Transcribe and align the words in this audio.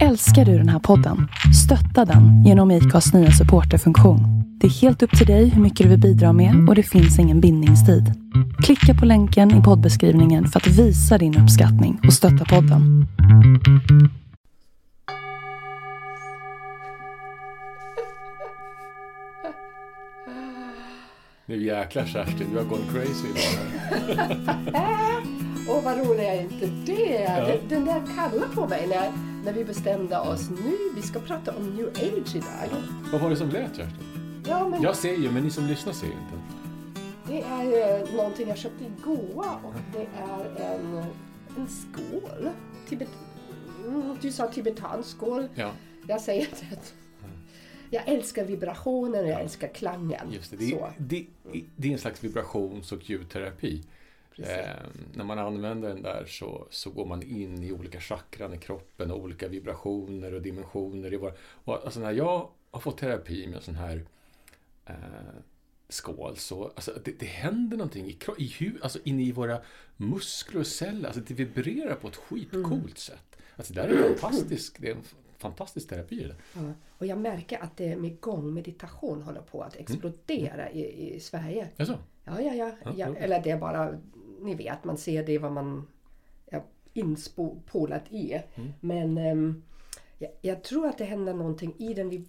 Älskar 0.00 0.44
du 0.44 0.58
den 0.58 0.68
här 0.68 0.78
podden? 0.78 1.28
Stötta 1.64 2.04
den 2.12 2.44
genom 2.44 2.70
IKAs 2.70 3.12
nya 3.14 3.30
supporterfunktion. 3.30 4.20
Det 4.60 4.66
är 4.66 4.70
helt 4.70 5.02
upp 5.02 5.18
till 5.18 5.26
dig 5.26 5.48
hur 5.48 5.62
mycket 5.62 5.84
du 5.84 5.88
vill 5.90 6.00
bidra 6.00 6.32
med 6.32 6.68
och 6.68 6.74
det 6.74 6.82
finns 6.82 7.18
ingen 7.18 7.40
bindningstid. 7.40 8.12
Klicka 8.64 8.94
på 8.94 9.04
länken 9.06 9.50
i 9.60 9.62
poddbeskrivningen 9.62 10.46
för 10.48 10.60
att 10.60 10.66
visa 10.66 11.18
din 11.18 11.38
uppskattning 11.38 12.00
och 12.06 12.12
stötta 12.12 12.44
podden. 12.44 13.06
Nu 21.46 21.62
jäklar 21.64 22.04
Kerstin, 22.06 22.46
du 22.52 22.56
har 22.58 22.64
gått 22.64 22.90
crazy 22.92 23.26
idag. 23.28 24.36
Åh, 25.68 25.84
vad 25.84 25.98
roligt 25.98 26.20
är 26.22 26.40
inte 26.42 26.66
det? 26.86 27.26
Den- 27.36 27.68
Den 27.68 27.84
där 27.84 28.02
kallade 28.16 28.46
på 28.54 28.68
mig 28.68 28.86
när, 28.88 29.31
när 29.44 29.52
vi 29.52 29.64
bestämde 29.64 30.18
oss. 30.18 30.50
Nu, 30.50 30.76
vi 30.96 31.02
ska 31.02 31.18
prata 31.20 31.56
om 31.56 31.76
new 31.76 31.88
age 31.88 32.36
idag. 32.36 32.82
Vad 33.12 33.20
var 33.20 33.30
det 33.30 33.36
som 33.36 33.48
lät 33.50 33.76
Kerstin? 33.76 34.42
Ja, 34.48 34.68
men 34.68 34.82
Jag 34.82 34.96
ser 34.96 35.14
ju, 35.16 35.30
men 35.30 35.44
ni 35.44 35.50
som 35.50 35.66
lyssnar 35.66 35.92
ser 35.92 36.06
ju 36.06 36.12
inte. 36.12 36.34
det 37.28 37.42
är 37.42 38.00
eh, 38.02 38.14
någonting 38.16 38.48
jag 38.48 38.58
köpte 38.58 38.84
i 38.84 38.90
Goa 39.04 39.50
och 39.64 39.74
det 39.92 40.06
är 40.18 40.74
en, 40.74 40.96
en 41.56 41.68
skål. 41.68 42.48
Tibet, 42.88 43.08
mm, 43.86 44.16
du 44.20 44.32
sa 44.32 44.46
tibetansk 44.46 45.08
skål. 45.08 45.48
Ja, 45.54 45.70
Jag 46.08 46.20
säger 46.20 46.48
det. 46.70 46.92
Jag 47.90 48.08
älskar 48.08 48.44
vibrationen, 48.44 49.28
jag 49.28 49.40
älskar 49.40 49.68
klangen. 49.68 50.26
just 50.32 50.50
det. 50.50 50.56
Det, 50.56 50.72
är- 50.72 50.92
det, 50.98 51.26
det 51.76 51.88
är 51.88 51.92
en 51.92 51.98
slags 51.98 52.24
vibrations 52.24 52.92
och 52.92 53.10
ljudterapi. 53.10 53.82
Eh, 54.38 54.86
när 55.14 55.24
man 55.24 55.38
använder 55.38 55.88
den 55.88 56.02
där 56.02 56.24
så, 56.26 56.66
så 56.70 56.90
går 56.90 57.06
man 57.06 57.22
in 57.22 57.62
i 57.62 57.72
olika 57.72 58.00
chakran 58.00 58.54
i 58.54 58.58
kroppen 58.58 59.10
och 59.10 59.18
olika 59.18 59.48
vibrationer 59.48 60.34
och 60.34 60.42
dimensioner. 60.42 61.12
I 61.12 61.16
våra, 61.16 61.32
och 61.64 61.84
alltså 61.84 62.00
när 62.00 62.12
jag 62.12 62.48
har 62.70 62.80
fått 62.80 62.98
terapi 62.98 63.46
med 63.46 63.56
en 63.56 63.62
sån 63.62 63.74
här 63.74 64.04
eh, 64.86 64.94
skål 65.88 66.36
så 66.36 66.64
alltså, 66.64 66.92
det, 67.04 67.20
det 67.20 67.26
händer 67.26 67.76
någonting 67.76 68.06
i, 68.06 68.18
i 68.38 68.54
hu, 68.58 68.72
alltså 68.82 68.98
inne 69.04 69.22
i 69.22 69.32
våra 69.32 69.58
muskler 69.96 70.60
och 70.60 70.66
celler. 70.66 71.06
Alltså 71.08 71.22
det 71.26 71.34
vibrerar 71.34 71.94
på 71.94 72.08
ett 72.08 72.16
skitcoolt 72.16 72.66
Mm. 72.66 72.88
sätt. 72.96 73.36
Alltså 73.56 73.74
det 73.74 73.82
där 73.82 73.88
är 73.88 74.14
fantastiskt. 74.14 74.76
Det 74.78 74.88
är 74.88 74.94
en 74.94 75.02
fantastisk 75.38 75.88
terapi. 75.88 76.32
Ja, 76.54 76.60
och 76.98 77.06
jag 77.06 77.18
märker 77.18 77.62
att 77.62 77.76
det 77.76 77.96
med 77.96 78.20
gång 78.20 78.54
meditation 78.54 79.22
håller 79.22 79.40
på 79.40 79.62
att 79.62 79.76
explodera 79.76 80.70
i, 80.70 81.14
i 81.14 81.20
Sverige. 81.20 81.68
Ja, 81.76 81.84
ja. 82.24 82.40
Ja, 82.40 82.54
ja. 82.54 82.92
ja. 82.96 83.16
Eller 83.16 83.42
det 83.42 83.50
är 83.50 83.58
bara, 83.58 83.98
ni 84.42 84.54
vet, 84.54 84.84
man 84.84 84.98
ser 84.98 85.26
det 85.26 85.38
vad 85.38 85.52
man 85.52 85.86
är 86.46 86.62
inspolat 86.92 88.12
i. 88.12 88.42
Mm. 88.54 88.72
Men 88.80 89.18
ehm, 89.18 89.62
jag, 90.18 90.30
jag 90.40 90.62
tror 90.62 90.86
att 90.86 90.98
det 90.98 91.04
händer 91.04 91.34
någonting 91.34 91.74
i 91.78 91.94
den. 91.94 92.08
Vi, 92.08 92.24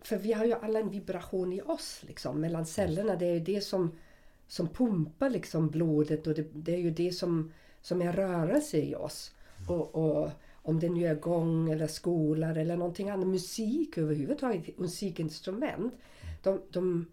för 0.00 0.16
vi 0.16 0.32
har 0.32 0.44
ju 0.44 0.52
alla 0.52 0.78
en 0.78 0.90
vibration 0.90 1.52
i 1.52 1.60
oss 1.62 2.04
liksom, 2.06 2.40
mellan 2.40 2.66
cellerna. 2.66 3.16
Det 3.16 3.26
är 3.26 3.34
ju 3.34 3.40
det 3.40 3.60
som, 3.60 3.98
som 4.46 4.68
pumpar 4.68 5.30
liksom 5.30 5.68
blodet 5.68 6.26
och 6.26 6.34
det, 6.34 6.46
det 6.52 6.74
är 6.74 6.80
ju 6.80 6.90
det 6.90 7.12
som, 7.12 7.52
som 7.80 8.02
är 8.02 8.12
rörelse 8.12 8.78
i 8.78 8.94
oss. 8.94 9.34
Och, 9.68 9.94
och 9.94 10.30
om 10.66 10.80
det 10.80 10.88
nu 10.88 11.06
är 11.06 11.14
gång 11.14 11.70
eller 11.70 11.86
skolar 11.86 12.56
eller 12.56 12.76
någonting 12.76 13.10
annat, 13.10 13.26
musik 13.26 13.98
överhuvudtaget, 13.98 14.78
musikinstrument. 14.78 15.94
De, 16.42 16.60
de 16.70 17.06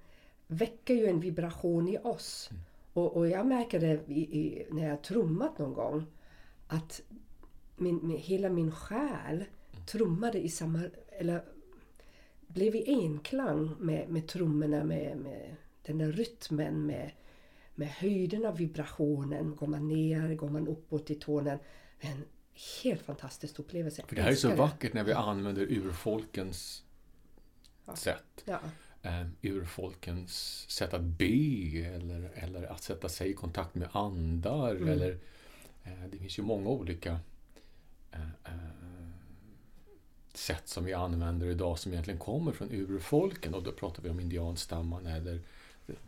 väcker 0.48 0.94
ju 0.94 1.06
en 1.06 1.20
vibration 1.20 1.88
i 1.88 1.98
oss. 1.98 2.50
Och, 2.94 3.18
och 3.18 3.30
jag 3.30 3.48
märker 3.48 3.80
det 3.80 4.00
i, 4.08 4.22
i, 4.40 4.68
när 4.72 4.88
jag 4.88 5.02
trummat 5.02 5.58
någon 5.58 5.74
gång. 5.74 6.06
Att 6.68 7.02
min, 7.76 8.00
min, 8.08 8.18
hela 8.18 8.50
min 8.50 8.72
själ 8.72 9.46
trummade 9.86 10.40
i 10.40 10.50
samma... 10.50 10.84
Eller 11.08 11.44
blev 12.48 12.76
i 12.76 12.86
enklang 12.88 13.76
med, 13.80 14.10
med 14.10 14.28
trummorna, 14.28 14.84
med, 14.84 15.18
med 15.18 15.56
den 15.82 15.98
där 15.98 16.12
rytmen, 16.12 16.86
med, 16.86 17.12
med 17.76 17.88
höjden 17.88 18.46
av 18.46 18.58
vibrationen. 18.58 19.56
Går 19.56 19.68
man 19.68 19.88
ner, 19.88 20.36
går 20.36 20.50
man 20.50 20.68
uppåt 20.68 21.10
i 21.10 21.16
tonen. 21.16 21.60
En 22.00 22.24
helt 22.84 23.02
fantastisk 23.02 23.60
upplevelse. 23.60 24.04
För 24.08 24.16
det 24.16 24.22
här 24.22 24.32
är 24.32 24.36
så 24.36 24.56
vackert 24.56 24.94
när 24.94 25.04
vi 25.04 25.14
använder 25.14 25.62
urfolkens 25.62 26.84
sätt. 27.96 28.44
Ja. 28.46 28.60
Eh, 29.04 29.26
urfolkens 29.42 30.66
sätt 30.70 30.94
att 30.94 31.02
be 31.02 31.86
eller, 31.86 32.30
eller 32.34 32.64
att 32.64 32.84
sätta 32.84 33.10
sig 33.10 33.30
i 33.30 33.34
kontakt 33.34 33.76
med 33.76 33.90
andar. 33.92 34.76
Mm. 34.76 34.90
Eller, 34.90 35.18
eh, 35.84 36.04
det 36.12 36.18
finns 36.18 36.40
ju 36.40 36.44
många 36.44 36.70
olika 36.70 37.20
eh, 38.12 38.52
sätt 40.34 40.68
som 40.68 40.86
vi 40.86 40.94
använder 40.94 41.48
idag 41.48 41.80
som 41.80 41.92
egentligen 41.92 42.20
kommer 42.20 42.52
från 42.52 42.72
urfolken. 42.72 43.54
Och 43.54 43.64
då 43.64 43.72
pratar 43.72 44.04
vi 44.04 44.10
om 44.10 44.20
indianstammarna 44.20 45.16
eller 45.16 45.42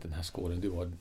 den 0.02 0.14
här 0.14 0.24
skålen 0.24 0.62
du 0.62 0.70
har, 0.70 0.92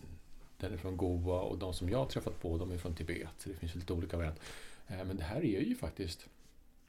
den 0.56 0.72
är 0.72 0.76
från 0.76 0.96
Goa 0.96 1.40
och 1.40 1.58
de 1.58 1.74
som 1.74 1.90
jag 1.90 1.98
har 1.98 2.06
träffat 2.06 2.40
på 2.40 2.58
de 2.58 2.72
är 2.72 2.78
från 2.78 2.94
Tibet. 2.94 3.28
Så 3.38 3.48
det 3.48 3.54
finns 3.54 3.74
lite 3.74 3.92
olika 3.92 4.16
varianter. 4.16 4.42
Men 4.86 5.16
det 5.16 5.22
här 5.22 5.44
är 5.44 5.60
ju 5.60 5.74
faktiskt 5.74 6.26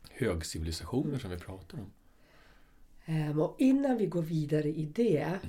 högcivilisationer 0.09 1.19
som 1.19 1.31
vi 1.31 1.37
pratar 1.37 1.77
om. 1.77 1.91
Ehm, 3.05 3.39
och 3.39 3.55
innan 3.59 3.97
vi 3.97 4.05
går 4.05 4.21
vidare 4.21 4.67
i 4.67 4.85
det 4.85 5.39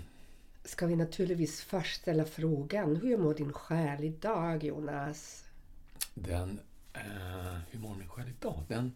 ska 0.64 0.86
vi 0.86 0.96
naturligtvis 0.96 1.62
först 1.62 2.00
ställa 2.02 2.24
frågan 2.24 2.96
Hur 2.96 3.18
mår 3.18 3.34
din 3.34 3.52
själ 3.52 4.04
idag 4.04 4.64
Jonas? 4.64 5.44
Den... 6.14 6.60
Eh, 6.92 7.58
hur 7.70 7.78
mår 7.78 7.94
min 7.94 8.08
själ 8.08 8.28
idag? 8.28 8.62
Den... 8.68 8.92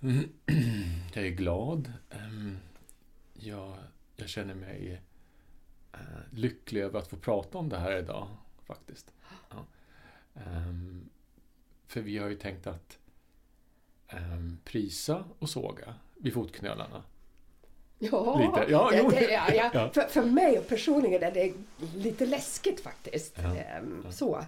jag 1.14 1.26
är 1.26 1.30
glad. 1.30 1.92
Ehm, 2.10 2.58
jag, 3.34 3.76
jag 4.16 4.28
känner 4.28 4.54
mig 4.54 5.02
eh, 5.92 5.98
lycklig 6.30 6.80
över 6.80 6.98
att 6.98 7.08
få 7.08 7.16
prata 7.16 7.58
om 7.58 7.68
det 7.68 7.78
här 7.78 7.98
idag, 7.98 8.28
faktiskt. 8.66 9.12
Ja. 9.50 9.66
Um, 10.34 11.10
för 11.86 12.00
vi 12.00 12.18
har 12.18 12.28
ju 12.28 12.36
tänkt 12.36 12.66
att 12.66 12.98
um, 14.12 14.58
prisa 14.64 15.24
och 15.38 15.50
såga 15.50 15.94
vid 16.18 16.34
fotknölarna. 16.34 17.02
Ja, 18.10 18.38
Lite. 18.38 18.72
Ja, 18.72 18.90
det, 18.90 19.20
det, 19.20 19.30
ja, 19.32 19.70
ja. 19.74 19.90
För, 19.94 20.02
för 20.02 20.22
mig 20.22 20.60
personligen 20.68 21.22
är 21.22 21.32
det 21.32 21.52
lite 21.96 22.26
läskigt 22.26 22.80
faktiskt. 22.80 23.38
Ehm. 23.38 24.06
Så. 24.10 24.44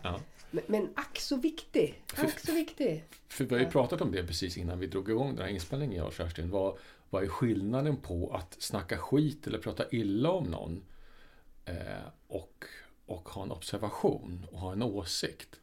Men, 0.66 0.88
ack 0.94 1.18
så 1.18 1.36
viktig. 1.36 2.02
Ack 2.16 2.40
så 2.40 2.52
viktig. 2.52 3.04
För 3.28 3.44
vi 3.44 3.54
har 3.54 3.62
ju 3.62 3.70
pratat 3.70 4.00
om 4.00 4.12
det 4.12 4.26
precis 4.26 4.56
innan 4.56 4.78
vi 4.78 4.86
drog 4.86 5.10
igång 5.10 5.36
den 5.36 5.44
här 5.44 5.52
inspelningen, 5.52 5.96
jag 5.96 6.06
och 6.06 6.12
Kerstin. 6.12 6.50
Vad, 6.50 6.78
vad 7.10 7.22
är 7.22 7.28
skillnaden 7.28 7.96
på 7.96 8.34
att 8.34 8.56
snacka 8.58 8.98
skit 8.98 9.46
eller 9.46 9.58
prata 9.58 9.84
illa 9.90 10.30
om 10.30 10.44
någon 10.44 10.82
eh, 11.64 11.74
och, 12.28 12.64
och 13.06 13.28
ha 13.28 13.42
en 13.42 13.50
observation 13.50 14.46
och 14.52 14.58
ha 14.58 14.72
en 14.72 14.82
åsikt? 14.82 15.60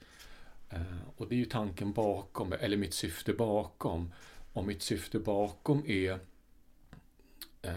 Eh, 0.70 0.82
och 1.18 1.28
det 1.28 1.36
är 1.36 1.40
ju 1.40 1.46
tanken 1.46 1.92
bakom, 1.92 2.54
eller 2.54 2.78
mitt 2.78 2.94
syfte 2.94 3.34
bakom. 3.34 4.14
Om 4.54 4.68
mitt 4.68 4.82
syfte 4.82 5.20
bakom 5.20 5.84
är 5.88 6.20
eh, 7.62 7.74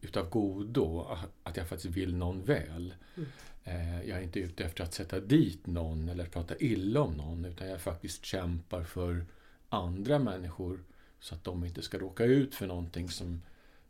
utav 0.00 0.30
godo, 0.30 1.06
att 1.42 1.56
jag 1.56 1.68
faktiskt 1.68 1.96
vill 1.96 2.16
någon 2.16 2.42
väl. 2.44 2.94
Eh, 3.64 4.02
Jag 4.08 4.18
är 4.18 4.22
inte 4.22 4.40
ute 4.40 4.64
efter 4.64 4.84
att 4.84 4.94
sätta 4.94 5.20
dit 5.20 5.66
någon 5.66 6.08
eller 6.08 6.26
prata 6.26 6.56
illa 6.58 7.00
om 7.00 7.12
någon 7.14 7.44
utan 7.44 7.68
jag 7.68 7.80
faktiskt 7.80 8.24
kämpar 8.24 8.84
för 8.84 9.26
andra 9.68 10.18
människor 10.18 10.84
så 11.20 11.34
att 11.34 11.44
de 11.44 11.64
inte 11.64 11.82
ska 11.82 11.98
råka 11.98 12.24
ut 12.24 12.54
för 12.54 12.66
någonting 12.66 13.08
som, 13.08 13.42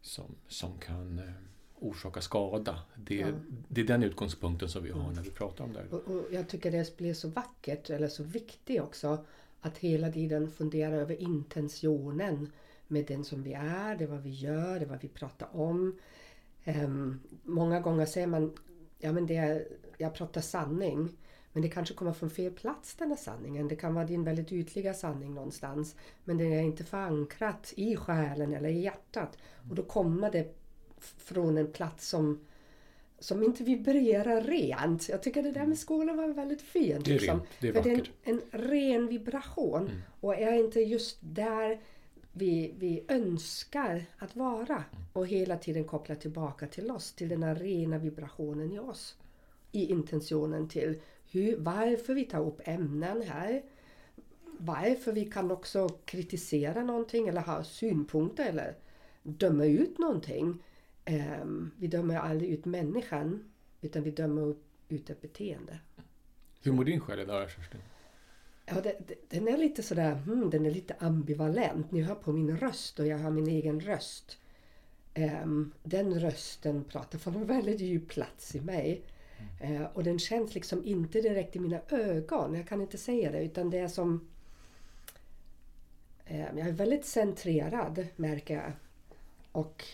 som, 0.03 0.35
som 0.49 0.79
kan 0.79 1.19
eh, 1.19 1.25
orsaka 1.75 2.21
skada. 2.21 2.83
Det, 2.97 3.15
Ja. 3.17 3.27
det 3.69 3.81
är 3.81 3.85
den 3.85 4.03
utgångspunkten 4.03 4.69
som 4.69 4.83
vi 4.85 4.91
har 4.91 5.13
när 5.13 5.23
vi 5.23 5.31
pratar 5.31 5.65
om 5.65 5.73
det 5.73 5.79
här. 5.79 5.95
Och, 5.95 6.09
och 6.17 6.25
jag 6.33 6.49
tycker 6.49 6.71
det 6.71 6.97
blir 6.97 7.15
så 7.15 7.29
vackert, 7.29 7.91
eller 7.91 8.09
så 8.09 8.23
viktigt 8.23 8.81
också, 8.81 9.25
att 9.61 9.79
hela 9.79 10.13
tiden 10.13 10.51
fundera 10.51 10.95
över 10.95 11.23
intentionen 11.23 12.53
med 12.89 13.07
den 13.07 13.25
som 13.25 13.43
vi 13.43 13.53
är, 13.53 13.97
det 13.97 14.07
vad 14.07 14.23
vi 14.23 14.31
gör, 14.31 14.81
det 14.81 14.87
vad 14.87 15.01
vi 15.01 15.09
pratar 15.09 15.57
om. 15.57 15.99
Ehm, 16.65 17.21
många 17.43 17.81
gånger 17.81 18.07
säger 18.07 18.27
man, 18.27 18.53
ja 18.99 19.13
men 19.13 19.27
det 19.27 19.37
är, 19.37 19.69
jag 19.99 20.15
pratar 20.15 20.41
sanning. 20.41 21.17
Men 21.53 21.63
det 21.63 21.69
kanske 21.69 21.95
kommer 21.95 22.13
från 22.13 22.31
fel 22.31 22.53
plats 22.53 22.95
den 22.95 23.09
här 23.09 23.17
sanningen. 23.17 23.69
Det 23.69 23.77
kan 23.77 23.95
vara 23.95 24.05
din 24.05 24.25
väldigt 24.25 24.53
ytliga 24.53 24.95
sanning 24.95 25.35
någonstans. 25.35 25.97
Men 26.25 26.39
det 26.39 26.45
är 26.45 26.63
inte 26.63 26.85
förankrat 26.85 27.73
i 27.77 27.97
själen 27.97 28.55
eller 28.55 28.69
i 28.69 28.81
hjärtat. 28.81 29.39
Och 29.71 29.75
då 29.75 29.83
kommer 29.83 30.31
det 30.31 30.55
från 30.99 31.59
en 31.59 31.73
plats 31.73 32.09
som 32.09 32.41
som 33.19 33.43
inte 33.43 33.65
vibrerar 33.65 34.41
rent. 34.43 35.09
Jag 35.09 35.23
tycker 35.23 35.43
det 35.43 35.51
där 35.51 35.67
med 35.67 35.79
skålen 35.79 36.17
var 36.17 36.29
väldigt 36.29 36.63
fint. 36.63 37.05
Det 37.05 37.11
är 37.11 37.19
liksom. 37.19 37.39
rent, 37.39 37.49
det 37.61 37.69
är 37.69 37.73
För 37.73 37.83
det 37.83 37.91
är 37.91 37.97
vackert. 37.97 38.13
en, 38.25 38.41
en 38.53 38.61
ren 38.61 39.09
vibration. 39.09 39.83
Mm. 39.83 40.01
Och 40.21 40.35
är 40.35 40.53
inte 40.53 40.81
just 40.81 41.19
där 41.21 41.81
vi, 42.39 42.75
vi 42.79 43.05
önskar 43.09 44.05
att 44.19 44.37
vara. 44.37 44.85
Och 45.13 45.27
hela 45.27 45.57
tiden 45.57 45.85
koppla 45.85 46.15
tillbaka 46.15 46.67
till 46.67 46.91
oss, 46.91 47.13
till 47.13 47.29
den 47.29 47.43
här 47.43 47.55
rena 47.55 47.99
vibrationen 47.99 48.73
i 48.73 48.79
oss. 48.79 49.17
I 49.73 49.87
intentionen 49.87 50.69
till 50.69 51.01
hur, 51.31 51.57
varför 51.57 52.15
vi 52.15 52.25
tar 52.25 52.47
upp 52.47 52.61
ämnen 52.65 53.23
här. 53.23 53.63
varför 54.59 55.13
vi 55.13 55.25
kan 55.25 55.51
också 55.51 55.89
kritisera 55.89 56.83
någonting 56.83 57.29
eller 57.29 57.41
ha 57.41 57.65
synpunkter 57.65 58.49
eller 58.49 58.75
döma 59.23 59.65
ut 59.65 59.99
någonting. 59.99 60.63
Um, 61.43 61.71
vi 61.77 61.87
dömer 61.87 62.17
aldrig 62.17 62.51
ut 62.51 62.65
människan 62.65 63.53
utan 63.81 64.03
vi 64.03 64.11
dömer 64.11 64.55
ut 64.89 65.11
ett 65.11 65.21
beteende. 65.21 65.79
Hur 66.63 66.73
mår 66.73 66.85
din 66.85 67.01
själ 67.01 67.21
idag 67.21 67.51
Kerstin? 67.51 67.81
Ja, 68.71 68.81
det, 68.81 68.97
det, 69.07 69.15
den 69.29 69.49
är 69.49 69.57
lite 69.57 69.83
sådär, 69.83 70.15
hmm, 70.15 70.51
den 70.51 70.67
är 70.67 70.71
lite 70.71 70.95
ambivalent. 70.99 71.93
Ni 71.93 72.03
hör 72.03 72.15
på 72.15 72.33
min 72.33 72.57
röst 72.57 72.99
och 72.99 73.07
jag 73.07 73.19
har 73.19 73.31
min 73.31 73.49
egen 73.49 73.81
röst. 73.81 74.39
Um, 75.15 75.73
den 75.83 76.21
rösten 76.21 76.85
pratar 76.85 77.19
från 77.19 77.35
en 77.37 77.47
väldigt 77.47 77.81
djup 77.81 78.09
plats 78.09 78.55
i 78.55 78.61
mig. 78.61 79.03
Uh, 79.65 79.85
och 79.85 80.05
den 80.05 80.19
känns 80.19 80.55
liksom 80.55 80.85
inte 80.85 81.21
direkt 81.21 81.57
i 81.57 81.59
mina 81.59 81.81
ögon. 81.89 82.55
Jag 82.55 82.69
kan 82.69 82.81
inte 82.81 82.99
säga 82.99 83.31
det 83.31 83.43
utan 83.43 83.71
det 83.71 83.79
är 83.79 83.89
som... 83.89 84.29
Um, 86.31 86.59
jag 86.59 86.69
är 86.69 86.73
väldigt 86.73 87.05
centrerad 87.05 88.07
märker 88.17 88.55
jag. 88.55 88.73
Och 89.53 89.85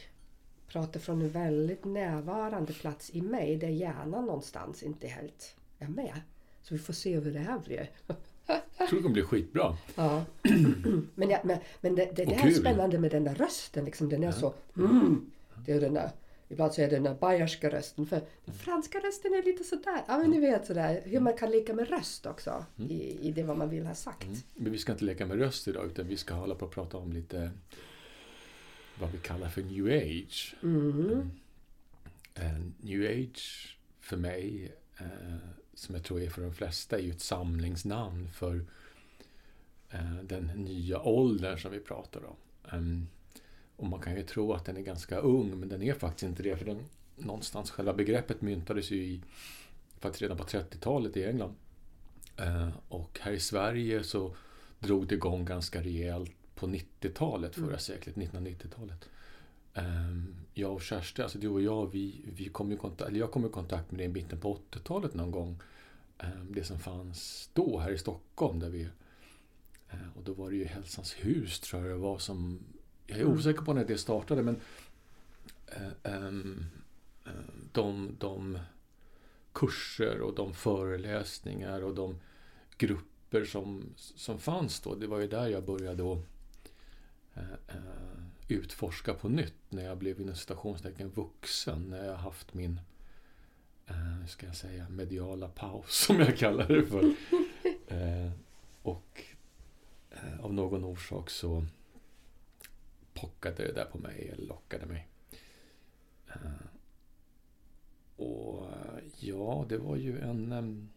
pratar 0.69 1.00
från 1.00 1.23
en 1.23 1.31
väldigt 1.31 1.85
närvarande 1.85 2.73
plats 2.73 3.11
i 3.15 3.23
mig 3.23 3.56
där 3.56 3.69
hjärnan 3.69 4.27
någonstans 4.27 4.82
inte 4.82 5.09
helt 5.09 5.56
är 5.79 5.88
med. 5.88 6.20
Så 6.62 6.75
vi 6.75 6.81
får 6.81 6.93
se 6.93 7.20
hur 7.20 7.32
det 7.32 7.38
här 7.38 7.59
blir. 7.59 7.91
Jag 8.46 8.88
tror 8.88 8.99
det 8.99 9.02
kommer 9.02 9.12
bli 9.12 9.23
skitbra. 9.23 9.76
Ja. 9.94 10.25
men, 11.14 11.31
ja, 11.31 11.41
men, 11.44 11.58
men 11.81 11.94
det, 11.94 12.12
det, 12.17 12.25
det 12.25 12.35
här 12.35 12.49
är 12.49 12.52
spännande 12.52 12.99
med 12.99 13.11
den 13.11 13.25
där 13.25 13.35
rösten. 13.35 13.85
Liksom, 13.85 14.08
den 14.08 14.23
är 14.23 14.26
ja. 14.26 14.32
så... 14.32 14.55
Mm, 14.76 15.31
det 15.67 15.73
är 15.73 15.81
den 15.81 15.94
där, 15.94 16.11
ibland 16.49 16.75
så 16.75 16.82
är 16.82 16.88
det 16.88 16.96
den 16.96 17.02
där 17.02 17.14
bayerska 17.14 17.70
rösten. 17.70 18.06
För 18.06 18.20
den 18.44 18.55
franska 18.55 18.99
rösten 18.99 19.35
är 19.35 19.43
lite 19.43 19.64
sådär. 19.64 20.02
Ja 20.08 20.19
men 20.19 20.31
ni 20.31 20.41
vet 20.41 20.67
sådär 20.67 21.02
hur 21.05 21.20
man 21.20 21.35
kan 21.35 21.50
leka 21.50 21.75
med 21.75 21.88
röst 21.88 22.26
också. 22.26 22.64
Mm. 22.79 22.91
I, 22.91 23.19
I 23.23 23.32
det 23.32 23.43
vad 23.43 23.58
man 23.58 23.70
vill 23.70 23.87
ha 23.87 23.94
sagt. 23.94 24.25
Mm. 24.25 24.37
Men 24.55 24.73
vi 24.73 24.79
ska 24.79 24.93
inte 24.93 25.05
leka 25.05 25.26
med 25.26 25.38
röst 25.38 25.69
idag 25.69 25.87
utan 25.87 26.08
vi 26.08 26.17
ska 26.17 26.35
hålla 26.35 26.55
på 26.55 26.67
och 26.67 26.73
prata 26.73 26.96
om 26.96 27.12
lite 27.12 27.50
vad 29.00 29.11
vi 29.12 29.19
kallar 29.19 29.49
för 29.49 29.62
new 29.62 29.87
age. 29.87 30.55
Mm. 30.62 31.31
Uh, 32.38 32.61
new 32.81 33.11
age 33.11 33.79
för 34.00 34.17
mig 34.17 34.73
uh, 35.00 35.37
som 35.75 35.94
jag 35.94 36.05
tror 36.05 36.23
är 36.23 36.31
för 36.31 36.43
de 36.43 36.55
flesta, 36.55 36.99
är 36.99 37.03
ju 37.03 37.11
ett 37.11 37.21
samlingsnamn 37.21 38.29
för 38.29 38.65
eh, 39.91 40.15
den 40.23 40.47
nya 40.47 41.00
åldern 41.00 41.59
som 41.59 41.73
vi 41.73 41.81
pratar 41.81 42.21
om. 42.25 42.37
Um, 42.73 43.09
och 43.76 43.87
man 43.87 44.00
kan 44.00 44.17
ju 44.17 44.23
tro 44.23 44.53
att 44.53 44.65
den 44.65 44.76
är 44.76 44.81
ganska 44.81 45.19
ung, 45.19 45.61
men 45.61 45.69
den 45.69 45.82
är 45.82 45.94
faktiskt 45.94 46.23
inte 46.23 46.43
det. 46.43 46.56
För 46.56 46.65
den, 46.65 46.85
någonstans, 47.17 47.71
själva 47.71 47.93
begreppet 47.93 48.41
myntades 48.41 48.91
ju 48.91 48.97
i, 48.97 49.23
faktiskt 49.99 50.23
redan 50.23 50.37
på 50.37 50.44
30-talet 50.44 51.17
i 51.17 51.25
England. 51.25 51.55
Uh, 52.41 52.69
och 52.88 53.19
här 53.23 53.32
i 53.32 53.41
Sverige 53.41 54.05
så 54.05 54.37
drog 54.79 55.06
det 55.06 55.15
igång 55.15 55.44
ganska 55.44 55.82
rejält 55.82 56.32
på 56.55 56.67
90-talet, 56.67 57.55
förra 57.55 57.67
mm. 57.67 57.79
seklet, 57.79 58.17
1990-talet. 58.17 59.09
Um, 59.75 60.35
jag 60.55 60.73
och 60.73 60.82
Kerstin, 60.82 61.23
alltså 61.23 61.38
du 61.38 61.49
och 61.49 61.62
jag, 61.62 61.93
vi, 61.93 62.25
vi 62.37 62.49
kom 62.49 62.73
i 62.73 62.76
kontakt, 62.76 63.09
eller 63.09 63.21
jag 63.21 63.31
kom 63.32 63.47
i 63.47 63.49
kontakt 63.49 63.91
med 63.91 64.00
det 64.00 64.05
i 64.05 64.09
mitten 64.09 64.41
på 64.41 64.59
80-talet 64.71 65.15
någon 65.15 65.31
gång. 65.31 65.62
Um, 66.19 66.53
det 66.53 66.65
som 66.65 66.79
fanns 66.79 67.50
då 67.53 67.79
här 67.79 67.91
i 67.91 67.99
Stockholm. 67.99 68.61
Där 68.61 68.71
vi, 68.71 68.82
uh, 68.85 70.17
och 70.17 70.23
då 70.25 70.32
var 70.32 70.50
det 70.50 70.56
ju 70.56 70.65
Hälsans 70.65 71.12
hus 71.12 71.61
tror 71.61 71.82
jag 71.82 71.91
det 71.91 72.03
var 72.03 72.19
som... 72.19 72.61
Jag 73.06 73.19
är 73.19 73.23
mm. 73.23 73.35
osäker 73.35 73.62
på 73.62 73.73
när 73.73 73.85
det 73.85 73.99
startade 73.99 74.43
men 74.43 74.61
uh, 75.77 76.27
um, 76.29 76.67
de, 77.73 78.17
de 78.19 78.59
kurser 79.53 80.20
och 80.20 80.35
de 80.35 80.55
föreläsningar 80.55 81.85
och 81.85 81.94
de 81.94 82.20
grupper 82.79 83.44
som, 83.44 83.85
som 83.97 84.38
fanns 84.38 84.81
då. 84.81 84.94
Det 84.94 85.06
var 85.06 85.20
ju 85.20 85.29
där 85.29 85.49
jag 85.49 85.65
började 85.65 86.12
att 86.12 86.19
utforska 88.49 89.14
på 89.14 89.29
nytt 89.29 89.55
när 89.69 89.85
jag 89.85 89.99
blev 89.99 90.20
inom 90.20 90.35
citationstecken 90.35 91.11
vuxen. 91.11 91.82
När 91.82 92.05
jag 92.05 92.17
haft 92.17 92.55
min, 92.55 92.81
eh, 93.87 94.26
ska 94.26 94.46
jag 94.46 94.56
säga, 94.56 94.88
mediala 94.88 95.49
paus 95.49 95.94
som 96.06 96.20
jag 96.20 96.37
kallar 96.37 96.69
det 96.69 96.87
för. 96.87 97.05
eh, 97.88 98.31
och 98.82 99.23
eh, 100.11 100.41
av 100.41 100.55
någon 100.55 100.85
orsak 100.85 101.31
så 101.31 101.67
pockade 103.14 103.67
det 103.67 103.73
där 103.73 103.85
på 103.85 103.99
mig, 103.99 104.31
eller 104.32 104.46
lockade 104.46 104.87
mig. 104.87 105.08
Eh, 106.29 106.67
och 108.17 108.67
ja, 109.19 109.67
det 109.69 109.79
var 109.79 109.96
ju 109.96 110.20
en 110.20 110.88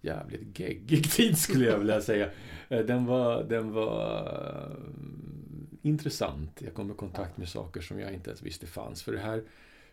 jävligt 0.00 0.58
geggig 0.58 1.10
tid 1.12 1.38
skulle 1.38 1.64
jag 1.64 1.78
vilja 1.78 2.00
säga. 2.00 2.30
Eh, 2.68 2.84
den 2.84 3.06
var, 3.06 3.44
den 3.44 3.72
var 3.72 4.76
intressant. 5.86 6.62
Jag 6.64 6.74
kom 6.74 6.90
i 6.90 6.94
kontakt 6.94 7.36
med 7.36 7.48
saker 7.48 7.80
som 7.80 8.00
jag 8.00 8.12
inte 8.12 8.30
ens 8.30 8.42
visste 8.42 8.66
fanns. 8.66 9.02
För 9.02 9.12
det 9.12 9.18
här, 9.18 9.42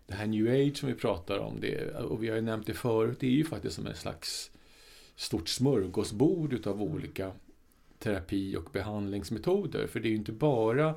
det 0.05 0.13
här 0.13 0.27
new 0.27 0.47
age 0.47 0.77
som 0.77 0.89
vi 0.89 0.95
pratar 0.95 1.37
om, 1.39 1.59
det, 1.59 1.95
och 1.95 2.23
vi 2.23 2.29
har 2.29 2.35
ju 2.35 2.41
nämnt 2.41 2.67
det 2.67 2.73
förut, 2.73 3.17
det 3.19 3.27
är 3.27 3.31
ju 3.31 3.45
faktiskt 3.45 3.75
som 3.75 3.87
en 3.87 3.95
slags 3.95 4.51
stort 5.15 5.49
smörgåsbord 5.49 6.53
utav 6.53 6.81
olika 6.81 7.31
terapi 7.99 8.55
och 8.55 8.69
behandlingsmetoder. 8.73 9.87
För 9.87 9.99
det 9.99 10.07
är 10.07 10.11
ju 10.11 10.15
inte 10.15 10.31
bara 10.31 10.95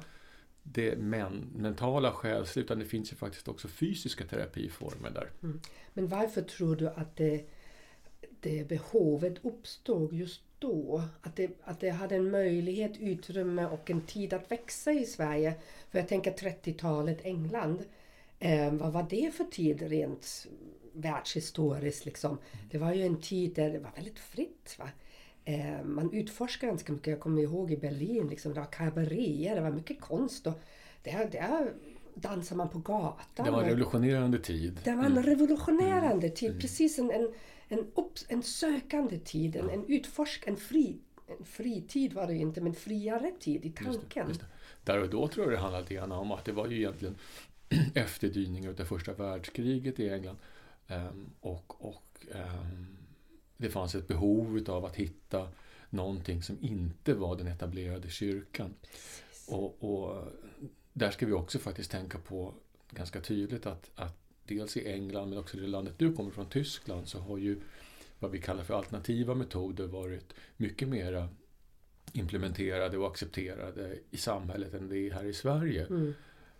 det 0.62 0.96
men, 0.98 1.50
mentala 1.56 2.12
själsliga 2.12 2.64
utan 2.64 2.78
det 2.78 2.84
finns 2.84 3.12
ju 3.12 3.16
faktiskt 3.16 3.48
också 3.48 3.68
fysiska 3.68 4.24
terapiformer 4.24 5.10
där. 5.10 5.30
Mm. 5.42 5.60
Men 5.94 6.08
varför 6.08 6.42
tror 6.42 6.76
du 6.76 6.88
att 6.88 7.16
det, 7.16 7.44
det 8.40 8.68
behovet 8.68 9.44
uppstod 9.44 10.12
just 10.12 10.42
då. 10.58 11.02
Att 11.22 11.36
det, 11.36 11.50
att 11.64 11.80
det 11.80 11.90
hade 11.90 12.16
en 12.16 12.30
möjlighet, 12.30 12.98
utrymme 12.98 13.66
och 13.66 13.90
en 13.90 14.00
tid 14.00 14.32
att 14.32 14.50
växa 14.50 14.92
i 14.92 15.04
Sverige. 15.04 15.54
För 15.90 15.98
jag 15.98 16.08
tänker 16.08 16.32
30-talet 16.32 17.24
England. 17.24 17.84
Eh, 18.38 18.72
vad 18.72 18.92
var 18.92 19.06
det 19.10 19.34
för 19.34 19.44
tid 19.44 19.82
rent 19.82 20.46
världshistoriskt? 20.92 22.04
Liksom? 22.04 22.38
Det 22.70 22.78
var 22.78 22.94
ju 22.94 23.06
en 23.06 23.20
tid 23.20 23.54
där 23.54 23.70
det 23.70 23.78
var 23.78 23.90
väldigt 23.94 24.18
fritt. 24.18 24.76
Va? 24.78 24.88
Eh, 25.44 25.84
man 25.84 26.12
utforskade 26.12 26.70
ganska 26.70 26.92
mycket. 26.92 27.06
Jag 27.06 27.20
kommer 27.20 27.42
ihåg 27.42 27.72
i 27.72 27.76
Berlin, 27.76 28.28
liksom, 28.28 28.54
det 28.54 28.60
var 28.60 28.72
kabaréer, 28.72 29.54
det 29.54 29.60
var 29.60 29.70
mycket 29.70 30.00
konst. 30.00 30.46
Och 30.46 30.60
det, 31.02 31.28
det 31.32 31.72
dansade 32.14 32.58
man 32.58 32.68
på 32.68 32.78
gatan. 32.78 33.46
Det 33.46 33.50
var 33.50 33.62
en 33.62 33.68
revolutionerande 33.68 34.38
tid. 34.38 34.80
Det 34.84 34.94
var 34.94 35.04
en 35.04 35.12
mm. 35.12 35.22
revolutionerande 35.22 36.30
tid. 36.30 36.50
Mm. 36.50 36.60
Precis 36.60 36.98
en, 36.98 37.10
en 37.10 37.32
en, 37.68 37.86
upps, 37.94 38.26
en 38.28 38.42
sökande 38.42 39.18
tid, 39.18 39.56
en, 39.56 39.70
en 39.70 39.84
utforsk, 39.86 40.46
en 40.46 40.56
fri 40.56 40.98
en 41.26 41.44
fri 41.44 41.82
tid 41.88 42.12
var 42.12 42.26
det 42.26 42.34
inte, 42.34 42.60
men 42.60 42.74
friare 42.74 43.32
tid 43.40 43.64
i 43.64 43.70
tanken. 43.70 43.92
Just 43.94 44.14
det, 44.14 44.20
just 44.28 44.40
det. 44.40 44.46
Där 44.84 45.02
och 45.02 45.10
då 45.10 45.28
tror 45.28 45.46
jag 45.46 45.52
det 45.52 45.58
handlade 45.58 45.82
lite 45.82 45.94
grann 45.94 46.12
om 46.12 46.32
att 46.32 46.44
det 46.44 46.52
var 46.52 46.66
ju 46.66 46.76
egentligen 46.76 47.16
efterdyningar 47.94 48.74
av 48.80 48.84
första 48.84 49.12
världskriget 49.12 50.00
i 50.00 50.08
England. 50.08 50.36
Um, 50.88 51.30
och 51.40 51.84
och 51.84 52.26
um, 52.30 52.96
det 53.56 53.70
fanns 53.70 53.94
ett 53.94 54.08
behov 54.08 54.64
av 54.68 54.84
att 54.84 54.96
hitta 54.96 55.48
någonting 55.90 56.42
som 56.42 56.58
inte 56.60 57.14
var 57.14 57.36
den 57.36 57.46
etablerade 57.46 58.10
kyrkan. 58.10 58.74
Och, 59.48 59.84
och, 59.84 60.24
där 60.92 61.10
ska 61.10 61.26
vi 61.26 61.32
också 61.32 61.58
faktiskt 61.58 61.90
tänka 61.90 62.18
på 62.18 62.54
ganska 62.90 63.20
tydligt 63.20 63.66
att, 63.66 63.90
att 63.94 64.25
dels 64.48 64.76
i 64.76 64.92
England 64.92 65.30
men 65.30 65.38
också 65.38 65.56
i 65.56 65.60
det 65.60 65.66
landet 65.66 65.94
du 65.98 66.12
kommer 66.12 66.30
från, 66.30 66.46
Tyskland, 66.46 67.08
så 67.08 67.18
har 67.18 67.38
ju 67.38 67.60
vad 68.18 68.30
vi 68.30 68.40
kallar 68.40 68.64
för 68.64 68.74
alternativa 68.74 69.34
metoder 69.34 69.86
varit 69.86 70.34
mycket 70.56 70.88
mera 70.88 71.28
implementerade 72.12 72.98
och 72.98 73.06
accepterade 73.06 73.98
i 74.10 74.16
samhället 74.16 74.74
än 74.74 74.88
det 74.88 74.98
är 74.98 75.10
här 75.10 75.24
i 75.24 75.32
Sverige. 75.32 75.86
Mm. 75.86 76.14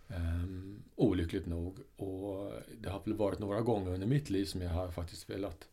Um, 0.08 0.82
olyckligt 0.94 1.46
nog. 1.46 1.78
Och 1.96 2.52
det 2.80 2.88
har 2.90 3.02
väl 3.04 3.14
varit 3.14 3.38
några 3.38 3.60
gånger 3.60 3.94
under 3.94 4.06
mitt 4.06 4.30
liv 4.30 4.44
som 4.44 4.62
jag 4.62 4.70
har 4.70 4.90
faktiskt 4.90 5.30
velat 5.30 5.68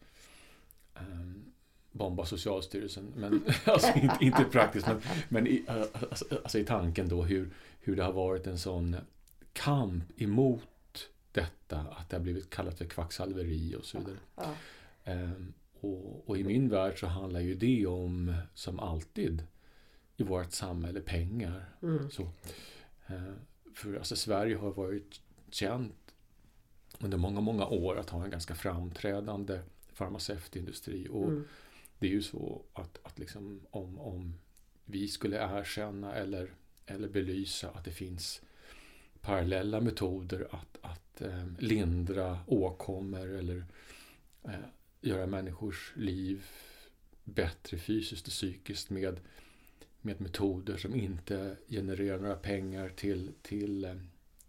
um, 0.99 1.53
bomba 1.91 2.25
Socialstyrelsen. 2.25 3.13
Men, 3.15 3.43
alltså 3.65 3.99
inte, 3.99 4.17
inte 4.21 4.43
praktiskt, 4.43 4.87
men, 4.87 5.01
men 5.29 5.47
i, 5.47 5.65
alltså, 5.67 6.25
alltså, 6.43 6.59
i 6.59 6.65
tanken 6.65 7.09
då 7.09 7.23
hur, 7.23 7.49
hur 7.79 7.95
det 7.95 8.03
har 8.03 8.13
varit 8.13 8.47
en 8.47 8.59
sån 8.59 8.95
kamp 9.53 10.21
emot 10.21 10.67
detta, 11.33 11.79
att 11.79 12.09
det 12.09 12.15
har 12.17 12.23
blivit 12.23 12.49
kallat 12.49 12.77
för 12.77 12.85
kvacksalveri 12.85 13.75
och 13.75 13.85
så 13.85 13.97
vidare. 13.97 14.17
Ja. 14.35 14.55
Ehm, 15.03 15.53
och, 15.79 16.29
och, 16.29 16.37
i 16.37 16.43
min 16.43 16.69
värld 16.69 16.99
så 16.99 17.07
handlar 17.07 17.39
ju 17.39 17.55
det 17.55 17.87
om, 17.87 18.35
som 18.53 18.79
alltid 18.79 19.43
i 20.17 20.23
vårt 20.23 20.51
samhälle, 20.51 21.01
pengar. 21.01 21.69
Mm. 21.81 22.11
Så, 22.11 22.27
ehm, 23.07 23.35
för 23.73 23.95
alltså, 23.95 24.15
Sverige 24.15 24.55
har 24.55 24.71
varit 24.71 25.21
känt 25.49 26.13
under 26.99 27.17
många, 27.17 27.41
många 27.41 27.65
år 27.65 27.99
att 27.99 28.09
ha 28.09 28.23
en 28.23 28.29
ganska 28.29 28.55
framträdande 28.55 29.59
farmaceutindustri. 29.93 31.07
Och 31.11 31.27
mm. 31.27 31.47
det 31.99 32.07
är 32.07 32.11
ju 32.11 32.21
så 32.21 32.61
att, 32.73 32.99
att 33.03 33.19
liksom, 33.19 33.61
om, 33.71 33.99
om 33.99 34.33
vi 34.85 35.07
skulle 35.07 35.59
erkänna 35.59 36.13
eller, 36.13 36.53
eller 36.85 37.07
belysa 37.07 37.69
att 37.69 37.85
det 37.85 37.91
finns 37.91 38.41
parallella 39.23 39.81
metoder 39.81 40.47
att, 40.51 40.77
att 40.81 41.21
eh, 41.21 41.45
lindra 41.59 42.39
åkommor 42.47 43.27
eller 43.27 43.65
eh, 44.43 44.53
göra 45.01 45.27
människors 45.27 45.93
liv 45.95 46.45
bättre 47.23 47.77
fysiskt 47.77 48.27
och 48.27 48.33
psykiskt 48.33 48.89
med, 48.89 49.19
med 50.01 50.21
metoder 50.21 50.77
som 50.77 50.95
inte 50.95 51.57
genererar 51.67 52.19
några 52.19 52.35
pengar 52.35 52.89
till, 52.89 53.31
till, 53.41 53.85
eh, 53.85 53.95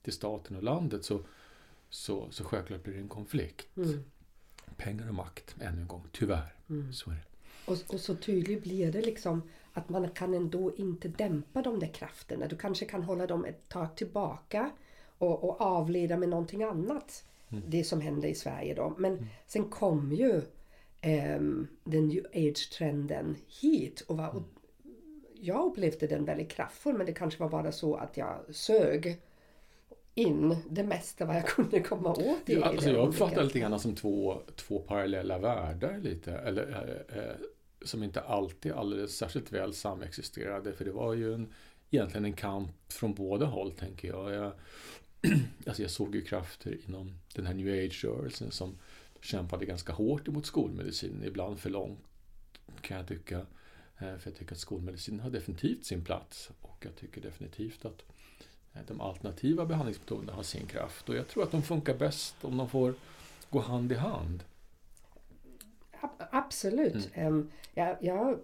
till 0.03 0.13
staten 0.13 0.57
och 0.57 0.63
landet 0.63 1.05
så, 1.05 1.21
så, 1.91 2.31
så 2.31 2.45
självklart 2.45 2.83
blir 2.83 2.95
det 2.95 3.01
en 3.01 3.09
konflikt. 3.09 3.77
Mm. 3.77 4.05
Pengar 4.77 5.09
och 5.09 5.15
makt, 5.15 5.57
ännu 5.61 5.81
en 5.81 5.89
gång, 5.89 6.09
tyvärr. 6.13 6.55
Mm. 6.69 6.93
Så 6.93 7.11
är 7.11 7.15
det. 7.15 7.25
Och, 7.73 7.95
och 7.95 8.01
så 8.01 8.15
tydligt 8.15 8.63
blir 8.63 8.93
det 8.93 9.03
liksom 9.03 9.43
att 9.75 9.89
man 9.89 10.11
kan 10.11 10.35
ändå 10.35 10.75
inte 10.77 11.09
dämpa 11.09 11.63
de 11.63 11.79
där 11.79 11.87
krafterna. 11.87 12.47
Du 12.47 12.57
kanske 12.57 12.85
kan 12.85 13.03
hålla 13.03 13.27
dem 13.27 13.45
ett 13.45 13.69
tag 13.69 13.97
tillbaka 13.97 14.71
och, 15.19 15.45
och 15.45 15.61
avleda 15.61 16.17
med 16.17 16.29
någonting 16.29 16.63
annat. 16.63 17.25
Det 17.67 17.85
som 17.85 18.01
hände 18.01 18.29
i 18.29 18.35
Sverige 18.35 18.75
då. 18.75 18.95
Men 18.99 19.27
sen 19.47 19.65
kom 19.65 20.13
ju 20.13 20.43
ehm, 21.01 21.69
den 21.85 22.09
new 22.09 22.27
age-trenden 22.35 23.37
hit. 23.63 24.01
Och, 24.01 24.17
var, 24.17 24.37
och 24.37 24.43
jag 25.35 25.67
upplevde 25.67 26.07
den 26.07 26.25
väldigt 26.25 26.51
kraftfull 26.51 26.97
men 26.97 27.07
det 27.07 27.13
kanske 27.13 27.41
var 27.41 27.51
bara 27.51 27.73
så 27.73 27.95
att 27.95 28.17
jag 28.17 28.37
sög 28.51 29.21
in 30.15 30.57
det 30.71 30.83
mesta 30.83 31.25
vad 31.25 31.37
jag 31.37 31.47
kunde 31.47 31.81
komma 31.81 32.11
åt 32.11 32.49
i 32.49 32.55
Ja, 32.55 32.65
alltså 32.65 32.91
jag 32.91 33.09
uppfattar 33.09 33.45
lite 33.45 33.59
grann 33.59 33.81
som 33.81 33.95
två, 33.95 34.39
två 34.57 34.79
parallella 34.79 35.39
världar 35.39 35.99
lite. 35.99 36.33
Eller, 36.33 36.63
eh, 37.13 37.19
eh, 37.19 37.37
som 37.85 38.03
inte 38.03 38.21
alltid 38.21 38.73
alldeles 38.73 39.17
särskilt 39.17 39.53
väl 39.53 39.75
samexisterade. 39.75 40.73
För 40.73 40.85
det 40.85 40.93
var 40.93 41.15
ju 41.15 41.35
en, 41.35 41.53
egentligen 41.91 42.25
en 42.25 42.33
kamp 42.33 42.93
från 42.93 43.15
båda 43.15 43.47
håll 43.47 43.73
tänker 43.73 44.09
jag. 44.09 44.33
jag 44.33 44.53
alltså 45.67 45.83
jag 45.83 45.91
såg 45.91 46.15
ju 46.15 46.23
krafter 46.23 46.79
inom 46.89 47.19
den 47.35 47.47
här 47.47 47.55
new 47.55 47.87
age-rörelsen 47.87 48.51
som 48.51 48.79
kämpade 49.21 49.67
ganska 49.67 49.93
hårt 49.93 50.29
emot 50.29 50.47
skolmedicin. 50.47 51.23
Ibland 51.25 51.59
för 51.59 51.71
långt 51.71 51.99
kan 52.81 52.97
jag 52.97 53.09
tycka. 53.09 53.39
Eh, 53.99 54.17
för 54.17 54.31
jag 54.31 54.35
tycker 54.35 54.53
att 54.55 54.61
skolmedicin 54.61 55.21
har 55.21 55.31
definitivt 55.31 55.85
sin 55.85 56.05
plats. 56.05 56.51
Och 56.61 56.85
jag 56.87 56.97
tycker 56.97 57.21
definitivt 57.21 57.85
att 57.85 58.05
eh, 58.73 58.81
de 58.87 59.01
alternativa 59.01 59.67
behandlingsmetoderna 59.67 60.33
har 60.33 60.43
sin 60.43 60.67
kraft. 60.67 61.09
Och 61.09 61.17
jag 61.17 61.29
tror 61.29 61.43
att 61.43 61.51
de 61.51 61.63
funkar 61.63 61.95
bäst 61.95 62.37
om 62.41 62.57
de 62.57 62.69
får 62.69 62.95
gå 63.51 63.61
hand 63.61 63.93
i 63.93 63.95
hand. 63.95 64.45
Ab- 66.05 66.27
Absolut. 66.31 67.11
Em, 67.15 67.51
jag, 67.75 67.97
jag, 68.01 68.39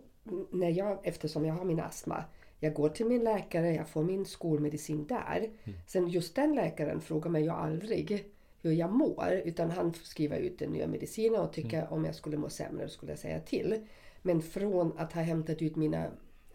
när 0.50 0.69
jag, 0.71 0.99
eftersom 1.02 1.45
jag 1.47 1.55
har 1.55 1.64
min 1.64 1.81
astma. 1.81 2.25
Jag 2.62 2.75
går 2.75 2.88
till 2.88 3.07
min 3.07 3.25
läkare, 3.25 3.75
jag 3.75 3.88
får 3.88 4.02
min 4.02 4.25
skolmedicin 4.26 5.07
där. 5.07 5.50
Sen 5.87 6.09
just 6.09 6.35
den 6.37 6.55
läkaren 6.55 7.00
frågar 7.00 7.31
mig 7.31 7.43
ju 7.43 7.50
aldrig 7.50 8.33
hur 8.62 8.73
jag 8.73 8.93
mår. 8.93 9.43
Utan 9.45 9.71
han 9.71 9.95
skriver 9.95 10.38
ut 10.38 10.59
den 10.59 10.71
nya 10.71 10.87
medicinen 10.87 11.40
och 11.40 11.52
tycker 11.52 11.93
om 11.93 12.05
jag 12.05 12.14
skulle 12.14 12.37
må 12.37 12.49
sämre 12.49 12.88
skulle 12.88 13.12
jag 13.12 13.19
säga 13.19 13.40
till. 13.40 13.87
Men 14.23 14.43
från 14.43 14.99
att 14.99 15.12
ha 15.12 15.23
hämtat 15.23 15.62
ut 15.62 15.76
mina 15.76 16.07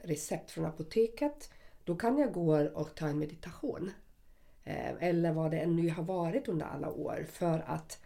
recept 0.02 0.52
från 0.52 0.66
apoteket. 0.66 1.50
Då 1.84 1.96
kan 1.96 2.18
jag 2.18 2.34
gå 2.34 2.60
och 2.74 2.96
ta 2.96 3.08
en 3.08 3.20
meditation. 3.20 3.92
Eh, 4.64 4.94
Eller 5.00 5.32
vad 5.34 5.52
det 5.52 5.60
än 5.60 5.76
nu 5.76 5.90
har 5.90 6.04
varit 6.04 6.48
under 6.48 6.66
alla 6.66 6.92
år. 6.92 7.26
För 7.32 7.64
att 7.68 8.00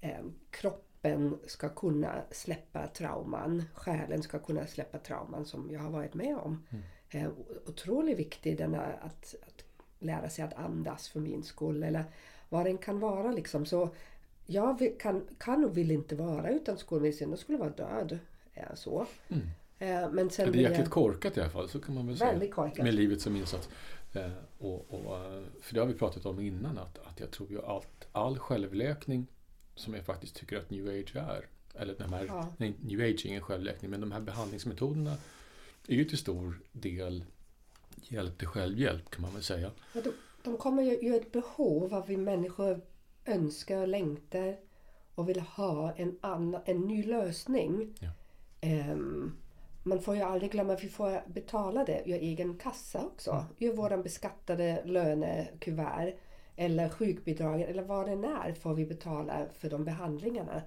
eh, 0.00 0.24
kroppen 0.50 0.87
ska 1.46 1.68
kunna 1.68 2.22
släppa 2.30 2.86
trauman. 2.86 3.62
Själen 3.74 4.22
ska 4.22 4.38
kunna 4.38 4.66
släppa 4.66 4.98
trauman 4.98 5.44
som 5.44 5.70
jag 5.70 5.80
har 5.80 5.90
varit 5.90 6.14
med 6.14 6.36
om. 6.36 6.66
Eh, 7.10 7.28
otroligt 7.66 8.18
viktig 8.18 8.58
denna 8.58 8.82
att, 8.82 9.34
att 9.46 9.64
lära 9.98 10.28
sig 10.28 10.44
att 10.44 10.54
andas 10.54 11.08
för 11.08 11.20
min 11.20 11.42
skull. 11.42 11.82
Eller 11.82 12.04
vad 12.48 12.66
den 12.66 12.78
kan 12.78 13.00
vara 13.00 13.32
liksom. 13.32 13.66
Så 13.66 13.90
jag 14.46 14.78
vill, 14.78 14.98
kan, 14.98 15.26
kan 15.38 15.64
och 15.64 15.76
vill 15.76 15.90
inte 15.90 16.16
vara 16.16 16.50
utan 16.50 16.78
skolmedicin. 16.78 17.30
Då 17.30 17.36
skulle 17.36 17.58
jag 17.58 17.64
vara 17.64 17.88
död. 17.90 18.18
Eh, 18.54 18.74
så. 18.74 19.06
Eh, 19.78 20.10
men 20.10 20.30
sen 20.30 20.52
det 20.52 20.58
är 20.58 20.62
jag- 20.62 20.70
jäkligt 20.70 20.90
korkat 20.90 21.36
i 21.36 21.40
alla 21.40 21.50
fall, 21.50 21.68
så 21.68 21.80
kan 21.80 21.94
man 21.94 22.06
väl 22.06 22.18
säga. 22.18 22.52
Korkat. 22.52 22.84
Med 22.84 22.94
livet 22.94 23.20
som 23.20 23.36
insats. 23.36 23.68
Eh, 24.12 24.30
och, 24.58 24.94
och, 24.94 25.18
för 25.60 25.74
det 25.74 25.80
har 25.80 25.86
vi 25.86 25.94
pratat 25.94 26.26
om 26.26 26.40
innan, 26.40 26.78
att, 26.78 26.98
att 27.06 27.20
jag 27.20 27.30
tror 27.30 27.50
ju 27.50 27.62
allt, 27.62 28.08
all 28.12 28.38
självläkning 28.38 29.26
som 29.78 29.94
jag 29.94 30.04
faktiskt 30.04 30.34
tycker 30.34 30.56
att 30.58 30.70
new 30.70 30.88
age 30.88 31.16
är, 31.16 31.46
eller 31.74 31.94
de 31.98 32.12
här, 32.12 32.24
Ja. 32.24 32.48
nej, 32.56 32.74
new 32.80 33.00
age 33.00 33.24
är 33.24 33.26
ingen 33.26 33.42
självläkning, 33.42 33.90
men 33.90 34.00
de 34.00 34.12
här 34.12 34.20
behandlingsmetoderna 34.20 35.16
är 35.88 35.94
ju 35.94 36.04
till 36.04 36.18
stor 36.18 36.60
del 36.72 37.24
hjälp 38.02 38.38
till 38.38 38.48
självhjälp 38.48 39.10
kan 39.10 39.22
man 39.22 39.32
väl 39.34 39.42
säga. 39.42 39.70
Ja, 39.94 40.00
de, 40.00 40.12
de 40.42 40.56
kommer 40.56 40.82
ju 40.82 41.08
ur 41.08 41.14
ett 41.14 41.32
behov 41.32 41.94
av 41.94 42.06
vi 42.06 42.16
människor 42.16 42.80
önskar 43.24 43.80
och 43.80 43.88
längtar 43.88 44.56
och 45.14 45.28
vill 45.28 45.40
ha 45.40 45.92
en, 45.92 46.18
annan, 46.20 46.62
en 46.64 46.80
ny 46.80 47.02
lösning. 47.02 47.94
Ja. 48.00 48.08
Ehm, 48.60 49.32
man 49.82 50.00
får 50.00 50.16
ju 50.16 50.22
aldrig 50.22 50.52
glömma 50.52 50.72
att 50.72 50.84
vi 50.84 50.88
får 50.88 51.22
betala 51.28 51.84
det 51.84 52.02
ur 52.06 52.14
egen 52.14 52.58
kassa 52.58 53.04
också. 53.04 53.46
Ur 53.58 53.72
våran 53.72 54.02
beskattade 54.02 54.82
lönekuvert 54.84 56.14
eller 56.58 56.88
sjukbidrag 56.88 57.60
eller 57.60 57.82
vad 57.82 58.06
det 58.06 58.28
är 58.28 58.52
får 58.52 58.74
vi 58.74 58.86
betala 58.86 59.46
för 59.58 59.70
de 59.70 59.84
behandlingarna. 59.84 60.62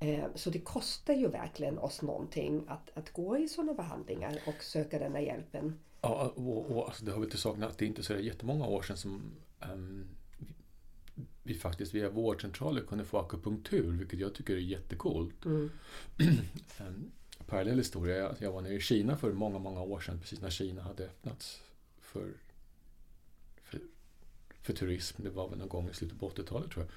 Ehm, 0.00 0.30
Så 0.34 0.50
det 0.50 0.58
kostar 0.60 1.14
ju 1.14 1.28
verkligen 1.28 1.78
oss 1.78 2.02
någonting 2.02 2.64
att, 2.68 2.90
att 2.94 3.12
gå 3.12 3.38
i 3.38 3.48
sådana 3.48 3.74
behandlingar 3.74 4.38
och 4.46 4.62
söka 4.64 4.98
denna 4.98 5.20
hjälpen. 5.20 5.78
Ja, 6.00 6.32
och, 6.36 6.70
och 6.70 6.86
alltså, 6.86 7.04
det 7.04 7.12
har 7.12 7.20
väl 7.20 7.30
till 7.30 7.38
saken 7.38 7.62
att 7.62 7.78
det 7.78 7.84
är 7.84 7.86
inte 7.86 8.02
så 8.02 8.14
jättemånga 8.14 8.66
år 8.66 8.82
sedan 8.82 8.96
som 8.96 9.32
ehm, 9.60 10.08
vi, 11.14 11.24
vi 11.42 11.54
faktiskt 11.54 11.94
via 11.94 12.10
vårdcentraler 12.10 12.80
kunde 12.82 13.04
få 13.04 13.18
akupunktur, 13.18 13.92
vilket 13.92 14.20
jag 14.20 14.34
tycker 14.34 14.54
är 14.54 14.58
jättecoolt. 14.58 15.44
Mm. 15.44 15.70
en 16.78 17.12
parallell 17.46 17.78
historia. 17.78 18.34
Jag- 18.38 18.52
var 18.52 18.60
nere 18.60 18.74
i 18.74 18.80
Kina 18.80 19.16
för 19.16 19.32
många, 19.32 19.58
många 19.58 19.82
år 19.82 20.00
sedan, 20.00 20.18
precis 20.20 20.40
när 20.40 20.50
Kina 20.50 20.82
hade 20.82 21.04
öppnats 21.04 21.60
för, 22.00 22.32
för 24.66 24.72
turism. 24.72 25.22
Det 25.22 25.30
var 25.30 25.48
väl 25.48 25.58
någon 25.58 25.68
gång 25.68 25.90
i 25.90 25.94
slutet 25.94 26.20
på 26.20 26.30
80-talet 26.30 26.70
tror 26.70 26.86
jag. 26.86 26.92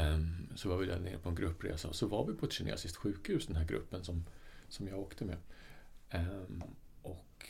Um, 0.00 0.48
så 0.56 0.68
var 0.68 0.76
vi 0.76 0.86
där 0.86 0.98
nere 0.98 1.18
på 1.18 1.28
en 1.28 1.34
gruppresa 1.34 1.88
och 1.88 1.96
så 1.96 2.06
var 2.06 2.26
vi 2.26 2.34
på 2.34 2.46
ett 2.46 2.52
kinesiskt 2.52 2.96
sjukhus, 2.96 3.46
den 3.46 3.56
här 3.56 3.64
gruppen 3.64 4.04
som, 4.04 4.24
som 4.68 4.88
jag 4.88 4.98
åkte 4.98 5.24
med. 5.24 5.36
Um, 6.14 6.62
och 7.02 7.46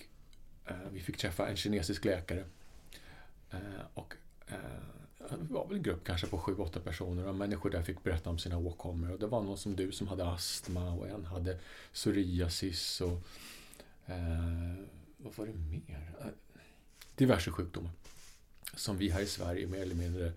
uh, 0.71 0.89
vi 0.93 1.01
fick 1.01 1.17
träffa 1.17 1.49
en 1.49 1.57
kinesisk 1.57 2.05
läkare. 2.05 2.45
Uh, 3.55 3.81
och 3.95 4.15
uh, 4.53 4.57
det 5.19 5.53
var 5.53 5.67
väl 5.67 5.77
en 5.77 5.83
grupp 5.83 6.05
kanske 6.05 6.27
på 6.27 6.39
sju, 6.39 6.55
åtta 6.55 6.81
personer 6.81 7.27
och 7.27 7.35
människor 7.35 7.71
där 7.71 7.83
fick 7.83 8.03
berätta 8.03 8.31
om 8.31 8.39
sina 8.39 8.59
åkommor. 8.59 9.13
Och 9.13 9.19
det 9.19 9.27
var 9.27 9.43
någon 9.43 9.59
som 9.59 9.77
du 9.77 9.93
som 9.93 10.09
hade 10.09 10.25
astma 10.31 10.93
och 10.93 11.09
en 11.09 11.25
hade 11.25 11.59
psoriasis 11.93 13.01
och 13.01 13.23
eh, 14.07 14.75
vad 15.17 15.35
var 15.37 15.47
det 15.47 15.53
mer? 15.53 16.35
Diverse 17.17 17.51
sjukdomar 17.51 17.91
som 18.75 18.97
vi 18.97 19.09
här 19.09 19.21
i 19.21 19.27
Sverige 19.27 19.67
mer 19.67 19.83
eller 19.83 19.95
mindre 19.95 20.33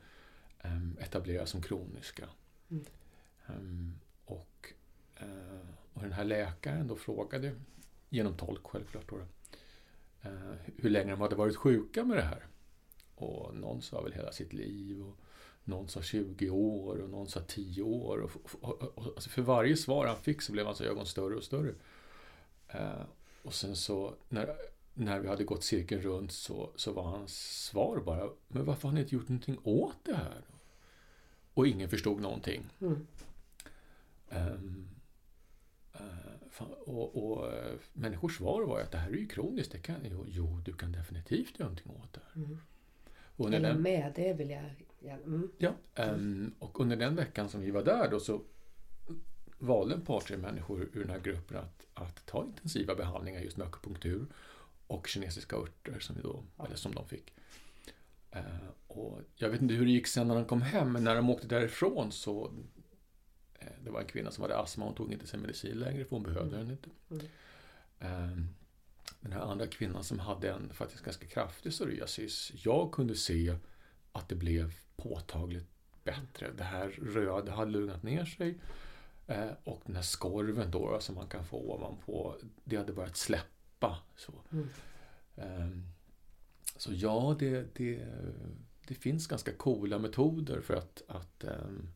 eh, 0.60 0.92
etablerar 1.00 1.46
som 1.46 1.62
kroniska. 1.62 2.30
Mm. 2.72 2.86
Ehm, 3.48 4.00
och, 4.26 4.74
eh, 5.16 5.68
och 5.94 6.02
den 6.02 6.12
här 6.12 6.24
läkaren 6.24 6.88
då 6.88 6.96
frågade, 6.96 7.56
genom 8.10 8.38
tolk 8.38 8.64
självklart, 8.64 9.10
då, 9.10 9.18
eh, 10.22 10.54
hur 10.78 10.90
länge 10.90 11.12
de 11.12 11.22
hade 11.22 11.36
varit 11.36 11.56
sjuka 11.56 12.04
med 12.04 12.18
det 12.18 12.24
här. 12.24 12.46
Och 13.16 13.56
någon 13.56 13.82
sa 13.82 14.02
väl 14.02 14.14
hela 14.14 14.32
sitt 14.32 14.54
liv. 14.54 15.02
Och 15.02 15.20
någon 15.64 15.88
sa 15.88 16.02
20 16.02 16.50
år 16.50 16.98
och 16.98 17.10
någon 17.10 17.28
sa 17.28 17.42
10 17.42 17.84
år. 17.84 18.18
Och, 18.18 18.32
och, 18.62 18.82
och, 18.82 19.06
alltså 19.06 19.30
för 19.30 19.42
varje 19.42 19.78
svar 19.78 20.08
han 20.08 20.18
fick 20.18 20.42
så 20.42 20.52
blev 20.52 20.66
hans 20.66 20.82
ögon 20.82 21.06
större 21.06 21.36
och 21.36 21.44
större. 21.44 21.74
Eh, 22.68 23.02
och 23.44 23.54
sen 23.54 23.76
så 23.76 24.16
när, 24.30 24.56
när 24.94 25.20
vi 25.20 25.28
hade 25.28 25.44
gått 25.44 25.64
cirkeln 25.64 26.02
runt 26.02 26.32
så, 26.32 26.72
så 26.76 26.92
var 26.92 27.04
hans 27.04 27.64
svar 27.66 28.00
bara 28.00 28.30
Men 28.48 28.66
varför 28.66 28.88
har 28.88 28.96
ni 28.96 29.02
inte 29.02 29.16
gjort 29.16 29.30
någonting 29.30 29.60
åt 29.64 29.98
det 30.04 30.16
här? 30.16 30.42
Och 31.54 31.68
ingen 31.68 31.90
förstod 31.90 32.22
någonting. 32.22 32.64
Mm. 32.82 33.08
Eh, 34.30 34.56
fan, 36.50 36.74
och, 36.86 37.34
och 37.34 37.54
eh, 37.54 37.76
människors 37.94 38.38
svar 38.38 38.62
var 38.62 38.78
ju 38.78 38.84
att 38.84 38.92
det 38.92 38.98
här 38.98 39.10
är 39.10 39.16
ju 39.16 39.28
kroniskt. 39.28 39.72
Det 39.72 39.80
kan, 39.80 39.96
jo, 40.04 40.26
jo, 40.28 40.62
du 40.66 40.74
kan 40.74 40.92
definitivt 40.92 41.60
göra 41.60 41.70
någonting 41.70 41.92
åt 41.92 42.14
det. 42.14 42.22
här. 42.34 42.44
Mm. 42.44 42.60
Och 43.36 43.46
under 43.46 43.60
den, 43.60 43.82
med, 43.82 44.14
det 44.16 44.34
vill 44.34 44.50
jag... 44.50 44.86
Ja, 45.00 45.14
mm. 45.14 45.52
ja, 45.58 45.74
ehm, 45.96 46.54
och 46.60 46.80
under 46.80 46.96
den 46.96 47.16
veckan 47.16 47.50
som 47.50 47.62
vi 47.62 47.72
var 47.72 47.84
där 47.84 48.12
då 48.12 48.20
så 48.20 48.42
valde 49.58 49.96
ett 49.96 50.06
par, 50.06 50.20
tre 50.20 50.38
människor 50.38 50.90
ur 50.94 51.00
den 51.00 51.10
här 51.10 51.20
gruppen 51.20 51.58
att, 51.58 51.88
att 51.94 52.26
ta 52.26 52.46
intensiva 52.46 52.96
behandlingar 52.96 53.42
just 53.42 53.58
med 53.58 53.68
akupunktur 53.68 54.26
och 54.88 55.08
kinesiska 55.08 55.56
örter 55.56 56.00
som, 56.00 56.16
vi 56.16 56.22
då, 56.22 56.44
eller 56.66 56.76
som 56.76 56.96
de 56.96 57.08
fick. 57.08 57.34
Eh, 58.32 58.68
och 58.88 59.22
jag 59.36 59.50
vet 59.50 59.62
inte 59.62 59.74
hur 59.74 59.86
det 59.86 59.92
gick 59.92 60.08
sen 60.08 60.28
när 60.28 60.36
de 60.36 60.46
kom 60.46 60.62
hem, 60.62 60.92
men 60.92 61.04
när 61.04 61.16
de 61.16 61.30
åkte 61.30 61.48
därifrån 61.48 62.12
så 62.12 62.54
eh, 63.60 63.68
det 63.84 63.92
var 63.92 64.02
en 64.02 64.08
kvinna 64.08 64.32
som 64.32 64.42
hade 64.42 64.58
astma, 64.58 64.86
hon 64.86 64.96
tog 64.96 65.14
inte 65.14 65.28
sin 65.28 65.42
medicin 65.42 65.80
längre 65.80 66.06
för 66.06 66.16
hon 66.16 66.24
behövde 66.24 66.58
den 66.58 66.72
inte. 66.72 66.90
Mm. 67.10 67.26
Eh, 68.00 68.46
Den 69.20 69.32
här 69.32 69.40
andra 69.40 69.68
kvinnan 69.68 70.04
som 70.04 70.20
hade 70.20 70.52
en 70.52 70.74
faktiskt 70.74 71.04
ganska 71.04 71.26
kraftig 71.26 71.72
psoriasis, 71.72 72.52
jag 72.56 72.92
kunde 72.92 73.16
se 73.16 73.56
att 74.12 74.30
det 74.30 74.36
blev 74.36 74.74
påtagligt 74.96 75.68
bättre. 76.04 76.52
Det 76.58 76.64
här 76.64 76.90
röda 76.90 77.52
hade 77.52 77.72
lugnat 77.72 78.04
ner 78.04 78.26
sig. 78.26 78.60
Och 79.64 79.82
den 79.86 79.96
här 79.96 80.04
skorven 80.04 80.72
då 80.72 81.00
som 81.00 81.16
man 81.16 81.28
kan 81.28 81.46
få 81.46 81.58
ovanpå, 81.58 82.36
det 82.64 82.78
hade 82.78 82.94
börjat 82.94 83.18
släppa. 83.18 83.53
Så, 84.16 84.34
Mm. 84.52 84.70
Ehm, 85.36 85.84
så 86.78 86.94
ja, 86.94 87.36
det, 87.40 87.76
det, 87.76 88.00
det 88.88 88.94
finns 88.94 89.28
ganska 89.28 89.52
coola 89.52 90.00
metoder 90.00 90.62
för 90.62 90.74
att, 90.74 91.04
att 91.08 91.44
ehm, 91.44 91.90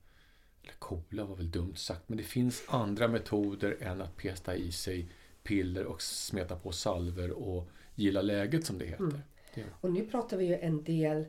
eller 0.64 0.74
coola 0.80 1.26
var 1.26 1.36
väl 1.36 1.52
dumt 1.52 1.76
sagt, 1.76 2.10
men 2.10 2.18
det 2.18 2.24
finns 2.24 2.64
andra 2.68 3.08
metoder 3.08 3.78
än 3.82 4.02
att 4.02 4.18
peta 4.18 4.56
i 4.56 4.72
sig 4.72 5.10
piller 5.44 5.86
och 5.86 6.02
smeta 6.02 6.56
på 6.56 6.72
salver 6.72 7.32
och 7.32 7.70
gilla 7.96 8.22
läget 8.22 8.66
som 8.66 8.78
det 8.78 8.86
heter. 8.86 9.22
Mm. 9.54 9.70
Och 9.82 9.92
nu 9.92 10.06
pratar 10.06 10.38
vi 10.38 10.46
ju 10.46 10.56
en 10.56 10.84
del 10.84 11.26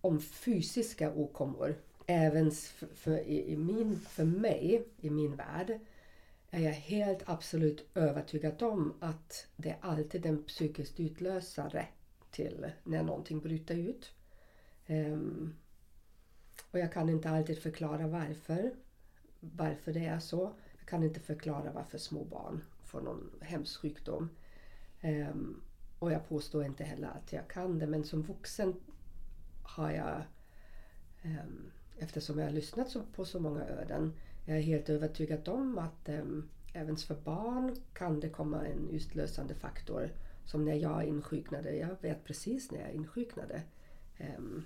om 0.00 0.20
fysiska 0.20 1.12
åkommor. 1.12 1.74
Även 2.06 2.50
för, 2.50 2.86
för, 2.86 3.18
i, 3.18 3.52
i 3.52 3.56
min, 3.56 4.00
för 4.00 4.24
mig, 4.24 4.84
i 5.00 5.10
min 5.10 5.36
värld, 5.36 5.80
är 6.50 6.60
jag 6.60 6.72
helt 6.72 7.22
absolut 7.26 7.90
övertygad 7.94 8.62
om 8.62 8.94
att 9.00 9.46
det 9.56 9.70
är 9.70 9.78
alltid 9.80 10.26
en 10.26 10.44
psykisk 10.44 11.00
utlösare 11.00 11.86
till 12.30 12.72
när 12.84 13.02
någonting 13.02 13.40
bryter 13.40 13.74
ut. 13.74 14.12
Um, 14.86 15.54
och 16.70 16.78
jag 16.78 16.92
kan 16.92 17.08
inte 17.08 17.30
alltid 17.30 17.62
förklara 17.62 18.06
varför, 18.06 18.74
varför 19.40 19.92
det 19.92 20.06
är 20.06 20.18
så. 20.18 20.52
Jag 20.78 20.86
kan 20.86 21.02
inte 21.02 21.20
förklara 21.20 21.72
varför 21.72 21.98
små 21.98 22.24
barn 22.24 22.64
får 22.84 23.00
någon 23.00 23.30
hemsk 23.40 23.80
sjukdom. 23.80 24.30
Um, 25.02 25.62
och 25.98 26.12
jag 26.12 26.28
påstår 26.28 26.64
inte 26.64 26.84
heller 26.84 27.08
att 27.08 27.32
jag 27.32 27.48
kan 27.48 27.78
det 27.78 27.86
men 27.86 28.04
som 28.04 28.22
vuxen 28.22 28.74
har 29.62 29.90
jag 29.90 30.22
um, 31.24 31.70
eftersom 31.98 32.38
jag 32.38 32.46
har 32.46 32.52
lyssnat 32.52 32.96
på 33.14 33.24
så 33.24 33.40
många 33.40 33.64
öden 33.64 34.12
jag 34.50 34.58
är 34.58 34.62
helt 34.62 34.88
övertygad 34.88 35.48
om 35.48 35.78
att 35.78 36.08
äm, 36.08 36.48
även 36.72 36.96
för 36.96 37.14
barn 37.14 37.76
kan 37.92 38.20
det 38.20 38.28
komma 38.28 38.66
en 38.66 38.88
utlösande 38.90 39.54
faktor. 39.54 40.10
Som 40.44 40.64
när 40.64 40.74
jag 40.74 41.04
insjuknade. 41.04 41.76
Jag 41.76 41.96
vet 42.00 42.24
precis 42.24 42.70
när 42.70 42.80
jag 42.80 42.92
insjuknade. 42.92 43.62
Ehm, 44.18 44.36
um, 44.36 44.64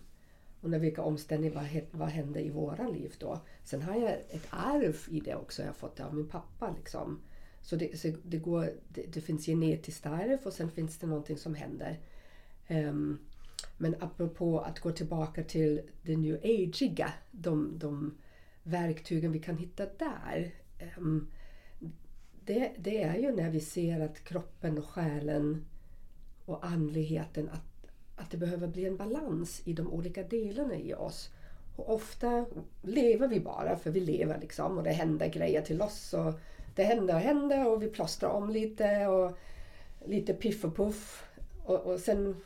under 0.61 0.79
vilka 0.79 1.03
omständigheter, 1.03 1.89
vad, 1.93 2.01
vad 2.01 2.09
hände 2.09 2.41
i 2.41 2.51
våra 2.51 2.89
liv 2.89 3.15
då. 3.19 3.41
Sen 3.65 3.83
har 3.83 3.95
jag 3.95 4.11
ett 4.11 4.47
arv 4.51 4.97
i 5.11 5.21
det 5.21 5.35
också. 5.35 5.63
Jag 5.63 5.69
har 5.69 5.75
fått 5.75 5.97
det 5.97 6.05
av 6.05 6.15
min 6.15 6.29
pappa. 6.29 6.75
Liksom. 6.77 7.21
Så, 7.63 7.77
det, 7.77 8.01
så 8.01 8.13
det, 8.23 8.39
går, 8.39 8.71
det, 8.89 9.07
det 9.15 9.21
finns 9.21 9.47
genetiskt 9.47 10.07
arv 10.07 10.39
och 10.45 10.53
sen 10.53 10.71
finns 10.71 10.99
det 10.99 11.07
någonting 11.07 11.37
som 11.37 11.55
händer. 11.55 12.01
Ehm, 12.67 13.19
men 13.79 13.95
apropå 14.01 14.61
att 14.61 14.81
gå 14.81 14.91
tillbaka 14.91 15.45
till 15.45 15.81
det 16.03 16.17
new 16.17 16.37
ageiga, 16.37 17.13
de, 17.31 17.79
de 17.79 18.15
verktygen 18.65 19.33
vi 19.33 19.39
kan 19.39 19.57
hitta 19.57 19.87
där. 19.99 20.51
Ehm, 20.79 21.29
det, 22.45 22.73
det 22.79 23.03
är 23.03 23.17
ju 23.17 23.37
när 23.37 23.51
vi 23.51 23.61
ser 23.61 24.01
att 24.01 24.25
kroppen 24.25 24.79
och 24.79 24.89
själen 24.89 25.65
och 26.45 26.67
andligheten, 26.67 27.49
att, 27.49 27.91
att 28.17 28.31
det 28.31 28.37
behöver 28.37 28.67
bli 28.67 28.87
en 28.87 28.97
balans 28.97 29.63
i 29.65 29.73
de 29.73 29.93
olika 29.93 30.23
delarna 30.23 30.77
i 30.77 30.95
oss. 30.95 31.31
Och 31.77 31.95
ofta 31.95 32.47
lever 32.83 33.29
vi 33.29 33.41
bara 33.41 33.77
för 33.77 33.91
vi 33.91 34.01
lever 34.01 34.41
liksom 34.41 34.79
och 34.79 34.85
det 34.85 34.91
händer 34.91 35.29
grejer 35.29 35.63
till 35.63 35.83
oss. 35.83 36.15
Och 36.15 36.35
det 36.75 36.85
händer 36.85 37.15
och 37.15 37.21
händer 37.21 37.67
och 37.69 37.83
vi 37.83 37.89
plåstrar 37.89 38.31
om 38.31 38.51
lite 38.51 39.07
och 39.07 39.39
lite 40.07 40.35
piff 40.35 40.65
och 40.65 40.77
puff. 40.77 41.27
Och, 41.65 41.81
och 41.81 42.01
sen 42.01 42.37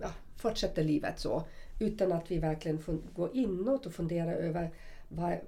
ja, 0.00 0.10
fortsätter 0.36 0.84
livet 0.84 1.18
så. 1.18 1.42
Utan 1.80 2.12
att 2.12 2.30
vi 2.30 2.38
verkligen 2.38 3.02
går 3.14 3.36
inåt 3.36 3.86
och 3.86 3.92
funderar 3.92 4.32
över 4.32 4.70
var, 5.16 5.42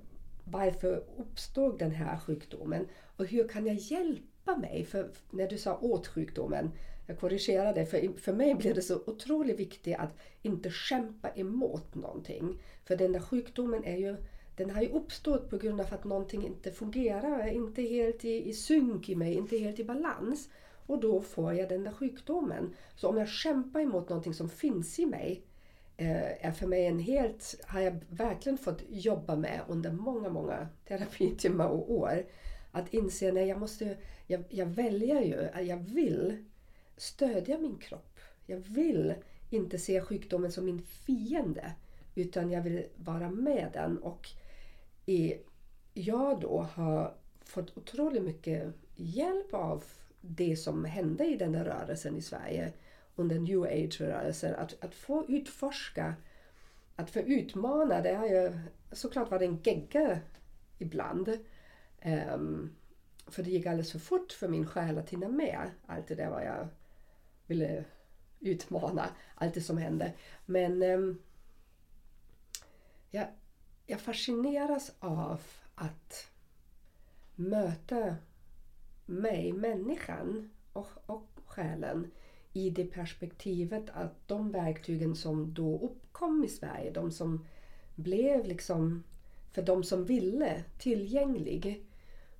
varför 0.44 1.04
uppstod 1.18 1.78
den 1.78 1.90
här 1.90 2.18
sjukdomen 2.18 2.86
och 3.16 3.26
hur 3.26 3.48
kan 3.48 3.66
jag 3.66 3.76
hjälpa 3.76 4.56
mig? 4.56 4.84
För 4.84 5.10
när 5.30 5.48
du 5.48 5.58
sa 5.58 5.78
åt 5.78 6.06
sjukdomen, 6.06 6.70
jag 7.06 7.20
korrigerar 7.20 7.74
det, 7.74 7.86
för, 7.86 8.18
för 8.18 8.32
mig 8.32 8.54
blir 8.54 8.74
det 8.74 8.82
så 8.82 9.00
otroligt 9.06 9.60
viktigt 9.60 9.96
att 9.98 10.16
inte 10.42 10.70
kämpa 10.70 11.30
emot 11.30 11.94
någonting. 11.94 12.58
För 12.84 12.96
den 12.96 13.12
där 13.12 13.20
sjukdomen 13.20 13.84
är 13.84 13.96
ju, 13.96 14.16
den 14.56 14.70
har 14.70 14.82
ju 14.82 14.88
uppstått 14.88 15.50
på 15.50 15.56
grund 15.56 15.80
av 15.80 15.86
att 15.90 16.04
någonting 16.04 16.46
inte 16.46 16.72
fungerar, 16.72 17.38
är 17.38 17.52
inte 17.52 17.82
helt 17.82 18.24
i, 18.24 18.48
i 18.48 18.52
synk 18.52 19.08
i 19.08 19.14
mig, 19.14 19.34
inte 19.34 19.58
helt 19.58 19.78
i 19.78 19.84
balans. 19.84 20.48
Och 20.86 21.00
då 21.00 21.20
får 21.20 21.54
jag 21.54 21.68
den 21.68 21.84
där 21.84 21.92
sjukdomen. 21.92 22.74
Så 22.96 23.08
om 23.08 23.16
jag 23.16 23.28
kämpar 23.28 23.80
emot 23.80 24.08
någonting 24.08 24.34
som 24.34 24.48
finns 24.48 24.98
i 24.98 25.06
mig 25.06 25.42
är 25.96 26.52
för 26.52 26.66
mig 26.66 26.86
en 26.86 26.98
helt, 26.98 27.60
har 27.66 27.80
jag 27.80 28.00
verkligen 28.08 28.58
fått 28.58 28.82
jobba 28.88 29.36
med 29.36 29.60
under 29.68 29.92
många, 29.92 30.28
många 30.28 30.68
terapitimmar 30.88 31.68
och 31.68 31.92
år. 31.92 32.26
Att 32.72 32.94
inse, 32.94 33.32
nej 33.32 33.48
jag 33.48 33.58
måste, 33.58 33.96
jag, 34.26 34.44
jag 34.48 34.66
väljer 34.66 35.20
ju, 35.20 35.40
eh, 35.40 35.60
jag 35.60 35.76
vill 35.76 36.44
stödja 36.96 37.58
min 37.58 37.78
kropp. 37.78 38.20
Jag 38.46 38.56
vill 38.56 39.14
inte 39.50 39.78
se 39.78 40.00
sjukdomen 40.00 40.52
som 40.52 40.64
min 40.64 40.82
fiende. 40.82 41.72
Utan 42.14 42.50
jag 42.50 42.62
vill 42.62 42.86
vara 42.96 43.30
med 43.30 43.70
den. 43.72 43.98
Och 43.98 44.28
i, 45.06 45.34
jag 45.94 46.40
då 46.40 46.60
har 46.74 47.14
fått 47.44 47.76
otroligt 47.76 48.22
mycket 48.22 48.74
hjälp 48.96 49.54
av 49.54 49.84
det 50.20 50.56
som 50.56 50.84
hände 50.84 51.26
i 51.26 51.36
den 51.36 51.52
där 51.52 51.64
rörelsen 51.64 52.16
i 52.16 52.22
Sverige 52.22 52.72
under 53.16 53.38
new 53.38 53.62
age-rörelsen. 53.62 54.54
Att, 54.54 54.84
att 54.84 54.94
få 54.94 55.24
utforska, 55.28 56.14
att 56.96 57.10
få 57.10 57.20
utmana, 57.20 58.00
det 58.00 58.14
har 58.14 58.26
ju 58.26 58.58
såklart 58.92 59.30
varit 59.30 59.48
en 59.48 59.60
gegga 59.62 60.20
ibland. 60.78 61.38
Um, 62.04 62.76
för 63.26 63.42
det 63.42 63.50
gick 63.50 63.66
alldeles 63.66 63.92
för 63.92 63.98
fort 63.98 64.32
för 64.32 64.48
min 64.48 64.66
själ 64.66 64.98
att 64.98 65.10
hinna 65.10 65.28
med 65.28 65.70
allt 65.86 66.08
det 66.08 66.14
där 66.14 66.30
vad 66.30 66.44
jag 66.44 66.68
ville 67.46 67.84
utmana, 68.40 69.08
allt 69.34 69.54
det 69.54 69.60
som 69.60 69.78
hände. 69.78 70.12
Men 70.46 70.82
ehm, 70.82 71.02
um, 71.02 71.22
jag, 73.10 73.26
jag 73.86 74.00
fascineras 74.00 74.92
av 74.98 75.42
att 75.74 76.30
möta 77.34 78.16
mig, 79.06 79.52
människan 79.52 80.50
och, 80.72 80.88
och 81.06 81.28
själen 81.46 82.10
i 82.56 82.70
det 82.70 82.84
perspektivet 82.84 83.90
att 83.92 84.28
de 84.28 84.52
verktygen 84.52 85.16
som 85.16 85.54
då 85.54 85.78
uppkom 85.80 86.44
i 86.44 86.48
Sverige, 86.48 86.90
de 86.90 87.10
som 87.10 87.46
blev 87.94 88.44
liksom 88.44 89.02
för 89.52 89.62
de 89.62 89.84
som 89.84 90.04
ville 90.04 90.64
tillgänglig, 90.78 91.84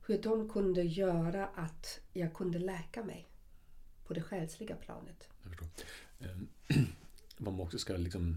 hur 0.07 0.23
de 0.23 0.49
kunde 0.49 0.83
göra 0.83 1.47
att 1.47 2.01
jag 2.13 2.35
kunde 2.35 2.59
läka 2.59 3.05
mig 3.05 3.27
på 4.07 4.15
det 4.15 4.23
själsliga 4.23 4.77
planet. 4.77 5.29
Jag 5.43 5.51
förstår. 5.51 5.69
Eh, 6.19 6.77
vad 7.37 7.55
man 7.55 7.67
också 7.67 7.79
ska 7.79 7.97
liksom 7.97 8.37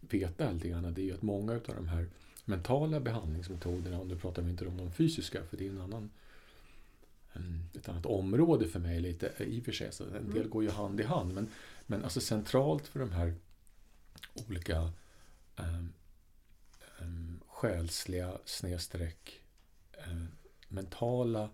veta 0.00 0.52
lite 0.52 0.68
grann, 0.68 0.94
det 0.94 1.00
är 1.00 1.04
ju 1.04 1.14
att 1.14 1.22
många 1.22 1.52
av 1.52 1.60
de 1.66 1.88
här 1.88 2.06
mentala 2.44 3.00
behandlingsmetoderna, 3.00 4.00
och 4.00 4.06
nu 4.06 4.18
pratar 4.18 4.42
vi 4.42 4.50
inte 4.50 4.66
om 4.66 4.76
de 4.76 4.92
fysiska, 4.92 5.44
för 5.44 5.56
det 5.56 5.66
är 5.66 5.70
en 5.70 5.80
annan 5.80 6.10
ett 7.74 7.88
annat 7.88 8.06
område 8.06 8.68
för 8.68 8.80
mig 8.80 9.00
lite 9.00 9.32
i 9.38 9.60
och 9.60 9.64
för 9.64 9.72
sig. 9.72 9.92
Så 9.92 10.04
en 10.04 10.30
del 10.30 10.48
går 10.48 10.62
ju 10.62 10.70
hand 10.70 11.00
i 11.00 11.04
hand. 11.04 11.34
Men, 11.34 11.48
men 11.86 12.04
alltså 12.04 12.20
centralt 12.20 12.86
för 12.86 13.00
de 13.00 13.12
här 13.12 13.34
olika 14.48 14.92
um, 15.56 15.92
um, 17.00 17.40
själsliga 17.46 18.38
snedstreck 18.44 19.40
um, 20.10 20.28
mentala 20.68 21.50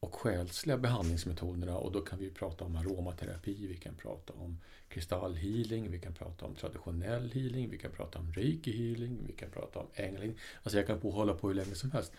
och 0.00 0.14
själsliga 0.14 0.78
behandlingsmetoderna 0.78 1.78
och 1.78 1.92
då 1.92 2.00
kan 2.00 2.18
vi 2.18 2.30
prata 2.30 2.64
om 2.64 2.76
aromaterapi, 2.76 3.66
vi 3.66 3.76
kan 3.76 3.94
prata 3.94 4.32
om 4.32 4.58
kristallhealing, 4.88 5.90
vi 5.90 6.00
kan 6.00 6.14
prata 6.14 6.46
om 6.46 6.54
traditionell 6.54 7.30
healing, 7.32 7.70
vi 7.70 7.78
kan 7.78 7.90
prata 7.90 8.18
om 8.18 8.32
reiki 8.32 8.72
healing, 8.72 9.18
vi 9.26 9.32
kan 9.32 9.50
prata 9.50 9.78
om 9.78 9.86
ängling. 9.94 10.38
Alltså 10.62 10.78
jag 10.78 10.86
kan 10.86 11.00
på 11.00 11.10
hålla 11.10 11.34
på 11.34 11.48
hur 11.48 11.54
länge 11.54 11.74
som 11.74 11.90
helst. 11.90 12.12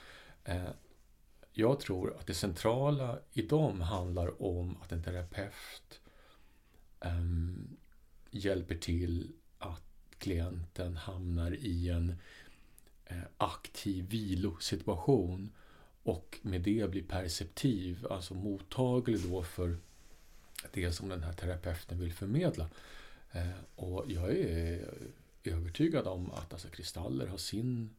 Eh, 0.43 0.69
jag 1.53 1.79
tror 1.79 2.17
att 2.19 2.27
det 2.27 2.33
centrala 2.33 3.19
i 3.33 3.41
dem 3.41 3.81
handlar 3.81 4.41
om 4.43 4.77
att 4.81 4.91
en 4.91 5.03
terapeut 5.03 6.01
um, 6.99 7.77
hjälper 8.31 8.75
till 8.75 9.31
att 9.57 9.83
klienten 10.17 10.97
hamnar 10.97 11.51
i 11.51 11.89
en 11.89 12.15
uh, 13.11 13.23
aktiv 13.37 14.09
vilosituation 14.09 15.51
och 16.03 16.39
med 16.41 16.61
det 16.61 16.91
blir 16.91 17.03
perceptiv, 17.03 18.07
alltså 18.09 18.33
mottaglig 18.33 19.29
då 19.29 19.43
för 19.43 19.77
det 20.71 20.91
som 20.91 21.09
den 21.09 21.23
här 21.23 21.33
terapeuten 21.33 21.99
vill 21.99 22.13
förmedla. 22.13 22.69
Uh, 23.35 23.51
och 23.75 24.05
jag 24.07 24.37
är 24.37 24.89
övertygad 25.43 26.07
om 26.07 26.31
att 26.31 26.53
alltså, 26.53 26.67
kristaller 26.67 27.27
har 27.27 27.37
sin 27.37 27.95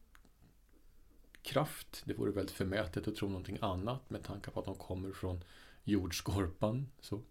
kraft. 1.43 2.01
Det 2.05 2.13
vore 2.13 2.31
väldigt 2.31 2.55
förmätet 2.55 3.07
att 3.07 3.15
tro 3.15 3.27
någonting 3.27 3.57
annat 3.61 4.09
med 4.09 4.23
tanke 4.23 4.51
på 4.51 4.59
att 4.59 4.65
de 4.65 4.75
kommer 4.75 5.11
från 5.11 5.43
jordskorpan. 5.83 6.87
Så. 7.01 7.21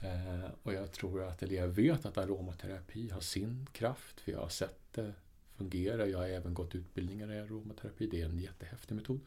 Eh, 0.00 0.50
och 0.62 0.74
jag 0.74 0.92
tror 0.92 1.22
att, 1.22 1.42
eller 1.42 1.56
jag 1.56 1.68
vet 1.68 2.06
att 2.06 2.18
aromaterapi 2.18 3.10
har 3.10 3.20
sin 3.20 3.66
kraft, 3.72 4.20
för 4.20 4.32
jag 4.32 4.38
har 4.38 4.48
sett 4.48 4.92
det 4.92 5.14
fungera. 5.60 6.06
Jag 6.06 6.18
har 6.18 6.28
även 6.28 6.54
gått 6.54 6.74
utbildningar 6.74 7.32
i 7.32 7.40
aromaterapi. 7.40 8.06
Det 8.06 8.20
är 8.20 8.24
en 8.24 8.38
jättehäftig 8.38 8.94
metod. 8.94 9.20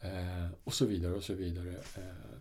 Eh, 0.00 0.50
och 0.64 0.74
så 0.74 0.86
vidare 0.86 1.14
och 1.14 1.24
så 1.24 1.34
vidare. 1.34 1.72
Eh, 1.72 2.38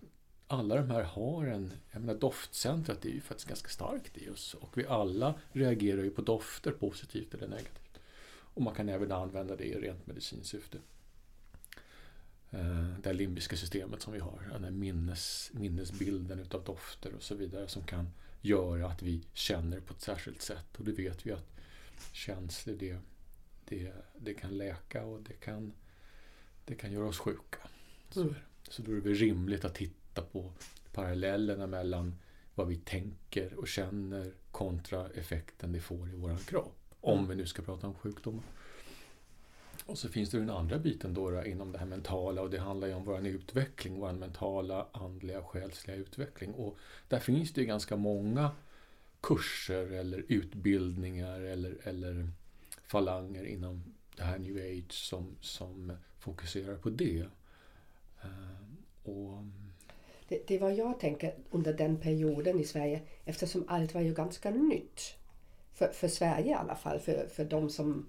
alla 0.48 0.76
de 0.76 0.90
här 0.90 1.04
har 1.04 1.46
en, 1.46 1.72
jag 1.92 2.02
menar 2.02 2.20
doftcentret 2.20 3.06
är 3.06 3.10
ju 3.10 3.22
faktiskt 3.22 3.50
ganska 3.50 3.70
starkt 3.70 4.18
i 4.18 4.30
oss 4.30 4.54
och 4.54 4.78
vi 4.78 4.88
alla 4.88 5.40
reagerar 5.52 6.04
ju 6.04 6.10
på 6.10 6.22
dofter 6.22 6.72
positivt 6.72 7.34
eller 7.34 7.48
negativt. 7.48 7.87
Och 8.58 8.63
man 8.63 8.76
kan 8.76 8.89
även 8.89 9.12
använda 9.12 9.56
det 9.56 9.65
i 9.65 9.74
rent 9.74 10.08
medicinsyfte. 10.08 10.78
Eh, 12.50 12.88
det 13.04 13.13
limbiska 13.13 13.56
systemet 13.56 14.02
som 14.02 14.13
vi 14.13 14.20
har, 14.20 14.50
den 14.52 14.63
här 14.63 14.72
minnes, 14.72 15.52
minnesbilden 15.54 16.39
utav 16.39 16.63
dofter 16.63 17.15
och 17.15 17.24
så 17.24 17.36
vidare 17.36 17.67
som 17.67 17.84
kan 17.84 18.10
göra 18.41 18.88
att 18.88 19.02
vi 19.02 19.24
känner 19.34 19.80
på 19.80 19.93
ett 19.93 20.02
särskilt 20.02 20.41
sätt. 20.41 20.78
Och 20.78 20.86
det 20.86 20.91
vet 20.91 21.26
vi 21.26 21.32
att 21.32 21.48
känslor 22.12 22.76
det, 22.76 22.98
det, 23.65 23.93
det 24.17 24.34
kan 24.34 24.58
läka 24.58 25.06
och 25.06 25.22
det 25.22 25.34
kan, 25.34 25.74
det 26.65 26.76
kan 26.76 26.91
göra 26.91 27.08
oss 27.08 27.20
sjuka. 27.20 27.70
Så, 28.10 28.22
mm. 28.22 28.36
så 28.70 28.82
då 28.82 28.91
är 28.91 29.02
det 29.02 29.13
rimligt 29.13 29.65
att 29.65 29.76
titta 29.76 30.22
på 30.22 30.54
parallellerna 30.93 31.67
mellan 31.67 32.15
vad 32.56 32.67
vi 32.67 32.76
tänker 32.76 33.54
och 33.54 33.67
känner 33.67 34.34
kontra 34.52 35.10
effekten 35.10 35.72
det 35.72 35.80
får 35.80 36.10
i 36.10 36.15
vår 36.15 36.38
kropp. 36.38 36.87
Om 37.08 37.17
mm. 37.17 37.30
vi 37.30 37.36
nu 37.36 37.46
ska 37.46 37.62
prata 37.62 37.88
om 37.88 37.93
sjukdomar. 37.93 38.43
Och 39.86 39.98
så 39.98 40.10
finns 40.10 40.30
det 40.30 40.39
den 40.39 40.50
andra 40.50 40.80
biten 40.80 41.13
då, 41.13 41.46
inom 41.46 41.72
det 41.72 41.78
här 41.78 41.86
mentala 41.86 42.41
och 42.41 42.50
det 42.50 42.60
handlar 42.60 42.88
ju 42.88 42.93
om 42.93 43.04
vår 43.04 43.28
utveckling, 43.28 44.00
vår 44.00 44.12
mentala, 44.12 44.88
andliga, 44.91 45.41
själsliga 45.41 45.98
utveckling. 45.98 46.54
Och 46.54 46.78
där 47.08 47.20
finns 47.20 47.54
det 47.54 47.62
ju 47.62 47.67
ganska 47.67 47.96
många 47.96 48.52
kurser 49.22 49.91
eller 49.91 50.26
utbildningar 50.28 51.39
eller, 51.41 51.78
eller 51.84 52.30
falanger 52.88 53.43
inom 53.43 53.84
det 54.15 54.24
här 54.24 54.38
new 54.38 54.58
age 54.58 54.93
som, 54.93 55.36
som 55.41 55.98
fokuserar 56.20 56.76
på 56.76 56.89
det. 56.89 57.26
Uh, 58.26 58.63
och... 59.04 59.43
Det, 60.28 60.48
det 60.48 60.58
var 60.58 60.70
jag 60.70 61.00
tänker 61.00 61.36
under 61.50 61.74
den 61.74 61.98
perioden 61.98 62.60
i 62.60 62.63
Sverige 62.63 63.02
eftersom 63.26 63.65
allt 63.67 63.93
var 63.93 64.02
ju 64.02 64.13
ganska 64.13 64.50
nytt. 64.50 65.17
För, 65.78 65.88
för 65.88 66.08
Sverige 66.08 66.50
i 66.50 66.54
alla 66.54 66.76
fall, 66.76 67.00
för, 67.00 67.28
för 67.28 67.46
de 67.46 67.70
som 67.70 68.06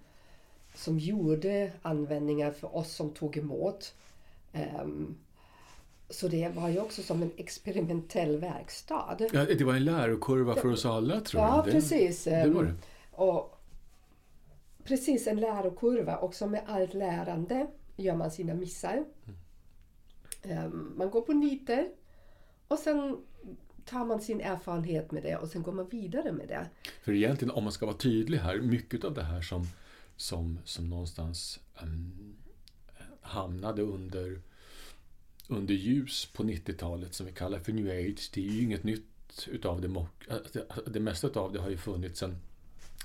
som 0.74 0.98
gjorde 0.98 1.72
användningar 1.83 2.50
för 2.50 2.76
oss 2.76 2.92
som 2.92 3.11
tog 3.11 3.37
emot. 3.37 3.94
Um, 4.83 5.18
så 6.11 6.28
det 6.28 6.48
var 6.48 6.68
ju 6.68 6.81
också 6.81 7.02
som 7.02 7.22
en 7.22 7.31
experimentell 7.37 8.37
verkstad. 8.37 9.16
Ja, 9.33 9.44
det 9.44 9.64
var 9.64 9.74
en 9.74 9.85
lärokurva 9.85 10.54
för 10.54 10.72
oss 10.72 10.87
alla 10.87 11.20
tror 11.20 11.42
jag. 11.42 11.52
Ja, 11.52 11.62
det, 11.66 11.72
precis. 11.72 12.24
Det 12.24 12.50
var 12.50 12.62
det. 12.62 12.74
Och 13.12 13.61
precis, 14.85 15.26
en 15.26 15.40
lärokurva. 15.40 16.16
Och 16.16 16.35
som 16.35 16.50
med 16.50 16.62
allt 16.66 16.94
lärande 16.94 17.66
gör 17.96 18.16
man 18.16 18.31
sina 18.31 18.54
missar. 18.54 19.04
Mm. 20.44 20.64
Um, 20.64 20.94
man 20.96 21.11
går 21.11 21.20
på 21.20 21.33
niter 21.33 21.88
och 22.68 22.78
sen 22.78 23.16
tar 23.88 24.05
man 24.05 24.20
sin 24.20 24.40
erfarenhet 24.40 25.12
med 25.12 25.22
det 25.22 25.37
och 25.37 25.48
sen 25.48 25.62
går 25.62 25.72
man 25.72 25.88
vidare 25.88 26.33
med 26.33 26.48
det. 26.48 26.66
För 27.03 27.12
egentligen, 27.12 27.55
om 27.55 27.64
man 27.64 27.72
ska 27.72 27.87
vara 27.87 27.96
tydlig 27.96 28.38
här, 28.38 28.61
mycket 28.61 29.05
av 29.05 29.14
det 29.14 29.22
här 29.22 29.42
som 29.42 29.66
som, 30.18 30.59
som 30.64 30.90
någonstans 30.90 31.61
um, 31.83 32.37
hamnade 33.20 33.83
under, 33.83 34.40
under 35.48 35.74
ljus 35.74 36.27
på 36.33 36.42
90-talet 36.42 37.14
som 37.14 37.27
vi 37.27 37.33
kallar 37.33 37.59
för 37.59 37.72
new 37.72 37.87
age. 37.87 38.31
Det 38.35 38.40
är 38.40 38.53
ju 38.53 38.62
inget 38.62 38.85
nytt 38.85 39.05
utav 39.46 39.81
det. 39.81 40.07
Det, 40.53 40.66
det 40.87 41.01
mesta 41.01 41.40
av 41.40 41.53
det 41.53 41.61
har 41.61 41.70
ju 41.70 41.77
funnits 41.77 42.20
sen, 42.20 42.37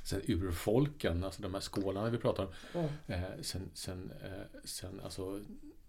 sen 0.06 0.22
urfolken, 0.28 1.24
alltså 1.24 1.41
de 1.41 1.54
här 1.54 1.62
skålarna 1.62 2.10
vi 2.10 2.17
pratar 2.17 2.43
om. 2.43 2.52
Mm. 2.74 2.89
Eh, 3.08 3.41
sen, 3.41 3.69
sen, 3.74 4.12
eh, 4.24 4.60
sen 4.63 5.00
alltså 5.04 5.39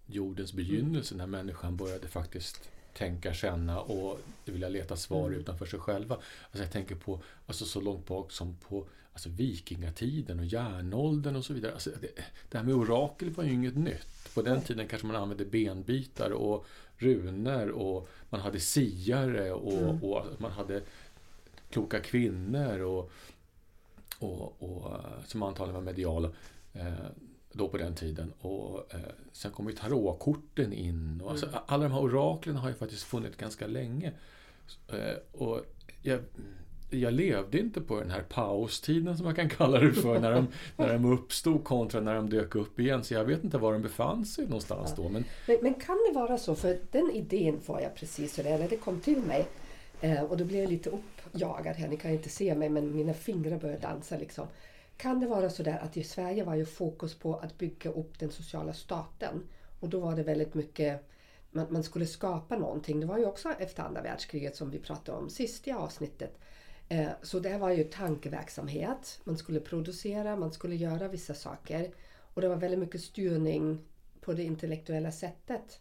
jordens 0.06 0.52
begynnelse 0.52 1.14
när 1.14 1.26
människan 1.26 1.76
började 1.76 2.08
faktiskt 2.08 2.70
tänka, 2.94 3.34
känna 3.34 3.80
och 3.80 4.20
vilja 4.44 4.68
leta 4.68 4.96
svar 4.96 5.26
mm. 5.26 5.40
utanför 5.40 5.66
sig 5.66 5.78
själva. 5.78 6.14
Alltså 6.14 6.62
jag 6.62 6.72
tänker 6.72 6.94
på 6.94 7.22
alltså 7.46 7.64
så 7.64 7.80
långt 7.80 8.06
bak 8.06 8.32
som 8.32 8.56
på 8.56 8.86
alltså 9.12 9.28
vikingatiden 9.28 10.38
och 10.40 10.46
järnåldern 10.46 11.36
och 11.36 11.44
så 11.44 11.52
vidare. 11.52 11.72
Alltså 11.72 11.90
det, 12.00 12.22
det 12.48 12.58
här 12.58 12.64
med 12.64 12.74
orakel 12.74 13.30
var 13.30 13.44
ju 13.44 13.52
inget 13.52 13.76
nytt. 13.76 14.34
På 14.34 14.42
den 14.42 14.60
tiden 14.60 14.88
kanske 14.88 15.06
man 15.06 15.16
använde 15.16 15.44
benbitar 15.44 16.30
och 16.30 16.66
runor 16.96 17.68
och 17.68 18.08
man 18.30 18.40
hade 18.40 18.60
siare 18.60 19.52
och, 19.52 19.72
mm. 19.72 20.02
och 20.02 20.26
man 20.38 20.52
hade 20.52 20.82
kloka 21.70 22.00
kvinnor 22.00 22.80
och, 22.80 23.10
och, 24.18 24.62
och 24.62 25.00
som 25.26 25.42
antagligen 25.42 25.74
var 25.74 25.92
mediala. 25.92 26.30
Då 27.56 27.68
på 27.68 27.76
den 27.76 27.94
tiden. 27.94 28.32
Och 28.40 28.94
eh, 28.94 29.00
Sen 29.32 29.50
kom 29.50 29.68
ju 29.68 29.74
tarotkorten 29.74 30.72
in. 30.72 31.20
Och, 31.24 31.30
alltså, 31.30 31.46
mm. 31.46 31.60
Alla 31.66 31.82
de 31.82 31.92
här 31.92 32.00
oraklen 32.00 32.56
har 32.56 32.68
ju 32.68 32.74
faktiskt 32.74 33.02
funnits 33.02 33.36
ganska 33.36 33.66
länge. 33.66 34.12
Eh, 34.88 35.40
och 35.40 35.64
jag, 36.02 36.20
jag 36.90 37.12
levde 37.12 37.58
inte 37.58 37.80
på 37.80 38.00
den 38.00 38.10
här 38.10 38.22
paustiden 38.22 39.16
som 39.16 39.24
man 39.24 39.34
kan 39.34 39.48
kalla 39.48 39.80
det 39.80 39.92
för, 39.92 40.20
när 40.20 40.32
de, 40.32 40.46
när 40.76 40.92
de 40.92 41.04
uppstod 41.04 41.64
kontra 41.64 42.00
när 42.00 42.14
de 42.14 42.30
dök 42.30 42.54
upp 42.54 42.80
igen. 42.80 43.04
Så 43.04 43.14
jag 43.14 43.24
vet 43.24 43.44
inte 43.44 43.58
var 43.58 43.72
de 43.72 43.82
befann 43.82 44.24
sig 44.24 44.44
någonstans 44.44 44.94
ja. 44.96 45.02
då. 45.02 45.08
Men... 45.08 45.24
men... 45.46 45.58
Men, 45.62 45.74
kan 45.74 45.96
det 46.08 46.20
vara 46.20 46.38
så, 46.38 46.54
för 46.54 46.78
den 46.90 47.10
idén 47.10 47.60
får 47.60 47.80
jag 47.80 47.94
precis 47.94 48.38
när 48.38 48.68
det 48.68 48.76
kom 48.76 49.00
till 49.00 49.20
mig. 49.20 49.46
Eh, 50.00 50.22
och 50.22 50.36
då 50.36 50.44
blev 50.44 50.60
jag 50.60 50.70
lite 50.70 50.90
uppjagad 50.90 51.76
här, 51.76 51.88
ni 51.88 51.96
kan 51.96 52.10
inte 52.10 52.28
se 52.28 52.54
mig 52.54 52.68
men 52.68 52.96
mina 52.96 53.14
fingrar 53.14 53.58
började 53.58 53.80
dansa 53.80 54.16
liksom. 54.18 54.46
Kan 54.96 55.20
det 55.20 55.26
vara 55.26 55.50
så 55.50 55.62
där 55.62 55.78
att 55.78 55.96
i 55.96 56.04
Sverige 56.04 56.44
var 56.44 56.54
ju 56.54 56.64
fokus 56.64 57.14
på 57.14 57.36
att 57.36 57.58
bygga 57.58 57.90
upp 57.90 58.18
den 58.18 58.30
sociala 58.30 58.72
staten. 58.72 59.48
Och 59.80 59.88
då 59.88 60.00
var 60.00 60.16
det 60.16 60.22
väldigt 60.22 60.54
mycket 60.54 61.10
man, 61.54 61.66
man 61.70 61.82
skulle 61.82 62.06
skapa 62.06 62.56
någonting. 62.56 63.00
Det 63.00 63.06
var 63.06 63.18
ju 63.18 63.26
också 63.26 63.48
efter 63.58 63.82
andra 63.82 64.02
världskriget 64.02 64.56
som 64.56 64.70
vi 64.70 64.78
pratade 64.78 65.18
om 65.18 65.30
sist 65.30 65.68
i 65.68 65.72
avsnittet. 65.72 66.38
Eh, 66.88 67.08
så 67.22 67.38
det 67.38 67.58
var 67.58 67.70
ju 67.70 67.84
tankeverksamhet. 67.84 69.20
Man 69.24 69.38
skulle 69.38 69.60
producera, 69.60 70.36
man 70.36 70.52
skulle 70.52 70.76
göra 70.76 71.08
vissa 71.08 71.34
saker. 71.34 71.90
Och 72.34 72.40
det 72.40 72.48
var 72.48 72.56
väldigt 72.56 72.80
mycket 72.80 73.00
styrning 73.00 73.80
på 74.20 74.32
det 74.32 74.42
intellektuella 74.42 75.12
sättet. 75.12 75.80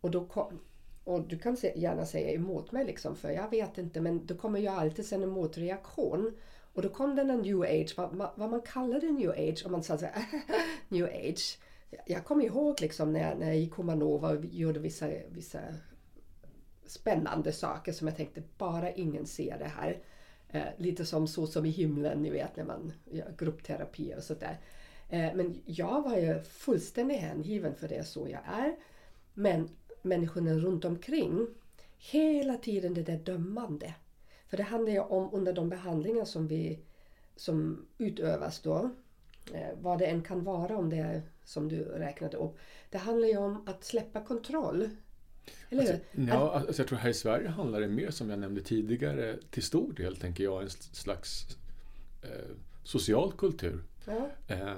Och, 0.00 0.10
då 0.10 0.26
kom, 0.26 0.60
och 1.04 1.28
du 1.28 1.38
kan 1.38 1.56
gärna 1.74 2.06
säga 2.06 2.30
emot 2.30 2.72
mig 2.72 2.84
liksom, 2.84 3.16
för 3.16 3.30
jag 3.30 3.50
vet 3.50 3.78
inte, 3.78 4.00
men 4.00 4.26
då 4.26 4.34
kommer 4.34 4.60
ju 4.60 4.66
alltid 4.66 5.06
sen 5.06 5.22
en 5.22 5.28
motreaktion. 5.28 6.36
Och 6.74 6.82
då 6.82 6.88
kom 6.88 7.16
den 7.16 7.28
där 7.28 7.36
new 7.36 7.62
age, 7.62 7.94
vad, 7.96 8.32
vad 8.36 8.50
man 8.50 8.62
kallade 8.62 9.10
new 9.10 9.30
age, 9.30 9.62
och 9.64 9.70
man 9.70 9.82
sa 9.82 9.98
så 9.98 10.06
här, 10.06 10.24
new 10.88 11.04
age. 11.04 11.58
Jag 12.06 12.24
kommer 12.24 12.44
ihåg 12.44 12.80
liksom 12.80 13.12
när, 13.12 13.34
när 13.34 13.46
jag 13.46 13.56
gick 13.56 13.74
Humanova 13.74 14.30
och 14.30 14.44
gjorde 14.44 14.80
vissa, 14.80 15.08
vissa 15.28 15.60
spännande 16.86 17.52
saker 17.52 17.92
som 17.92 18.08
jag 18.08 18.16
tänkte, 18.16 18.42
bara 18.58 18.90
ingen 18.90 19.26
ser 19.26 19.58
det 19.58 19.70
här. 19.76 20.02
Eh, 20.48 20.62
lite 20.76 21.04
som 21.04 21.26
Så 21.26 21.46
som 21.46 21.66
i 21.66 21.70
himlen, 21.70 22.22
ni 22.22 22.30
vet 22.30 22.56
när 22.56 22.64
man 22.64 22.92
gör 23.10 23.34
gruppterapi 23.38 24.14
och 24.16 24.22
sådär. 24.22 24.60
Eh, 25.08 25.34
men 25.34 25.60
jag 25.64 26.02
var 26.02 26.16
ju 26.16 26.42
fullständigt 26.42 27.20
hängiven 27.20 27.74
för 27.74 27.88
det 27.88 27.96
är 27.96 28.02
så 28.02 28.28
jag 28.28 28.40
är. 28.46 28.76
Men 29.34 29.68
människorna 30.02 30.54
runt 30.54 30.84
omkring, 30.84 31.46
hela 31.98 32.56
tiden 32.56 32.94
det 32.94 33.02
där 33.02 33.18
dömande. 33.18 33.94
För 34.52 34.56
det 34.56 34.62
handlar 34.62 34.92
ju 34.92 34.98
om 34.98 35.28
under 35.32 35.52
de 35.52 35.68
behandlingar 35.68 36.24
som, 36.24 36.48
vi, 36.48 36.78
som 37.36 37.86
utövas 37.98 38.60
då, 38.60 38.90
eh, 39.52 39.78
vad 39.80 39.98
det 39.98 40.06
än 40.06 40.22
kan 40.22 40.44
vara 40.44 40.76
om 40.76 40.90
det 40.90 40.96
är 40.96 41.22
som 41.44 41.68
du 41.68 41.84
räknade 41.84 42.36
upp. 42.36 42.58
Det 42.90 42.98
handlar 42.98 43.28
ju 43.28 43.36
om 43.36 43.68
att 43.68 43.84
släppa 43.84 44.24
kontroll. 44.24 44.90
Eller 45.70 45.82
alltså, 45.82 45.96
hur? 46.10 46.28
Ja, 46.28 46.52
alltså, 46.52 46.82
jag 46.82 46.88
tror 46.88 46.98
här 46.98 47.10
i 47.10 47.14
Sverige 47.14 47.48
handlar 47.48 47.80
det 47.80 47.88
mer 47.88 48.10
som 48.10 48.30
jag 48.30 48.38
nämnde 48.38 48.62
tidigare 48.62 49.38
till 49.50 49.62
stor 49.62 49.92
del 49.92 50.16
tänker 50.16 50.44
jag 50.44 50.62
en 50.62 50.70
slags 50.70 51.56
eh, 52.22 52.56
social 52.84 53.32
kultur. 53.32 53.82
Ja. 54.06 54.30
Eh, 54.48 54.72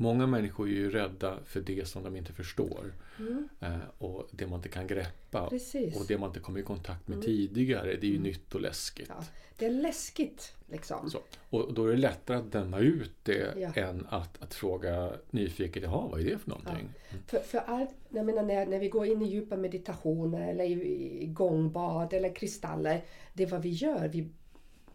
Många 0.00 0.26
människor 0.26 0.68
är 0.68 0.72
ju 0.72 0.90
rädda 0.90 1.38
för 1.44 1.60
det 1.60 1.88
som 1.88 2.02
de 2.02 2.16
inte 2.16 2.32
förstår. 2.32 2.92
Mm. 3.18 3.48
Eh, 3.60 3.78
och 3.98 4.28
det 4.30 4.46
man 4.46 4.58
inte 4.58 4.68
kan 4.68 4.86
greppa. 4.86 5.50
Precis. 5.50 6.00
Och 6.00 6.06
det 6.08 6.18
man 6.18 6.28
inte 6.28 6.40
kom 6.40 6.56
i 6.56 6.62
kontakt 6.62 7.08
med 7.08 7.14
mm. 7.14 7.26
tidigare. 7.26 7.86
Det 7.86 8.06
är 8.06 8.10
ju 8.10 8.16
mm. 8.16 8.22
nytt 8.22 8.54
och 8.54 8.60
läskigt. 8.60 9.08
Ja, 9.08 9.24
det 9.56 9.66
är 9.66 9.70
läskigt. 9.70 10.54
Liksom. 10.70 11.10
Så. 11.10 11.18
Och 11.50 11.74
då 11.74 11.86
är 11.86 11.90
det 11.90 11.96
lättare 11.96 12.36
att 12.36 12.52
döma 12.52 12.78
ut 12.78 13.12
det 13.22 13.54
ja. 13.58 13.72
än 13.74 14.06
att, 14.10 14.42
att 14.42 14.54
fråga 14.54 15.12
nyfiket, 15.30 15.82
jaha 15.82 16.08
vad 16.10 16.20
är 16.20 16.24
det 16.24 16.38
för 16.38 16.50
någonting? 16.50 16.74
Ja. 16.74 17.10
Mm. 17.10 17.22
För, 17.26 17.38
för 17.38 17.58
allt, 17.58 17.90
jag 18.08 18.26
menar, 18.26 18.42
när, 18.42 18.66
när 18.66 18.78
vi 18.78 18.88
går 18.88 19.06
in 19.06 19.22
i 19.22 19.28
djupa 19.28 19.56
meditationer 19.56 20.50
eller 20.50 20.64
i, 20.64 21.22
i 21.22 21.26
gångbad 21.26 22.12
eller 22.12 22.34
kristaller. 22.34 23.04
Det 23.32 23.42
är 23.42 23.48
vad 23.48 23.62
vi 23.62 23.70
gör. 23.70 24.08
Vi 24.08 24.28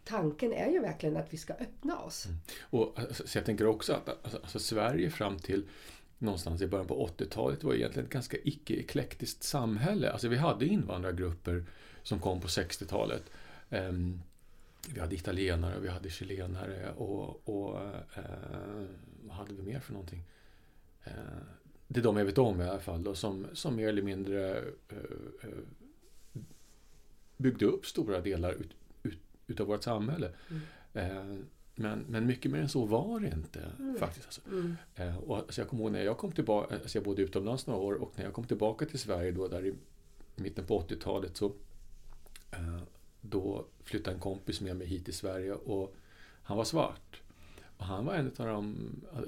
tanken 0.06 0.54
är 0.54 0.72
ju 0.72 0.80
verkligen 0.80 1.18
att 1.18 1.34
vi 1.34 1.38
ska 1.38 1.54
öppna 1.54 2.00
oss. 2.00 2.26
Mm. 2.26 2.38
Och, 2.62 3.00
alltså, 3.00 3.28
så 3.28 3.38
jag 3.38 3.46
tänker 3.46 3.68
också 3.68 3.94
att 3.94 4.10
alltså, 4.10 4.38
alltså, 4.38 4.60
Sverige 4.60 5.10
fram 5.10 5.40
till 5.40 5.66
någonstans 6.18 6.62
i 6.62 6.68
början 6.68 6.88
på 6.88 7.08
80-talet 7.08 7.64
var 7.64 7.74
egentligen 7.74 8.06
ett 8.06 8.14
ganska 8.14 8.38
icke-eklektiskt 8.44 9.44
samhälle. 9.44 10.12
Alltså 10.12 10.28
vi 10.28 10.38
hade 10.38 10.66
invandrargrupper 10.66 11.66
som 12.04 12.20
kom 12.20 12.42
på 12.42 12.48
60-talet. 12.48 13.24
Um, 13.70 13.80
ehm, 13.80 14.22
vi 14.94 15.00
hade 15.00 15.16
italienare, 15.16 15.80
vi 15.80 15.88
hade 15.88 16.10
chilenare 16.10 16.92
och, 16.92 17.50
och 17.50 17.82
eh, 18.16 18.86
vad 19.24 19.36
hade 19.36 19.54
vi 19.54 19.62
mer 19.62 19.80
för 19.80 19.94
någonting? 19.94 20.24
Eh, 21.04 21.12
det 21.88 22.00
är 22.00 22.04
de 22.04 22.18
jag 22.18 22.26
vet 22.26 22.38
om 22.38 22.62
i 22.62 22.64
alla 22.64 22.80
fall 22.80 23.04
då, 23.04 23.16
som, 23.16 23.48
som 23.54 23.76
mer 23.76 23.88
eller 23.88 24.02
mindre 24.02 24.58
eh, 24.58 24.98
eh 25.42 25.50
byggde 27.38 27.66
upp 27.66 27.86
stora 27.86 28.22
delar 28.22 28.52
ut, 28.52 28.70
utav 29.48 29.68
vårt 29.68 29.84
samhälle. 29.84 30.32
Mm. 30.50 30.62
Eh, 30.94 31.46
men, 31.76 32.06
men 32.10 32.26
mycket 32.26 32.52
mer 32.52 32.60
än 32.60 32.70
så 32.70 32.86
var 32.86 33.20
det 33.20 33.28
inte 33.28 33.72
mm. 33.80 33.98
faktiskt. 33.98 34.26
Alltså. 34.26 34.42
Mm. 34.48 34.76
Eh, 34.96 35.18
och, 35.18 35.38
alltså 35.38 35.62
jag 35.62 35.70
kommer 35.70 35.84
ihåg 35.84 35.92
när 35.92 36.04
jag 36.04 36.18
kom 36.18 36.32
tillbaka, 36.32 36.76
alltså 36.76 36.98
jag 36.98 37.06
bodde 37.06 37.22
utomlands 37.22 37.68
några 37.68 37.80
år 37.80 37.94
och 37.94 38.14
när 38.16 38.24
jag 38.24 38.34
kom 38.34 38.46
tillbaka 38.46 38.86
till 38.86 39.00
Sverige 39.00 39.32
då 39.32 39.48
där 39.48 39.66
i 39.66 39.74
mitten 40.36 40.66
på 40.66 40.82
80-talet 40.82 41.38
så 41.38 41.46
eh, 42.52 42.82
då 43.22 43.66
flyttade 43.84 44.16
en 44.16 44.22
kompis 44.22 44.62
med 44.62 44.76
mig 44.76 44.88
hit 44.88 45.06
till 45.06 45.14
Sverige 45.14 45.54
och 45.54 45.96
han 46.44 46.58
var 46.58 46.64
svart. 46.64 47.22
Och 47.78 47.86
han 47.86 48.06
var 48.06 48.14
en 48.14 48.32
av 48.38 48.48
de, 48.48 48.76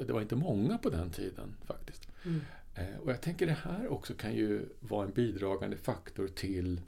det 0.08 0.14
var 0.14 0.22
inte 0.22 0.36
många 0.36 0.78
på 0.78 0.90
den 0.90 1.10
tiden 1.10 1.56
faktiskt. 1.66 2.08
Mm. 2.26 2.42
Eh, 2.76 2.98
och 3.04 3.12
jag 3.12 3.22
tänker 3.22 3.46
det 3.46 3.58
här 3.64 3.88
också 3.88 4.14
kan 4.14 4.34
ju 4.34 4.66
vara 4.80 5.06
en 5.06 5.12
bidragande 5.12 5.78
faktor 5.78 6.28
till 6.28 6.82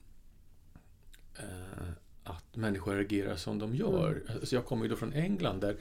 eh, 1.37 1.88
att 2.29 2.55
människor 2.55 2.95
reagerar 2.95 3.35
som 3.35 3.59
de 3.59 3.75
gör. 3.75 4.11
Mm. 4.11 4.39
Alltså 4.39 4.55
jag 4.55 4.65
kommer 4.65 4.83
ju 4.83 4.89
då 4.89 4.95
från 4.95 5.13
England 5.13 5.59
där, 5.59 5.77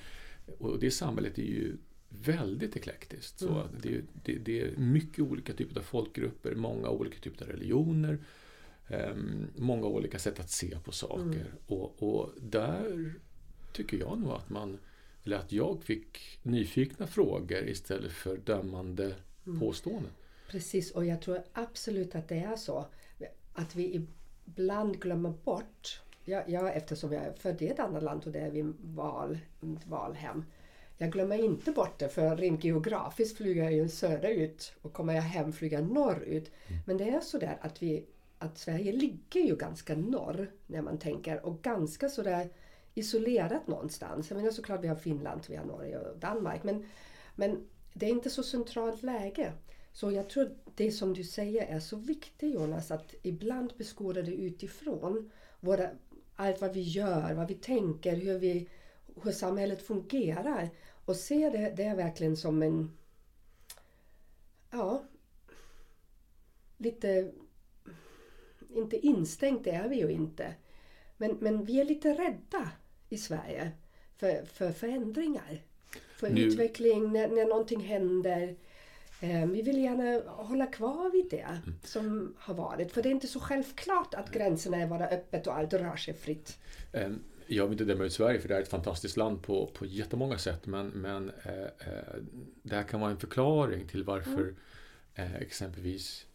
och 0.58 0.78
det 0.78 0.90
samhället 0.90 1.38
är 1.38 1.42
ju 1.42 1.76
väldigt 2.08 2.76
eklektiskt. 2.76 3.38
Så 3.38 3.48
mm. 3.48 3.66
det, 3.82 4.00
det, 4.24 4.38
det, 4.38 4.60
är 4.60 4.76
mycket 4.76 5.24
olika 5.24 5.52
typer 5.52 5.80
av 5.80 5.84
folkgrupper, 5.84 6.54
många 6.54 6.88
olika 6.88 7.18
typer 7.20 7.44
av 7.44 7.50
religioner, 7.50 8.18
eh, 8.88 9.16
många 9.56 9.86
olika 9.86 10.18
sätt 10.18 10.40
att 10.40 10.50
se 10.50 10.78
på 10.84 10.92
saker. 10.92 11.22
Mm. 11.22 11.46
Och, 11.66 12.02
och, 12.02 12.30
där 12.40 13.14
tycker 13.72 13.98
jag 13.98 14.18
nog 14.18 14.30
att 14.30 14.50
man, 14.50 14.78
eller 15.24 15.36
att 15.36 15.52
jag 15.52 15.82
fick 15.82 16.38
nyfikna 16.42 17.06
frågor 17.06 17.68
istället 17.68 18.12
för 18.12 18.36
dömande 18.36 19.14
mm. 19.46 19.60
påståenden. 19.60 20.12
Precis, 20.50 20.90
och 20.90 21.06
jag 21.06 21.22
tror 21.22 21.42
absolut 21.52 22.14
att 22.14 22.28
det 22.28 22.38
är 22.38 22.56
så. 22.56 22.86
Att 23.52 23.76
vi 23.76 24.08
ibland 24.44 25.00
glömmer 25.00 25.34
bort 25.44 26.00
jag, 26.28 26.48
jag, 26.48 26.76
eftersom 26.76 27.12
jag 27.12 27.24
är 27.24 27.32
född 27.32 27.62
i 27.62 27.68
ett 27.68 27.78
annat 27.78 28.02
land 28.02 28.26
och 28.26 28.32
det 28.32 28.40
är 28.40 28.50
vid 28.50 28.74
val, 28.80 29.38
valhem. 29.86 30.44
Jag 30.96 31.12
glömmer 31.12 31.38
inte 31.38 31.72
bort 31.72 31.98
det 31.98 32.08
för 32.08 32.36
rent 32.36 32.64
geografiskt 32.64 33.36
flyger 33.36 33.62
jag 33.62 33.72
ju 33.72 33.88
söderut 33.88 34.72
och 34.82 34.92
kommer 34.92 35.14
jag 35.14 35.22
hem 35.22 35.52
flyger 35.52 35.78
jag 35.78 35.90
norrut. 35.90 36.50
Mm. 36.66 36.80
Men 36.86 36.96
det 36.96 37.10
är 37.10 37.20
så 37.20 37.38
där 37.38 37.58
att, 37.60 37.82
vi, 37.82 38.06
att 38.38 38.58
Sverige 38.58 38.92
ligger 38.92 39.40
ju 39.40 39.56
ganska 39.56 39.96
norr 39.96 40.50
när 40.66 40.82
man 40.82 40.98
tänker 40.98 41.46
och 41.46 41.62
ganska 41.62 42.08
sådär 42.08 42.48
isolerat 42.94 43.66
någonstans. 43.66 44.30
Jag 44.30 44.36
menar 44.36 44.50
såklart 44.50 44.84
vi 44.84 44.88
har 44.88 44.96
Finland, 44.96 45.40
vi 45.48 45.56
har 45.56 45.64
Norge 45.64 45.98
och 45.98 46.18
Danmark 46.18 46.64
men, 46.64 46.86
men 47.34 47.66
det 47.92 48.06
är 48.06 48.10
inte 48.10 48.30
så 48.30 48.42
centralt 48.42 49.02
läge. 49.02 49.52
Så 49.92 50.10
jag 50.10 50.30
tror 50.30 50.50
det 50.74 50.92
som 50.92 51.14
du 51.14 51.24
säger 51.24 51.66
är 51.66 51.80
så 51.80 51.96
viktigt 51.96 52.54
Jonas 52.54 52.90
att 52.90 53.14
ibland 53.22 53.72
beskåda 53.76 54.22
det 54.22 54.34
utifrån. 54.34 55.30
Våra, 55.60 55.90
allt 56.40 56.60
vad 56.60 56.72
vi 56.72 56.80
gör, 56.80 57.34
vad 57.34 57.48
vi 57.48 57.54
tänker, 57.54 58.16
hur, 58.16 58.38
vi, 58.38 58.68
hur 59.22 59.32
samhället 59.32 59.82
fungerar. 59.82 60.70
Och 61.04 61.16
se 61.16 61.50
det, 61.50 61.72
det 61.76 61.82
är 61.82 61.96
verkligen 61.96 62.36
som 62.36 62.62
en... 62.62 62.96
Ja, 64.70 65.04
lite... 66.76 67.32
Inte 68.74 69.06
instängt, 69.06 69.66
är 69.66 69.88
vi 69.88 69.96
ju 69.96 70.10
inte. 70.10 70.54
Men, 71.16 71.36
men 71.40 71.64
vi 71.64 71.80
är 71.80 71.84
lite 71.84 72.14
rädda 72.14 72.72
i 73.08 73.18
Sverige 73.18 73.72
för, 74.16 74.44
för 74.44 74.72
förändringar. 74.72 75.62
För 76.16 76.30
nu. 76.30 76.40
utveckling, 76.40 77.12
när, 77.12 77.28
när 77.28 77.46
någonting 77.46 77.80
händer. 77.80 78.56
Ehm, 79.20 79.52
vi 79.52 79.62
vill 79.62 79.78
gärna 79.78 80.30
hålla 80.30 80.66
kvar 80.66 81.12
vid 81.12 81.30
det 81.30 81.60
som 81.82 82.34
har 82.38 82.54
varit. 82.54 82.92
För 82.92 83.02
det 83.02 83.08
är 83.08 83.10
inte 83.10 83.26
så 83.26 83.40
självklart 83.40 84.14
att 84.14 84.32
gränserna 84.32 84.76
är 84.76 84.86
bara 84.86 85.08
öppet 85.08 85.46
och 85.46 85.56
allt 85.56 85.72
rör 85.72 85.96
sig 85.96 86.14
fritt. 86.14 86.58
Ehm, 86.92 87.20
jag 87.46 87.64
vill 87.64 87.72
inte 87.72 87.84
döma 87.84 88.04
ut 88.04 88.12
Sverige 88.12 88.40
för 88.40 88.48
det 88.48 88.56
är 88.56 88.62
ett 88.62 88.68
fantastiskt 88.68 89.16
land 89.16 89.42
på, 89.42 89.66
på 89.66 89.86
jättemånga 89.86 90.38
sätt. 90.38 90.66
Men, 90.66 90.88
men 90.88 91.32
eh, 91.42 91.62
eh 91.62 92.14
det 92.62 92.74
här 92.74 92.82
kan 92.82 93.00
vara 93.00 93.10
en 93.10 93.18
förklaring 93.18 93.86
till 93.86 94.04
varför 94.04 94.42
mm. 94.42 94.56
eh, 95.14 95.36
exempelvis 95.36 96.26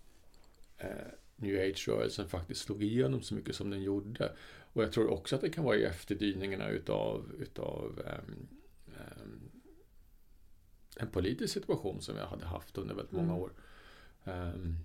eh, 0.78 0.88
New 1.36 1.60
Age-rörelsen 1.60 2.30
faktiskt 2.30 2.62
slog 2.62 2.84
igenom 2.84 3.22
så 3.22 3.36
mycket 3.36 3.56
som 3.56 3.70
den 3.70 3.84
gjorde. 3.84 4.32
Och 4.74 4.84
jag 4.84 4.92
tror 4.92 5.10
också 5.10 5.36
att 5.36 5.42
det 5.42 5.50
kan 5.50 5.64
vara 5.64 5.76
i 5.76 5.84
efterdyningarna 5.84 6.70
utav, 6.70 7.32
utav 7.40 8.02
um, 8.06 8.48
en 10.98 11.08
politisk 11.08 11.54
situation 11.54 12.02
som 12.02 12.18
jag 12.18 12.26
hade 12.26 12.46
haft 12.46 12.78
under 12.78 12.96
väldigt 12.96 13.12
många 13.12 13.34
mm. 13.34 13.42
år. 13.42 13.52
Um, 14.24 14.78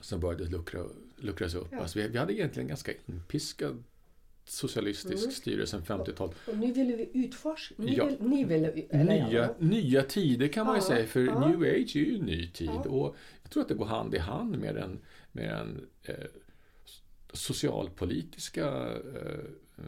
som 0.00 0.20
började 0.20 0.44
luckra, 0.44 0.84
luckras 1.16 1.54
upp. 1.54 1.68
Ja. 1.70 1.78
Alltså 1.78 1.98
vi, 1.98 2.08
vi 2.08 2.18
hade 2.18 2.34
egentligen 2.34 2.68
ganska 2.68 2.92
inpiskad 3.06 3.84
socialistisk 4.44 5.22
mm. 5.22 5.32
styre 5.32 5.66
sedan 5.66 5.82
50-talet. 5.82 6.36
Och 6.48 6.58
nu 6.58 6.72
vill 6.72 6.96
vi 6.96 7.24
utforska. 7.24 7.74
Ni 7.78 7.96
ja. 7.96 8.06
vill, 8.06 8.16
ni 8.20 8.44
vill, 8.44 8.86
nya, 8.92 9.54
nya 9.58 10.02
tider 10.02 10.48
kan 10.48 10.66
man 10.66 10.76
ju 10.76 10.82
säga, 10.82 11.06
för 11.06 11.20
ja. 11.20 11.48
new 11.48 11.60
age 11.60 11.96
är 11.96 12.00
ju 12.00 12.14
en 12.14 12.26
ny 12.26 12.48
tid. 12.48 12.86
Och 12.86 13.16
jag 13.42 13.50
tror 13.50 13.62
att 13.62 13.68
det 13.68 13.74
går 13.74 13.86
hand 13.86 14.14
i 14.14 14.18
hand 14.18 14.58
med 14.58 14.74
den, 14.74 14.98
med 15.32 15.48
den 15.48 15.86
eh, 16.02 16.26
socialpolitiska 17.32 18.66
eh, 18.96 19.84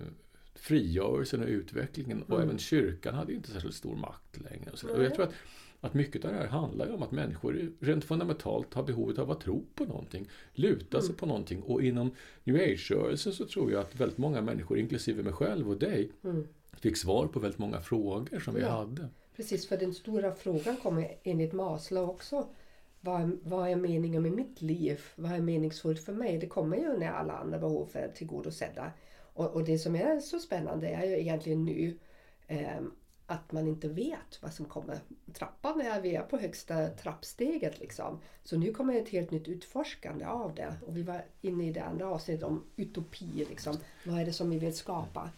frigörelsen 0.62 1.42
och 1.42 1.48
utvecklingen. 1.48 2.22
Och 2.22 2.36
mm. 2.36 2.42
även 2.42 2.58
kyrkan 2.58 3.14
hade 3.14 3.32
ju 3.32 3.36
inte 3.36 3.50
särskilt 3.50 3.74
stor 3.74 3.96
makt 3.96 4.40
längre. 4.40 4.70
Och, 4.70 4.90
och 4.90 5.04
jag 5.04 5.14
tror 5.14 5.24
att, 5.24 5.32
att 5.80 5.94
mycket 5.94 6.24
av 6.24 6.30
det 6.30 6.36
här 6.36 6.46
handlar 6.46 6.94
om 6.94 7.02
att 7.02 7.12
människor 7.12 7.72
rent 7.80 8.04
fundamentalt 8.04 8.74
har 8.74 8.82
behovet 8.82 9.18
av 9.18 9.30
att 9.30 9.40
tro 9.40 9.64
på 9.74 9.84
någonting, 9.84 10.28
luta 10.52 11.00
sig 11.00 11.08
mm. 11.08 11.16
på 11.16 11.26
någonting. 11.26 11.62
Och 11.62 11.82
inom 11.82 12.14
new 12.44 12.56
age-rörelsen 12.56 13.32
så 13.32 13.46
tror 13.46 13.72
jag 13.72 13.80
att 13.80 13.96
väldigt 13.96 14.18
många 14.18 14.40
människor, 14.40 14.78
inklusive 14.78 15.22
mig 15.22 15.32
själv 15.32 15.70
och 15.70 15.78
dig, 15.78 16.12
mm. 16.24 16.48
fick 16.72 16.96
svar 16.96 17.26
på 17.26 17.40
väldigt 17.40 17.58
många 17.58 17.80
frågor 17.80 18.40
som 18.40 18.56
ja. 18.56 18.60
vi 18.60 18.64
hade. 18.64 19.08
Precis, 19.36 19.68
för 19.68 19.76
den 19.76 19.94
stora 19.94 20.34
frågan 20.34 20.76
kommer 20.76 21.14
enligt 21.22 21.52
Maslow 21.52 22.10
också. 22.10 22.48
Vad, 23.00 23.38
vad 23.42 23.68
är 23.68 23.76
meningen 23.76 24.22
med 24.22 24.32
mitt 24.32 24.62
liv? 24.62 25.00
Vad 25.16 25.32
är 25.32 25.40
meningsfullt 25.40 26.04
för 26.04 26.12
mig? 26.12 26.38
Det 26.38 26.46
kommer 26.46 26.76
ju 26.76 26.98
när 26.98 27.12
alla 27.12 27.32
andra 27.32 27.58
behov 27.58 27.88
är 27.92 28.08
tillgodosedda. 28.08 28.92
Och, 29.34 29.54
och, 29.54 29.64
det 29.64 29.78
som 29.78 29.96
är 29.96 30.20
så 30.20 30.38
spännande 30.38 30.88
är 30.88 31.06
ju 31.06 31.20
egentligen 31.20 31.64
nu 31.64 31.98
eh, 32.46 32.80
att 33.26 33.52
man 33.52 33.68
inte 33.68 33.88
vet 33.88 34.38
vad 34.42 34.52
som 34.52 34.66
kommer. 34.66 34.98
Trappan 35.32 35.80
är 35.80 36.00
vi 36.00 36.14
är 36.14 36.22
på 36.22 36.38
högsta 36.38 36.88
trappsteget 36.88 37.80
liksom. 37.80 38.20
Så 38.42 38.58
nu 38.58 38.72
kommer 38.72 38.94
ett 38.94 39.08
helt 39.08 39.30
nytt 39.30 39.48
utforskande 39.48 40.24
av 40.24 40.54
det. 40.54 40.74
Och 40.86 40.96
vi 40.96 41.02
var 41.02 41.24
inne 41.40 41.68
i 41.68 41.72
det 41.72 41.84
andra 41.84 42.08
avsnittet 42.08 42.44
om 42.44 42.64
utopi. 42.76 43.46
Liksom. 43.48 43.76
Vad 44.04 44.20
är 44.20 44.24
det 44.24 44.32
som 44.32 44.50
vi 44.50 44.58
vill 44.58 44.76
skapa? 44.76 45.30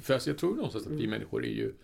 För 0.00 0.14
alltså, 0.14 0.30
jag 0.30 0.38
tror 0.38 0.54
någonstans 0.54 0.86
att 0.86 0.92
vi 0.92 1.04
mm. 1.04 1.10
människor 1.10 1.44
är 1.44 1.50
ju, 1.50 1.74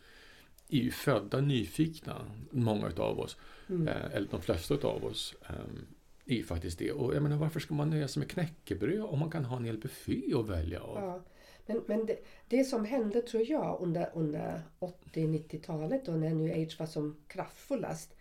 är 0.69 0.79
ju 0.79 0.91
födda 0.91 1.41
nyfikna, 1.41 2.27
många 2.51 2.89
utav 2.89 3.21
oss. 3.21 3.37
Mm. 3.69 3.89
Eh, 3.89 4.15
eller 4.15 4.29
de 4.31 4.43
flesta 4.43 4.75
utav 4.75 5.05
oss. 5.05 5.35
Eh, 5.49 6.37
är 6.39 6.43
faktiskt 6.43 6.79
det. 6.79 6.93
Och 6.93 7.15
jag 7.15 7.23
menar, 7.23 7.37
varför 7.37 7.61
ska 7.61 7.75
man 7.75 7.91
nöja 7.91 8.09
sig 8.09 8.21
med 8.21 8.31
knäckebröd 8.31 9.03
om 9.03 9.19
man 9.19 9.31
kan 9.31 9.45
ha 9.45 9.57
en 9.57 9.65
hel 9.65 9.79
buffé 9.79 10.23
att 10.35 10.49
välja 10.49 10.81
av? 10.81 10.97
Ja. 10.97 11.21
Men, 11.67 11.83
men 11.87 12.07
det, 12.07 12.19
det, 12.49 12.65
som 12.65 12.85
hände 12.85 13.23
tror 13.23 13.51
jag 13.51 13.79
under, 13.81 14.11
under 14.15 14.63
80-90-talet 14.81 16.09
och 16.09 16.19
när 16.19 16.35
New 16.35 16.53
Age 16.53 16.77
var 16.79 16.87
som 16.87 17.17
kraftfullast. 17.27 18.15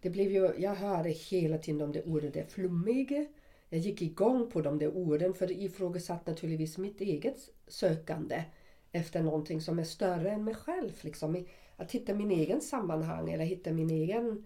Det 0.00 0.10
blev 0.10 0.32
ju, 0.32 0.50
jag 0.58 0.74
hörde 0.74 1.08
hela 1.08 1.58
tiden 1.58 1.80
om 1.80 1.92
det 1.92 2.02
ordet 2.02 2.34
det 2.34 2.52
flummiga. 2.52 3.26
Jag 3.68 3.80
gick 3.80 4.02
igång 4.02 4.50
på 4.50 4.60
de 4.60 4.78
där 4.78 4.96
orden 4.96 5.34
för 5.34 5.46
det 5.46 5.54
ifrågasatte 5.54 6.30
naturligtvis 6.30 6.78
mitt 6.78 7.00
eget 7.00 7.50
sökande 7.68 8.44
efter 8.92 9.22
någonting 9.22 9.60
som 9.60 9.78
är 9.78 9.84
större 9.84 10.30
än 10.30 10.44
mig 10.44 10.54
själv. 10.54 10.92
Liksom. 11.00 11.46
Att 11.76 11.92
hitta 11.92 12.14
min 12.14 12.30
egen 12.30 12.60
sammanhang 12.60 13.30
eller 13.30 13.44
hitta 13.44 13.72
min 13.72 13.90
egen 13.90 14.44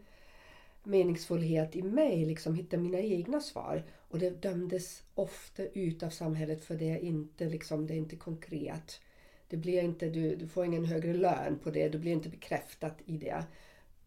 meningsfullhet 0.91 1.77
i 1.77 1.83
mig, 1.83 2.25
liksom 2.25 2.55
hitta 2.55 2.77
mina 2.77 2.99
egna 2.99 3.41
svar. 3.41 3.85
Och 4.09 4.19
det 4.19 4.43
dömdes 4.43 5.03
ofta 5.15 5.63
ut 5.63 6.03
av 6.03 6.11
samhället 6.11 6.65
för 6.65 6.75
det 6.75 6.91
är 6.91 6.99
inte, 6.99 7.49
liksom, 7.49 7.87
det 7.87 7.95
är 7.95 7.99
inte 7.99 8.17
konkret. 8.17 9.01
Det 9.49 9.57
blir 9.57 9.83
inte, 9.83 10.09
du, 10.09 10.37
du 10.37 10.49
får 10.49 10.65
ingen 10.65 10.85
högre 10.85 11.15
lön 11.15 11.59
på 11.63 11.71
det, 11.71 11.89
du 11.89 11.99
blir 11.99 12.13
inte 12.13 12.29
bekräftad 12.29 12.91
i 13.07 13.17
det. 13.17 13.45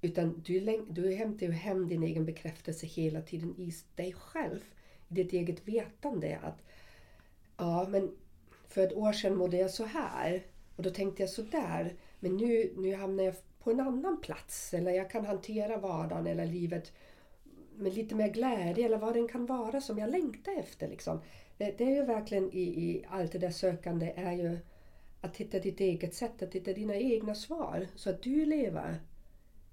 Utan 0.02 0.41
du, 0.46 0.86
du 0.89 1.15
hämtar 1.15 1.46
ju 1.46 1.52
hem 1.52 1.88
din 1.88 2.04
egen 2.04 2.26
bekräftelse 2.26 2.88
hela 2.88 3.22
tiden 3.22 3.56
i 3.58 3.74
dig 3.96 4.13
själv. 4.13 4.60
I 5.10 5.13
ditt 5.13 5.34
eget 5.34 5.67
vetande. 5.67 6.39
Att 6.43 6.63
ja, 7.58 7.88
men 7.89 8.15
för 8.67 8.82
ett 8.82 8.93
år 8.93 9.13
sedan 9.13 9.36
mådde 9.36 9.58
jag 9.58 9.72
så 9.72 9.86
här. 9.86 10.43
Och 10.76 10.84
då 10.84 10.89
tänkte 10.89 11.24
jag 11.24 11.30
så 11.30 11.41
där. 11.41 11.96
Men 12.19 12.38
nu, 12.38 12.74
nu 12.78 12.96
hamnar 12.96 13.24
jag 13.24 13.36
på 13.63 13.71
en 13.71 13.80
annan 13.80 14.21
plats. 14.21 14.73
Eller 14.73 14.91
jag 14.91 15.10
kan 15.10 15.26
hantera 15.26 15.78
vardagen 15.78 16.28
eller 16.28 16.45
livet 16.45 16.91
med 17.76 17.93
lite 17.93 18.15
mer 18.15 18.28
glädje 18.28 18.86
eller 18.86 18.97
vad 18.97 19.13
den 19.13 19.28
kan 19.28 19.45
vara 19.45 19.82
som 19.82 19.97
jag 19.97 20.10
längtar 20.10 20.60
efter. 20.60 20.88
Liksom. 20.88 21.21
Det, 21.58 21.78
det 21.78 21.84
är 21.84 21.95
ju 21.95 22.06
verkligen 22.06 22.52
i, 22.52 22.62
i 22.62 23.06
allt 23.10 23.32
det 23.32 23.39
där 23.39 23.52
sökande 23.52 24.13
är 24.15 24.32
ju 24.32 24.58
att 25.21 25.38
hitta 25.38 25.60
ditt 25.60 25.80
eget 25.80 26.13
sätt, 26.15 26.43
att 26.43 26.54
hitta 26.54 26.73
dina 26.73 26.95
egna 26.95 27.36
svar. 27.36 27.88
Så 27.95 28.10
att 28.10 28.23
du 28.23 28.45
lever 28.45 28.99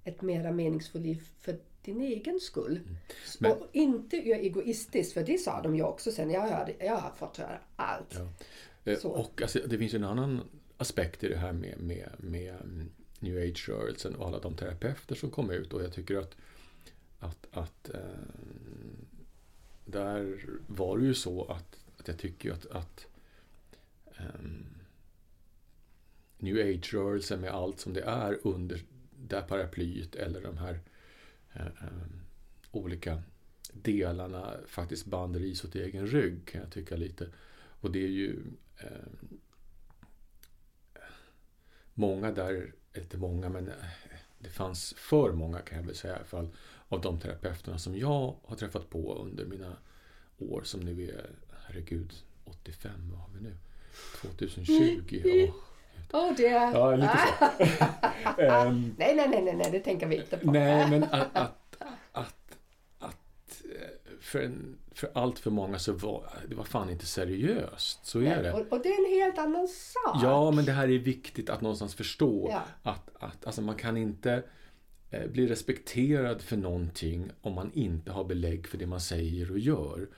ett 0.05 0.23
mera 0.23 0.53
meningsfullt 0.53 1.05
liv 1.05 1.23
för 1.41 1.59
din 1.83 2.01
egen 2.01 2.41
skull. 2.41 2.77
Mm. 2.77 2.97
Men- 3.39 3.53
och 3.53 3.67
inte 3.73 4.17
egoistiskt, 4.17 5.13
för 5.13 5.23
det 5.23 5.39
sa 5.39 5.63
de 5.63 5.77
ju 5.77 5.83
också 5.83 6.13
sen. 6.13 6.31
Jag, 6.31 6.41
hörde, 6.41 6.75
jag 6.79 6.97
har 6.97 7.11
fått 7.11 7.37
höra 7.37 7.59
allt. 7.77 8.19
Ja. 8.85 8.93
Eh. 8.93 9.07
Och 9.07 9.43
alltså, 9.43 9.59
det 9.67 9.79
finns 9.79 9.95
ju 9.95 9.97
en 9.97 10.05
annan 10.05 10.41
aspekt 10.77 11.25
i 11.25 11.29
det 11.29 11.37
här 11.37 11.53
med, 11.53 11.81
med, 11.81 12.09
med 12.19 12.55
mm, 12.55 12.91
new 13.21 13.39
age-rörelsen 13.39 14.15
och 14.15 14.29
alla 14.29 14.39
de 14.39 14.57
terapeuter 14.57 15.15
som 15.15 15.31
kom 15.31 15.51
ut 15.51 15.73
och 15.73 15.83
jag 15.83 15.93
tycker 15.93 16.17
att, 16.17 16.37
att, 17.19 17.47
att 17.53 17.91
eh, 17.91 18.01
där 19.85 20.45
var 20.67 20.99
det 20.99 21.05
ju 21.05 21.15
så 21.15 21.45
att, 21.45 21.77
att 21.97 22.09
jag 22.09 22.19
tycker 22.19 22.53
att, 22.53 22.67
att 22.67 23.07
eh, 24.19 24.41
new 26.39 26.57
age-rörelsen 26.57 27.41
med 27.41 27.51
allt 27.51 27.81
som 27.81 27.93
det 27.93 28.03
är 28.03 28.39
under 28.43 28.81
det 29.29 29.37
här 29.37 29.43
paraplyet 29.43 30.15
eller 30.15 30.41
de 30.41 30.59
här 30.59 30.81
eh, 31.53 31.67
ehm, 31.67 32.21
olika 32.71 33.23
delarna 33.73 34.55
faktiskt 34.67 35.07
band 35.07 35.37
ris 35.37 35.65
åt 35.65 35.75
egen 35.75 36.07
rygg 36.07 36.47
kan 36.47 36.61
jag 36.61 36.71
tycka 36.73 36.97
lite. 36.97 37.29
Och 37.81 37.91
det 37.91 38.05
är 38.05 38.09
ju 38.09 38.37
eh, 38.77 39.37
många 41.95 42.33
där, 42.33 42.75
inte 42.95 43.17
många 43.17 43.49
men 43.49 43.69
eh, 43.69 43.75
det 44.39 44.51
fanns 44.51 44.95
för 44.97 45.33
många 45.33 45.59
kan 45.59 45.79
jag 45.79 45.85
väl 45.85 45.97
säga 45.97 46.15
i 46.15 46.17
alla 46.17 46.25
fall 46.25 46.49
av 46.89 47.01
de 47.01 47.21
terapeuterna 47.21 47.79
som 47.79 47.97
jag 47.97 48.35
har 48.45 48.57
träffat 48.57 48.91
på 48.91 49.15
under 49.15 49.45
mina 49.47 49.77
år 50.39 50.63
som 50.65 50.81
nu 50.81 51.09
är, 51.09 51.31
herregud, 51.67 52.13
85, 52.45 52.91
vad 53.11 53.21
har 53.21 53.29
vi 53.35 53.41
nu? 53.41 53.57
2020. 54.21 55.23
Åh, 55.25 55.55
Åh, 56.13 56.33
det... 56.37 56.43
Ja, 56.43 56.97
lite 56.97 57.19
så. 57.39 57.45
Nej, 58.99 59.15
nej, 59.17 59.29
nej, 59.29 59.43
nej, 59.43 59.57
nej, 59.57 59.71
det 59.73 59.81
tänker 59.81 60.07
vi 60.07 60.17
inte 60.17 60.37
på. 60.37 60.51
Nej, 60.51 60.91
men 60.91 61.05
att, 61.05 61.37
att, 61.37 61.83
att, 62.13 62.59
att 62.99 63.63
eh, 63.65 63.89
för, 64.21 64.41
en, 64.41 64.79
för 65.01 65.11
allt 65.15 65.39
för 65.39 65.51
många 65.51 65.79
så 65.79 65.93
var 65.93 66.31
det 66.49 66.55
var 66.55 66.65
fan 66.65 66.91
inte 66.91 67.07
seriöst. 67.07 68.07
Så 68.07 68.21
är 68.21 68.43
det. 68.43 68.53
Och, 68.53 68.73
och 68.73 68.83
det 68.83 68.89
är 68.89 69.07
en 69.07 69.21
helt 69.21 69.39
annan 69.39 69.69
sak. 69.69 70.21
Ja, 70.23 70.51
men 70.51 70.65
det 70.65 70.73
här 70.73 70.89
är 70.89 70.99
viktigt 70.99 71.51
att 71.51 71.61
någonstans 71.61 71.95
förstå. 71.95 72.49
Ja. 72.51 72.63
Att, 72.83 73.11
att 73.15 73.47
alltså 73.47 73.63
man 73.63 73.75
kan 73.75 73.97
inte 73.97 74.43
eh, 75.11 75.27
bli 75.31 75.47
respekterad 75.47 76.43
för 76.43 76.57
någonting 76.57 77.31
om 77.41 77.55
man 77.55 77.73
inte 77.73 78.13
har 78.13 78.25
belägg 78.25 78.67
för 78.69 78.79
det 78.79 78.87
man 78.87 79.01
säger 79.01 79.51
och 79.51 79.59
gör. 79.59 80.09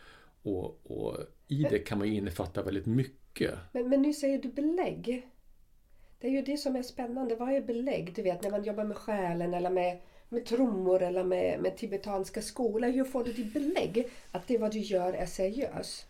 Och, 0.42 0.90
och 0.90 1.16
i 1.48 1.62
det 1.70 1.78
kan 1.78 1.98
man 1.98 2.08
ju 2.08 2.14
innefatta 2.14 2.62
väldigt 2.62 2.86
mycket. 2.86 3.54
Men, 3.72 3.88
men 3.88 4.02
nu 4.02 4.12
säger 4.12 4.42
du 4.42 4.48
belägg. 4.48 5.28
Det 6.18 6.26
är 6.26 6.32
ju 6.32 6.42
det 6.42 6.56
som 6.56 6.76
är 6.76 6.82
spännande. 6.82 7.36
Vad 7.36 7.52
är 7.52 7.60
belägg? 7.60 8.14
Du 8.14 8.22
vet 8.22 8.42
när 8.42 8.50
man 8.50 8.64
jobbar 8.64 8.84
med 8.84 8.96
själen 8.96 9.54
eller 9.54 9.70
med, 9.70 10.00
med 10.32 10.44
trummor 10.46 11.02
eller 11.02 11.24
med, 11.24 11.60
med 11.60 11.76
tibetanska 11.76 12.42
skolor. 12.42 12.88
Hur 12.90 13.04
får 13.04 13.24
du 13.24 13.32
ditt 13.32 13.52
belägg 13.52 14.08
att 14.32 14.46
det 14.48 14.58
vad 14.58 14.72
du 14.72 14.78
gör 14.78 15.12
är 15.12 15.26
seriöst? 15.26 16.06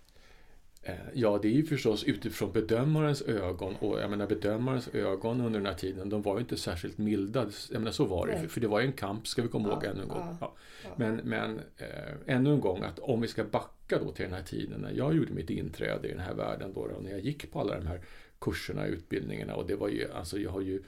Eh, 0.82 0.94
Ja, 1.14 1.38
det 1.42 1.48
är 1.48 1.52
ju 1.52 1.64
förstås 1.66 2.04
utifrån 2.04 2.52
bedömarens 2.52 3.22
ögon 3.22 3.74
och 3.76 4.00
jag 4.00 4.10
menar 4.10 4.26
bedömarens 4.26 4.88
ögon 4.88 5.40
under 5.40 5.60
den 5.60 5.66
här 5.66 5.74
tiden, 5.74 6.08
de 6.08 6.22
var 6.22 6.34
ju 6.34 6.40
inte 6.40 6.56
särskilt 6.56 6.98
milda. 6.98 7.46
Jag 7.70 7.80
menar 7.80 7.92
så 7.92 8.04
var 8.04 8.26
det, 8.26 8.38
för, 8.40 8.48
för 8.48 8.60
det 8.60 8.68
var 8.68 8.80
ju 8.80 8.86
en 8.86 8.92
kamp, 8.92 9.26
ska 9.26 9.42
vi 9.42 9.48
komma 9.48 9.68
Ja, 9.68 9.74
ihåg 9.74 9.84
ännu 9.84 10.02
en 10.02 10.08
gång. 10.08 10.18
ja, 10.18 10.36
Ja. 10.40 10.52
ja. 10.84 10.90
Men, 10.96 11.16
men 11.16 11.60
eh, 11.78 11.86
ännu 12.36 12.52
en 12.52 12.60
gång 12.60 12.82
att 12.82 12.98
om 12.98 13.20
vi 13.20 13.28
ska 13.28 13.44
backa 13.44 13.98
då 13.98 14.12
till 14.12 14.24
den 14.24 14.34
här 14.34 14.42
tiden 14.42 14.80
när 14.80 14.92
jag 14.92 15.14
gjorde 15.14 15.32
mitt 15.32 15.50
inträde 15.50 16.08
i 16.08 16.10
den 16.10 16.20
här 16.20 16.34
världen 16.34 16.72
då, 16.74 16.80
och 16.80 17.04
när 17.04 17.10
jag 17.10 17.20
gick 17.20 17.52
på 17.52 17.60
alla 17.60 17.78
de 17.78 17.86
här 17.86 18.00
kurserna, 18.40 18.86
utbildningarna 18.86 19.54
och 19.54 19.66
det 19.66 19.74
var 19.76 19.88
ju, 19.88 20.12
alltså 20.12 20.38
jag 20.38 20.50
har 20.50 20.60
ju 20.60 20.82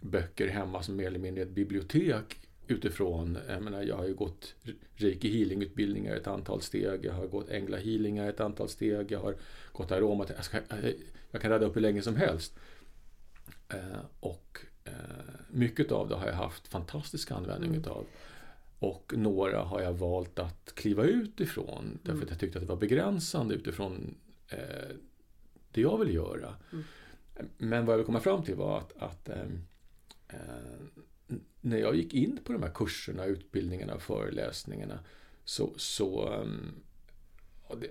böcker 0.00 0.48
hemma 0.48 0.82
som 0.82 0.96
mer 0.96 1.06
eller 1.06 1.18
mindre 1.18 1.42
ett 1.42 1.50
bibliotek 1.50 2.36
utifrån, 2.70 3.38
jag 3.48 3.62
menar 3.62 3.82
jag 3.82 3.96
har 3.96 4.06
ju 4.06 4.14
gått 4.14 4.54
reiki 4.96 5.28
healing-utbildningar 5.38 6.16
ett 6.16 6.26
antal 6.26 6.62
steg, 6.62 7.04
jag 7.04 7.12
har 7.12 7.26
gått 7.26 7.48
ängla 7.50 7.76
healingar 7.76 8.28
ett 8.28 8.40
antal 8.40 8.68
steg, 8.68 9.10
jag 9.12 9.20
har 9.20 9.34
gått 9.72 9.92
aroma, 9.92 10.26
jag, 10.36 10.44
ska, 10.44 10.58
jag 11.30 11.42
kan 11.42 11.50
rädda 11.50 11.66
upp 11.66 11.76
hur 11.76 11.80
länge 11.80 12.02
som 12.02 12.16
helst. 12.16 12.58
Eh, 13.68 14.00
och 14.20 14.58
eh, 14.84 14.92
mycket 15.50 15.92
av 15.92 16.08
det 16.08 16.14
har 16.14 16.26
jag 16.26 16.34
haft 16.34 16.68
fantastisk 16.68 17.30
användning 17.30 17.70
Mm. 17.70 17.80
utav. 17.80 18.04
Och 18.78 19.12
några 19.16 19.62
har 19.62 19.80
jag 19.80 19.92
valt 19.92 20.38
att 20.38 20.72
kliva 20.74 21.04
ut 21.04 21.40
ifrån 21.40 21.98
därför 22.02 22.12
Mm. 22.12 22.22
att 22.24 22.30
jag 22.30 22.38
tyckte 22.40 22.58
att 22.58 22.62
det 22.64 22.68
var 22.68 22.76
begränsande 22.80 23.54
utifrån 23.54 24.14
eh, 24.48 24.58
det 25.72 25.80
jag 25.80 25.98
vill 25.98 26.14
göra. 26.14 26.54
Mm. 26.72 26.84
Men 27.58 27.86
vad 27.86 27.92
jag 27.92 27.96
vill 27.98 28.06
komma 28.06 28.20
fram 28.20 28.42
till 28.42 28.54
var 28.54 28.78
att, 28.78 28.92
att 29.02 29.28
eh, 29.28 29.40
n- 29.40 29.66
när 31.60 31.78
jag 31.78 31.94
gick 31.96 32.14
in 32.14 32.38
på 32.44 32.52
de 32.52 32.62
här 32.62 32.70
kurserna, 32.74 33.24
utbildningarna 33.24 33.98
föreläsningarna 33.98 34.98
så, 35.44 35.72
så 35.76 36.28
ehm, 36.32 36.74
det, 37.80 37.86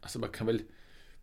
alltså 0.00 0.18
man 0.18 0.28
kan 0.30 0.46
väl 0.46 0.62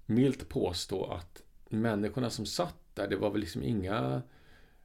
milt 0.05 0.49
påstå 0.49 1.05
att 1.05 1.41
människorna 1.69 2.29
som 2.29 2.45
satt 2.45 2.75
där, 2.93 3.07
det 3.07 3.15
var 3.15 3.29
väl 3.31 3.41
liksom 3.41 3.63
inga 3.63 4.21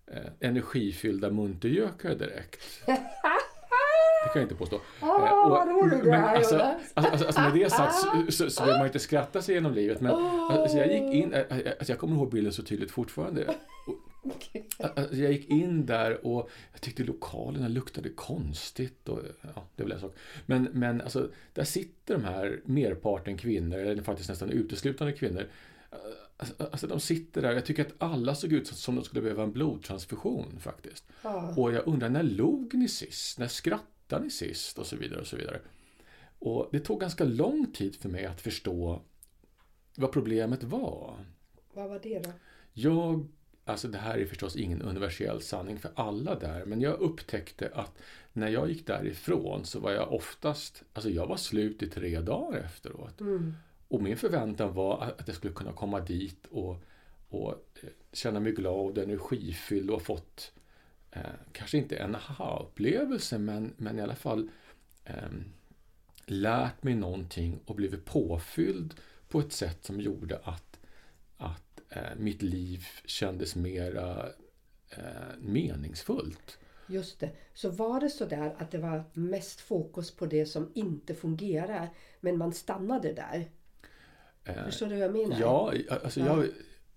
eh, 0.06 0.26
energifyllda 0.40 1.30
muntergökar 1.30 2.14
direkt. 2.14 2.60
Det 2.86 4.32
kan 4.32 4.42
jag 4.42 4.42
inte 4.42 4.54
påstå. 4.54 4.76
Eh, 5.02 5.08
och- 5.44 5.50
vad 5.50 5.68
roligt 5.68 6.04
det 6.04 6.10
men 6.10 6.20
här, 6.20 6.36
alltså, 6.36 6.54
Jonas. 6.54 6.92
alltså, 6.94 7.10
alltså, 7.12 7.26
alltså 7.26 7.40
med 7.40 7.54
det 7.54 7.70
sagt 7.70 7.94
så, 7.94 8.32
så, 8.32 8.50
så 8.50 8.64
vill 8.64 8.74
man 8.74 8.86
inte 8.86 8.98
skratta 8.98 9.42
sig 9.42 9.54
genom 9.54 9.74
livet. 9.74 10.00
Men 10.00 10.12
Åh. 10.12 10.52
alltså, 10.52 10.76
jag 10.78 10.92
gick 10.92 11.14
in, 11.14 11.32
eh, 11.32 11.44
alltså, 11.78 11.92
jag 11.92 11.98
kommer 11.98 12.16
ihåg 12.16 12.30
bilden 12.32 12.52
så 12.52 12.62
tydligt 12.62 12.90
fortfarande. 12.90 13.44
Och, 13.44 13.54
Alltså, 13.88 14.05
jag 15.10 15.32
gick 15.32 15.48
in 15.48 15.86
där 15.86 16.26
och 16.26 16.50
jag 16.72 16.80
tyckte 16.80 17.04
lokalerna 17.04 17.68
luktade 17.68 18.08
konstigt. 18.08 19.08
Och, 19.08 19.20
ja, 19.54 19.66
det 19.76 19.82
är 19.82 19.84
väl 19.84 19.92
en 19.92 20.00
sak. 20.00 20.16
Men, 20.46 20.68
men 20.72 21.00
alltså, 21.00 21.30
där 21.52 21.64
sitter 21.64 22.14
de 22.14 22.24
här 22.24 22.60
merparten 22.64 23.36
kvinnor, 23.38 23.78
eller 23.78 24.02
faktiskt 24.02 24.28
nästan 24.28 24.50
uteslutande 24.50 25.12
kvinnor. 25.12 25.48
Alltså, 26.36 26.54
alltså 26.72 26.86
de 26.86 27.00
sitter 27.00 27.42
där, 27.42 27.52
jag 27.52 27.66
tycker 27.66 27.86
att 27.86 27.94
alla 27.98 28.34
såg 28.34 28.52
ut 28.52 28.66
som 28.66 28.94
de 28.94 29.04
skulle 29.04 29.22
behöva 29.22 29.42
en 29.42 29.52
blodtransfusion 29.52 30.60
faktiskt. 30.60 31.04
Ja. 31.22 31.54
Och 31.56 31.72
jag 31.72 31.86
undrar, 31.86 32.08
när 32.08 32.22
log 32.22 32.74
ni 32.74 32.88
sist? 32.88 33.38
När 33.38 33.48
skrattade 33.48 34.24
ni 34.24 34.30
sist? 34.30 34.78
Och 34.78 34.86
så 34.86 34.96
vidare 34.96 35.20
och 35.20 35.26
så 35.26 35.36
vidare. 35.36 35.60
Och 36.38 36.68
det 36.72 36.80
tog 36.80 37.00
ganska 37.00 37.24
lång 37.24 37.72
tid 37.72 37.96
för 37.96 38.08
mig 38.08 38.26
att 38.26 38.40
förstå 38.40 39.02
vad 39.96 40.12
problemet 40.12 40.62
var. 40.62 41.24
Vad 41.72 41.88
var 41.88 42.00
det 42.02 42.18
då? 42.18 42.30
Jag, 42.72 43.28
alltså 43.66 43.88
det 43.88 43.98
här 43.98 44.18
är 44.18 44.26
förstås 44.26 44.56
ingen 44.56 44.82
universell 44.82 45.42
sanning 45.42 45.78
för 45.78 45.90
alla 45.94 46.34
där, 46.34 46.64
men 46.64 46.80
jag 46.80 47.00
upptäckte 47.00 47.70
att 47.74 47.98
när 48.32 48.48
jag 48.48 48.68
gick 48.68 48.86
därifrån 48.86 49.64
så 49.64 49.80
var 49.80 49.92
jag 49.92 50.12
oftast, 50.12 50.82
alltså 50.92 51.10
jag 51.10 51.26
var 51.26 51.36
slut 51.36 51.82
i 51.82 51.86
tre 51.86 52.20
dagar 52.20 52.60
efteråt. 52.60 53.20
Mm. 53.20 53.54
Och 53.88 54.02
min 54.02 54.16
förväntan 54.16 54.74
var 54.74 55.14
att 55.18 55.28
jag 55.28 55.36
skulle 55.36 55.54
kunna 55.54 55.72
komma 55.72 56.00
dit 56.00 56.46
och, 56.50 56.76
och 57.28 57.68
eh, 57.82 57.88
känna 58.12 58.40
mig 58.40 58.52
glad 58.52 58.98
och 58.98 59.04
energifylld 59.04 59.90
och 59.90 60.02
fått 60.02 60.52
eh, 61.10 61.20
kanske 61.52 61.78
inte 61.78 61.96
en 61.96 62.14
aha-upplevelse 62.14 63.38
men, 63.38 63.72
men 63.76 63.98
i 63.98 64.02
alla 64.02 64.14
fall 64.14 64.50
eh, 65.04 65.14
lärt 66.26 66.82
mig 66.82 66.94
någonting 66.94 67.60
och 67.64 67.74
blivit 67.74 68.04
påfylld 68.04 68.94
på 69.28 69.40
ett 69.40 69.52
sätt 69.52 69.84
som 69.84 70.00
gjorde 70.00 70.40
att, 70.44 70.75
mitt 72.16 72.42
liv 72.42 72.86
kändes 73.04 73.56
mera 73.56 74.26
eh, 74.90 75.02
meningsfullt. 75.38 76.58
Just 76.88 77.20
det. 77.20 77.30
Så 77.54 77.70
var 77.70 78.00
det 78.00 78.10
så 78.10 78.24
där 78.24 78.54
att 78.58 78.70
det 78.70 78.78
var 78.78 79.04
mest 79.12 79.60
fokus 79.60 80.10
på 80.10 80.26
det 80.26 80.46
som 80.46 80.70
inte 80.74 81.14
fungerar, 81.14 81.88
men 82.20 82.38
man 82.38 82.52
stannade 82.52 83.12
där? 83.12 83.50
Eh, 84.44 84.64
Förstår 84.64 84.86
du 84.86 84.92
vad 84.92 85.04
jag 85.04 85.12
menar? 85.12 85.40
Ja, 85.40 85.72
alltså 86.02 86.20
Ja. 86.20 86.26
jag, 86.26 86.46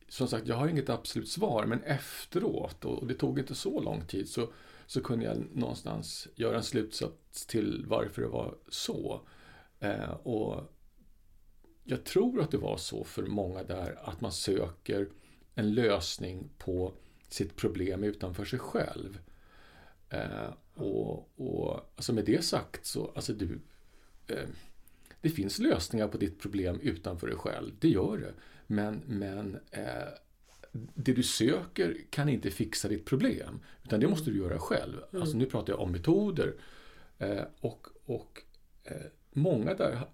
som 0.08 0.28
sagt, 0.28 0.48
jag 0.48 0.56
har 0.56 0.68
inget 0.68 0.90
absolut 0.90 1.30
svar, 1.30 1.66
men 1.66 1.84
efteråt, 1.84 2.86
och 2.86 3.08
det 3.08 3.14
tog 3.14 3.40
inte 3.40 3.56
så 3.56 3.80
lång 3.82 4.06
tid, 4.06 4.30
så, 4.30 4.54
så 4.88 5.02
kunde 5.02 5.26
jag 5.26 5.38
någonstans 5.54 6.28
göra 6.36 6.58
en 6.58 6.64
slutsats 6.64 7.46
till 7.46 7.86
varför 7.88 8.22
det 8.22 8.28
var 8.28 8.56
så. 8.68 9.22
Eh, 9.80 10.10
och 10.12 10.74
jag 11.90 12.04
tror 12.04 12.42
att 12.42 12.52
det 12.52 12.58
var 12.58 12.78
så 12.78 13.04
för 13.04 13.24
många 13.24 13.64
där, 13.64 14.00
att 14.04 14.22
man 14.22 14.32
söker 14.32 15.10
en 15.56 15.74
lösning 15.74 16.50
på 16.58 16.94
sitt 17.28 17.56
problem 17.56 18.04
utanför 18.04 18.46
sig 18.46 18.60
själv. 18.60 19.20
Eh, 20.10 20.54
och, 20.74 21.40
och 21.40 21.92
alltså 21.96 22.14
med 22.14 22.26
det 22.26 22.46
sagt 22.46 22.86
så, 22.86 23.12
alltså 23.16 23.34
du, 23.34 23.60
eh, 24.28 24.48
det 25.22 25.30
finns 25.30 25.60
lösningar 25.60 26.08
på 26.08 26.18
ditt 26.18 26.40
problem 26.40 26.80
utanför 26.80 27.28
dig 27.28 27.36
själv, 27.36 27.72
det 27.80 27.90
gör 27.90 28.18
det. 28.18 28.34
Men, 28.68 29.02
men 29.06 29.60
eh, 29.72 30.08
det 30.72 31.14
du 31.14 31.24
söker 31.24 31.98
kan 32.10 32.30
inte 32.30 32.52
fixa 32.52 32.88
ditt 32.88 33.06
problem, 33.06 33.60
utan 33.84 34.00
det 34.00 34.08
måste 34.08 34.32
du 34.32 34.38
göra 34.38 34.60
själv. 34.60 34.98
Alltså 35.14 35.38
nu 35.38 35.46
pratar 35.46 35.74
jag 35.74 35.80
om 35.80 35.92
metoder. 35.92 36.54
Eh, 37.18 37.44
och 37.60 37.88
och 38.06 38.42
eh, 38.84 39.06
många 39.34 39.74
där 39.74 40.08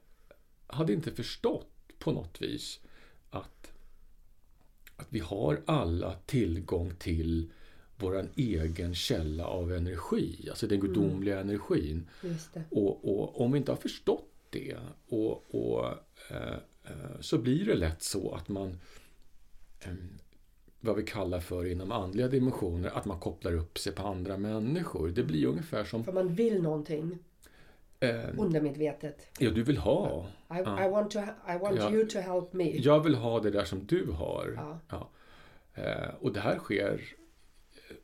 hade 0.67 0.93
inte 0.93 1.11
förstått 1.11 1.71
på 1.99 2.11
något 2.11 2.41
vis 2.41 2.79
att 3.29 3.71
att 4.97 5.07
vi 5.09 5.19
har 5.19 5.61
alla 5.65 6.15
tillgång 6.25 6.93
till 6.99 7.51
vår 7.97 8.27
egen 8.35 8.95
källa 8.95 9.45
av 9.45 9.73
energi, 9.73 10.47
alltså 10.49 10.67
den 10.67 10.79
gudomliga 10.79 11.39
energin. 11.39 12.07
Just 12.23 12.53
det. 12.53 12.63
Och, 12.71 13.19
och 13.19 13.41
om 13.41 13.51
vi 13.51 13.57
inte 13.57 13.71
har 13.71 13.77
förstått 13.77 14.29
det 14.49 14.77
och, 15.07 15.55
och 15.55 15.85
eh, 16.29 16.53
eh, 16.83 17.19
så 17.19 17.37
blir 17.37 17.65
det 17.65 17.75
lätt 17.75 18.03
så 18.03 18.35
att 18.35 18.49
man 18.49 18.79
eh, 19.79 19.93
vad 20.79 20.95
vi 20.95 21.03
kallar 21.03 21.39
för 21.39 21.65
inom 21.65 21.91
andliga 21.91 22.27
dimensioner, 22.27 22.89
att 22.89 23.05
man 23.05 23.19
kopplar 23.19 23.53
upp 23.53 23.77
sig 23.77 23.93
på 23.93 24.03
andra 24.03 24.37
människor. 24.37 25.09
Det 25.09 25.23
blir 25.23 25.45
ungefär 25.45 25.83
som... 25.83 26.03
För 26.03 26.11
man 26.11 26.35
vill 26.35 26.61
någonting 26.61 27.19
Eh, 27.99 28.39
undermedvetet. 28.39 29.27
ja, 29.39 29.51
du 29.51 29.63
vill 29.63 29.77
ha. 29.77 30.27
I, 30.49 30.53
Ja. 30.65 30.85
I 30.85 30.89
want, 30.89 31.11
to, 31.11 31.19
I 31.19 31.57
want 31.61 31.77
Ja. 31.77 31.91
you 31.91 32.07
to 32.07 32.19
help 32.19 32.53
me. 32.53 32.77
Jag 32.77 33.03
vill 33.03 33.15
ha 33.15 33.39
det 33.39 33.51
där 33.51 33.63
som 33.65 33.85
du 33.85 34.11
har. 34.11 34.53
Ja. 34.55 34.79
Ja. 34.89 35.09
Eh, 35.73 36.15
och 36.19 36.33
det 36.33 36.39
här 36.39 36.57
sker 36.57 37.01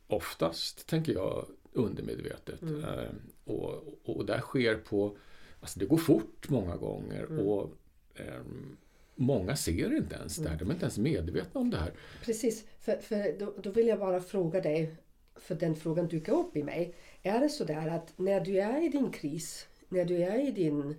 oftast, 0.06 0.86
tänker 0.86 1.12
jag, 1.12 1.46
undermedvetet. 1.72 2.62
Mm. 2.62 2.84
Eh, 2.84 3.10
och, 3.44 3.70
och, 4.04 4.16
och 4.16 4.26
det 4.26 4.32
här 4.32 4.40
sker 4.40 4.74
på... 4.76 5.16
Alltså 5.60 5.78
det 5.78 5.86
går 5.86 5.96
fort 5.96 6.48
många 6.48 6.76
gånger. 6.76 7.24
Mm. 7.24 7.46
Och 7.46 7.70
ehm, 8.14 8.76
Många 9.14 9.56
ser 9.56 9.96
inte 9.96 10.14
ens 10.16 10.36
det 10.36 10.48
här. 10.48 10.56
De 10.58 10.68
är 10.68 10.72
inte 10.72 10.84
ens 10.84 10.98
medvetna 10.98 11.60
om 11.60 11.70
det 11.70 11.76
här. 11.76 11.92
Precis, 12.24 12.64
för, 12.80 12.96
för 12.96 13.38
då, 13.38 13.54
då 13.62 13.70
vill 13.70 13.86
jag 13.86 13.98
bara 13.98 14.20
fråga 14.20 14.60
dig, 14.60 14.94
för 15.36 15.54
den 15.54 15.74
frågan 15.74 16.08
dyker 16.08 16.32
upp 16.32 16.56
i 16.56 16.62
mig. 16.62 16.94
Är 17.22 17.40
det 17.40 17.48
så 17.48 17.64
där 17.64 17.88
att 17.88 18.12
när 18.16 18.40
du 18.40 18.60
är 18.60 18.86
i 18.86 18.88
din 18.88 19.10
kris, 19.10 19.66
när 19.92 20.04
du 20.04 20.22
är 20.22 20.48
i 20.48 20.50
din, 20.50 20.94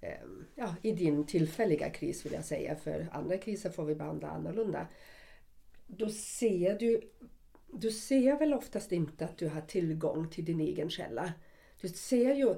ehm, 0.00 0.44
ja, 0.54 0.74
i 0.82 0.92
din 0.92 1.26
tillfälliga 1.26 1.90
kris 1.90 2.26
vill 2.26 2.32
jag 2.32 2.44
säga, 2.44 2.76
för 2.76 3.06
andra 3.12 3.38
kriser 3.38 3.70
får 3.70 3.84
vi 3.84 3.94
behandla 3.94 4.28
annorlunda. 4.28 4.86
Då 5.86 6.08
ser 6.10 6.78
du, 6.78 7.00
du 7.72 7.90
ser 7.90 8.38
väl 8.38 8.54
oftast 8.54 8.92
inte 8.92 9.24
att 9.24 9.38
du 9.38 9.48
har 9.48 9.60
tillgång 9.60 10.30
till 10.30 10.44
din 10.44 10.60
egen 10.60 10.90
källa. 10.90 11.32
Du 11.80 11.88
ser 11.88 12.34
ju, 12.34 12.54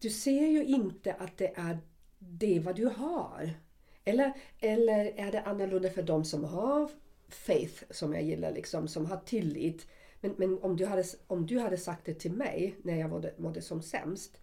du 0.00 0.10
ser 0.10 0.46
ju 0.46 0.64
inte 0.64 1.14
att 1.14 1.36
det 1.36 1.52
är 1.56 1.78
det 2.18 2.60
vad 2.60 2.76
du 2.76 2.86
har. 2.86 3.50
Eller, 4.04 4.32
eller 4.58 5.04
är 5.16 5.32
det 5.32 5.40
annorlunda 5.40 5.90
för 5.90 6.02
de 6.02 6.24
som 6.24 6.44
har 6.44 6.90
faith, 7.28 7.84
som 7.90 8.14
jag 8.14 8.22
gillar, 8.22 8.52
liksom, 8.52 8.88
som 8.88 9.06
har 9.06 9.16
tillit. 9.16 9.86
Men, 10.20 10.34
men 10.36 10.58
om, 10.58 10.76
du 10.76 10.86
hade, 10.86 11.04
om 11.26 11.46
du 11.46 11.58
hade 11.58 11.78
sagt 11.78 12.04
det 12.04 12.14
till 12.14 12.32
mig 12.32 12.76
när 12.82 12.96
jag 12.96 13.10
mådde, 13.10 13.34
mådde 13.36 13.62
som 13.62 13.82
sämst. 13.82 14.40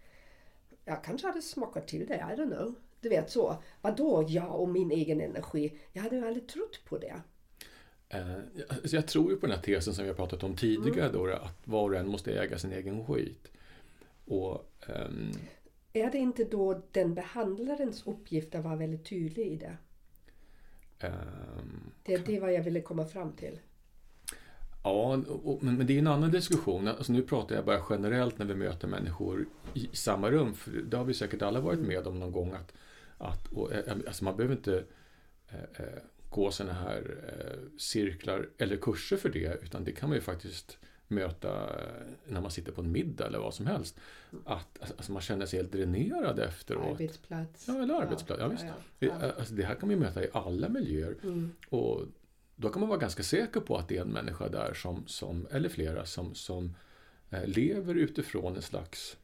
Jag 0.88 1.04
kanske 1.04 1.28
hade 1.28 1.42
smakat 1.42 1.88
till 1.88 2.06
det, 2.08 2.16
I 2.16 2.40
don't 2.42 2.56
know. 2.56 2.76
Du 3.02 3.10
vet 3.10 3.30
så. 3.32 3.64
Vadå 3.82 4.26
jag 4.28 4.60
och 4.62 4.70
min 4.70 4.92
egen 4.92 5.22
energi? 5.22 5.78
Jag 5.94 6.02
hade 6.04 6.16
ju 6.16 6.28
aldrig 6.28 6.48
trott 6.48 6.82
på 6.86 6.98
det. 6.98 7.22
Eh, 8.10 8.36
alltså 8.70 8.96
jag 8.96 9.08
tror 9.08 9.32
ju 9.32 9.38
på 9.38 9.46
den 9.48 9.56
här 9.56 9.64
tesen 9.64 9.94
som 9.94 10.04
vi 10.04 10.10
har 10.10 10.16
pratat 10.16 10.44
om 10.44 10.56
tidigare 10.56 11.12
då, 11.12 11.26
att 11.28 11.68
var 11.68 11.90
och 11.90 11.96
en 11.96 12.08
måste 12.08 12.32
äga 12.40 12.58
sin 12.58 12.72
egen 12.74 13.06
skit. 13.06 13.52
Och 14.26 14.72
ehm, 14.88 15.32
Är 15.94 16.12
det 16.12 16.18
inte 16.18 16.44
då 16.44 16.82
den 16.92 17.14
behandlarens 17.14 18.08
uppgift 18.08 18.56
att 18.56 18.64
vara 18.64 18.76
väldigt 18.76 19.06
tydlig 19.06 19.48
i 19.48 19.56
det? 19.56 19.78
ehm, 21.00 21.92
Det 22.04 22.14
är 22.14 22.20
det 22.26 22.40
vad 22.40 22.54
jag 22.54 22.64
ville 22.64 22.82
komma 22.82 23.06
fram 23.06 23.34
till. 23.34 23.60
Ja, 24.88 25.22
och, 25.44 25.64
men, 25.64 25.78
men 25.78 25.88
det 25.88 25.94
är 25.94 26.00
en 26.00 26.08
annan 26.08 26.32
diskussion. 26.32 26.88
Alltså 26.88 27.14
nu 27.14 27.22
pratar 27.22 27.56
jag 27.56 27.66
bara 27.66 27.82
generellt 27.90 28.38
när 28.38 28.46
vi 28.46 28.56
möter 28.56 28.88
människor 28.88 29.46
i 29.74 29.90
samma 29.94 30.32
rum. 30.32 30.54
För 30.54 30.72
det 30.72 30.98
har 30.98 31.06
vi 31.06 31.14
säkert 31.14 31.42
alla 31.42 31.60
varit 31.60 31.80
med 31.80 32.08
om 32.08 32.20
någon 32.20 32.32
gång. 32.32 32.52
att, 32.54 32.74
att 33.18 33.48
och, 33.48 33.74
eh, 33.74 33.94
alltså 34.08 34.24
Man 34.24 34.38
behöver 34.38 34.56
inte 34.56 34.84
eh, 35.48 35.60
eh, 35.60 36.02
gå 36.30 36.52
sådana 36.52 36.74
här 36.74 37.18
eh, 37.28 37.78
cirklar 37.78 38.50
eller 38.58 38.78
kurser 38.78 39.18
för 39.18 39.30
det. 39.30 39.64
Utan 39.64 39.84
det 39.84 39.92
kan 39.92 40.10
man 40.10 40.16
ju 40.16 40.22
faktiskt 40.22 40.78
möta 41.08 41.50
eh, 41.50 42.06
när 42.28 42.42
man 42.42 42.52
sitter 42.52 42.72
på 42.72 42.82
en 42.82 42.92
middag 42.92 43.28
eller 43.28 43.40
vad 43.40 43.54
som 43.54 43.68
helst. 43.68 44.00
Att 44.46 44.82
alltså, 44.82 45.12
man 45.12 45.22
känner 45.22 45.46
sig 45.46 45.60
helt 45.60 45.72
dränerad 45.72 46.40
efteråt. 46.40 46.92
Arbetsplats. 46.92 47.68
Ja, 47.68 47.84
eller 47.84 47.94
arbetsplats. 47.94 48.42
Ja, 48.42 48.68
ja, 48.68 48.74
Det, 49.00 49.06
ja. 49.06 49.32
Alltså, 49.38 49.54
det 49.54 49.64
här 49.64 49.76
kan 49.76 49.90
man 49.90 49.98
ju 49.98 50.04
möta 50.04 50.24
i 50.24 50.28
alla 50.34 50.70
miljöer. 50.70 51.16
Mm. 51.24 51.52
Och 51.70 52.02
då 52.60 52.70
kan 52.70 52.80
man 52.80 52.90
vara 52.90 53.00
ganska 53.00 53.24
säker 53.24 53.60
på 53.60 53.78
att 53.78 53.88
det 53.88 53.98
är 53.98 54.02
en 54.02 54.12
människa 54.12 54.50
där 54.50 54.74
som, 54.74 55.08
som 55.08 55.48
eller 55.52 55.70
flera 55.70 56.06
som, 56.06 56.36
som 56.36 56.76
eh, 57.30 57.48
lever 57.48 57.96
utifrån 57.96 58.56
en 58.56 58.62
slags 58.62 59.18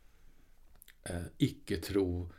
eh, 1.03 1.21
icke-tro 1.37 2.29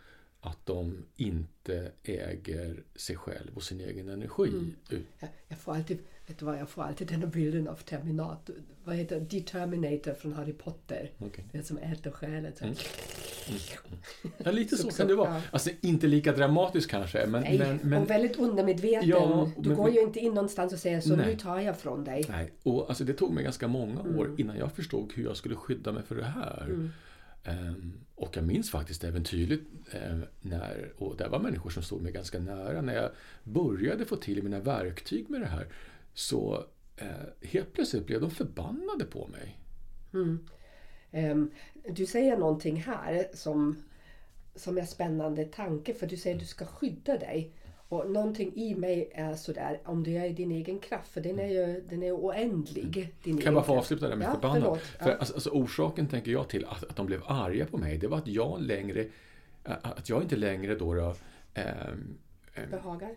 att 0.40 0.66
de 0.66 1.04
inte 1.16 1.92
äger 2.02 2.84
sig 2.94 3.16
själv 3.16 3.56
och 3.56 3.62
sin 3.62 3.80
egen 3.80 4.08
energi. 4.08 4.48
Mm. 4.48 4.74
Jag, 5.18 5.30
jag 5.48 5.58
får 5.58 5.74
alltid, 5.74 5.98
vet 6.26 6.38
du 6.38 6.44
vad, 6.44 6.58
jag 6.58 6.68
får 6.68 6.82
alltid 6.82 7.08
den 7.08 7.20
här 7.20 7.26
bilden 7.26 7.68
av 7.68 7.74
Terminator, 7.76 8.56
vad 8.84 8.96
heter 8.96 9.20
det? 9.20 9.38
Determinator 9.38 10.14
från 10.14 10.32
Harry 10.32 10.52
Potter. 10.52 11.10
Okej. 11.18 11.44
Det 11.52 11.62
som 11.62 11.78
äter 11.78 12.10
själen. 12.10 12.52
så. 12.58 12.64
Mm. 12.64 12.76
Ja, 14.44 14.50
lite 14.50 14.76
så, 14.76 14.82
Så- 14.82 14.88
kan 14.88 14.96
så, 14.96 15.04
det 15.06 15.14
vara. 15.14 15.34
ja. 15.34 15.40
Alltså 15.50 15.70
inte 15.80 16.06
lika 16.06 16.32
dramatiskt 16.32 16.90
kanske, 16.90 17.26
men... 17.26 17.42
Nej, 17.42 17.58
men, 17.58 17.78
men 17.82 18.02
och 18.02 18.10
väldigt 18.10 18.36
undermedveten. 18.38 19.08
Ja, 19.08 19.50
du 19.58 19.68
men- 19.68 19.78
går 19.78 19.90
ju 19.90 20.00
inte 20.00 20.18
in 20.20 20.34
någonstans 20.34 20.72
och 20.72 20.78
säger 20.78 21.00
så 21.00 21.16
Nej. 21.16 21.26
nu 21.26 21.36
tar 21.36 21.60
jag 21.60 21.78
från 21.78 22.04
dig. 22.04 22.24
Nej, 22.28 22.52
och 22.62 22.88
alltså 22.88 23.04
det 23.04 23.12
tog 23.12 23.32
mig 23.32 23.44
ganska 23.44 23.68
många 23.68 24.00
år 24.00 24.24
Mm. 24.24 24.40
innan 24.40 24.56
jag 24.58 24.72
förstod 24.72 25.12
hur 25.14 25.24
jag 25.24 25.36
skulle 25.36 25.56
skydda 25.56 25.92
mig 25.92 26.02
för 26.02 26.14
det 26.14 26.24
här. 26.24 26.62
Mm. 26.66 26.90
Ehm, 27.44 27.92
och 28.14 28.36
jag 28.36 28.44
minns 28.44 28.70
faktiskt 28.70 29.04
även 29.04 29.24
tydligt 29.24 29.62
eh, 29.92 30.18
när, 30.40 30.92
och 30.96 31.16
det 31.16 31.28
var 31.28 31.38
människor 31.40 31.70
som 31.70 31.82
stod 31.82 32.02
mig 32.02 32.12
ganska 32.12 32.38
nära, 32.38 32.80
när 32.82 32.94
jag 32.94 33.10
började 33.44 34.04
få 34.04 34.16
till 34.16 34.42
mina 34.42 34.60
verktyg 34.60 35.30
med 35.30 35.40
det 35.40 35.46
här 35.46 35.66
så 36.14 36.64
eh, 36.96 37.48
helt 37.48 37.72
plötsligt 37.72 38.06
blev 38.06 38.20
de 38.20 38.30
förbannade 38.30 39.04
på 39.04 39.26
mig. 39.26 39.58
Mm. 40.14 40.46
Ehm, 41.10 41.50
du 41.88 42.06
säger 42.06 42.36
någonting 42.36 42.76
här 42.76 43.26
som, 43.34 43.76
som 44.54 44.78
är 44.78 44.84
spännande 44.84 45.44
tanke 45.44 45.94
för 45.94 46.06
du 46.06 46.16
säger 46.16 46.36
att 46.36 46.40
du 46.40 46.46
ska 46.46 46.66
skydda 46.66 47.18
dig. 47.18 47.52
Och 47.88 48.10
någonting 48.10 48.52
i 48.54 48.74
mig 48.74 49.10
är 49.14 49.34
sådär, 49.34 49.80
om 49.84 50.02
du 50.02 50.12
är 50.12 50.24
i 50.24 50.32
din 50.32 50.50
egen 50.50 50.78
kraft, 50.78 51.08
för 51.08 51.20
den 51.20 51.38
är 51.38 51.48
ju, 51.48 51.80
den 51.88 52.02
är 52.02 52.12
oändlig. 52.12 53.14
Din 53.22 53.36
Kan 53.36 53.44
jag 53.44 53.54
bara 53.54 53.64
få 53.64 53.78
avsluta 53.78 54.08
det 54.08 54.16
med 54.16 54.26
Ja, 54.28 54.32
förbannad? 54.32 54.78
För 54.80 55.10
Ja. 55.10 55.16
alltså, 55.16 55.34
alltså, 55.34 55.50
orsaken 55.50 56.08
tänker 56.08 56.30
jag 56.32 56.48
till 56.48 56.64
att, 56.64 56.84
att 56.84 56.96
de 56.96 57.06
blev 57.06 57.22
arga 57.26 57.66
på 57.66 57.76
mig, 57.76 57.98
det 57.98 58.08
var 58.08 58.18
att 58.18 58.26
jag 58.26 58.60
längre, 58.62 59.06
att 59.62 60.08
jag 60.08 60.22
inte 60.22 60.36
längre 60.36 60.74
då, 60.74 60.94
då 60.94 61.14
ehm, 61.54 62.18
ehm, 62.54 62.70
Behagar? 62.70 63.16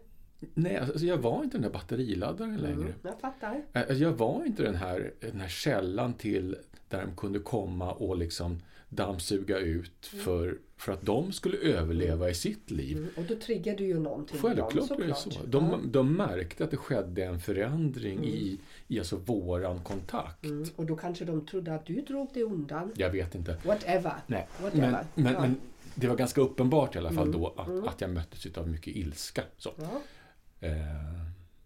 Nej, 0.54 0.78
alltså 0.78 1.06
jag 1.06 1.18
var 1.18 1.44
inte 1.44 1.58
den 1.58 1.62
där 1.62 1.70
batteriladdaren 1.70 2.58
längre. 2.58 2.74
Mm, 2.76 2.94
jag 3.02 3.20
fattar. 3.20 3.62
Eh, 3.74 3.84
Jag 4.02 4.12
var 4.12 4.46
inte 4.46 4.64
den 4.64 4.76
här, 4.76 5.14
den 5.20 5.40
här 5.40 5.48
källan 5.50 6.14
till 6.14 6.56
där 6.90 7.06
de 7.06 7.16
kunde 7.16 7.40
komma 7.40 7.92
och 7.94 8.18
liksom 8.18 8.60
dammsuga 8.90 9.58
ut 9.60 10.10
Mm. 10.14 10.26
för, 10.26 10.58
för 10.78 10.92
att 10.92 11.02
de 11.02 11.32
skulle 11.32 11.58
överleva 11.58 12.30
i 12.30 12.34
sitt 12.36 12.72
liv. 12.72 12.98
Mm, 12.98 13.10
och 13.18 13.24
då 13.24 13.36
triggar 13.36 13.76
du 13.78 13.86
ju 13.86 14.00
någonting. 14.00 14.42
dem, 14.42 14.50
Självklart 14.56 14.88
så. 14.88 14.96
såklart. 15.18 15.26
Ja. 15.36 15.40
De, 15.48 15.92
de 15.92 16.14
märkte 16.14 16.64
att 16.64 16.72
det 16.72 16.78
skedde 16.78 17.24
en 17.24 17.40
förändring 17.40 18.18
Mm. 18.18 18.30
i, 18.30 18.60
i 18.88 19.00
alltså 19.00 19.16
våran 19.16 19.80
kontakt. 19.80 20.46
Mm, 20.46 20.66
och 20.76 20.86
då 20.86 20.96
kanske 20.96 21.26
de 21.26 21.46
trodde 21.46 21.76
att 21.76 21.86
du 21.86 22.02
drog 22.02 22.34
dig 22.34 22.44
undan. 22.44 22.92
Jag 22.96 23.10
vet 23.10 23.36
inte. 23.36 23.58
Whatever. 23.66 24.14
Nej. 24.28 24.48
Whatever. 24.62 24.92
Men, 24.92 25.06
men, 25.24 25.34
ja. 25.34 25.42
men 25.42 25.56
det 25.96 26.08
var 26.08 26.16
ganska 26.16 26.42
uppenbart 26.42 26.96
i 26.96 26.98
alla 26.98 27.12
fall 27.12 27.28
Mm. 27.28 27.40
då 27.42 27.48
att, 27.58 27.68
Mm. 27.68 27.88
att 27.88 28.02
jag 28.02 28.10
möttes 28.10 28.58
av 28.58 28.68
mycket 28.70 28.96
ilska. 28.96 29.42
Så. 29.58 29.72
Ja. 29.78 30.02
Eh, 30.60 30.72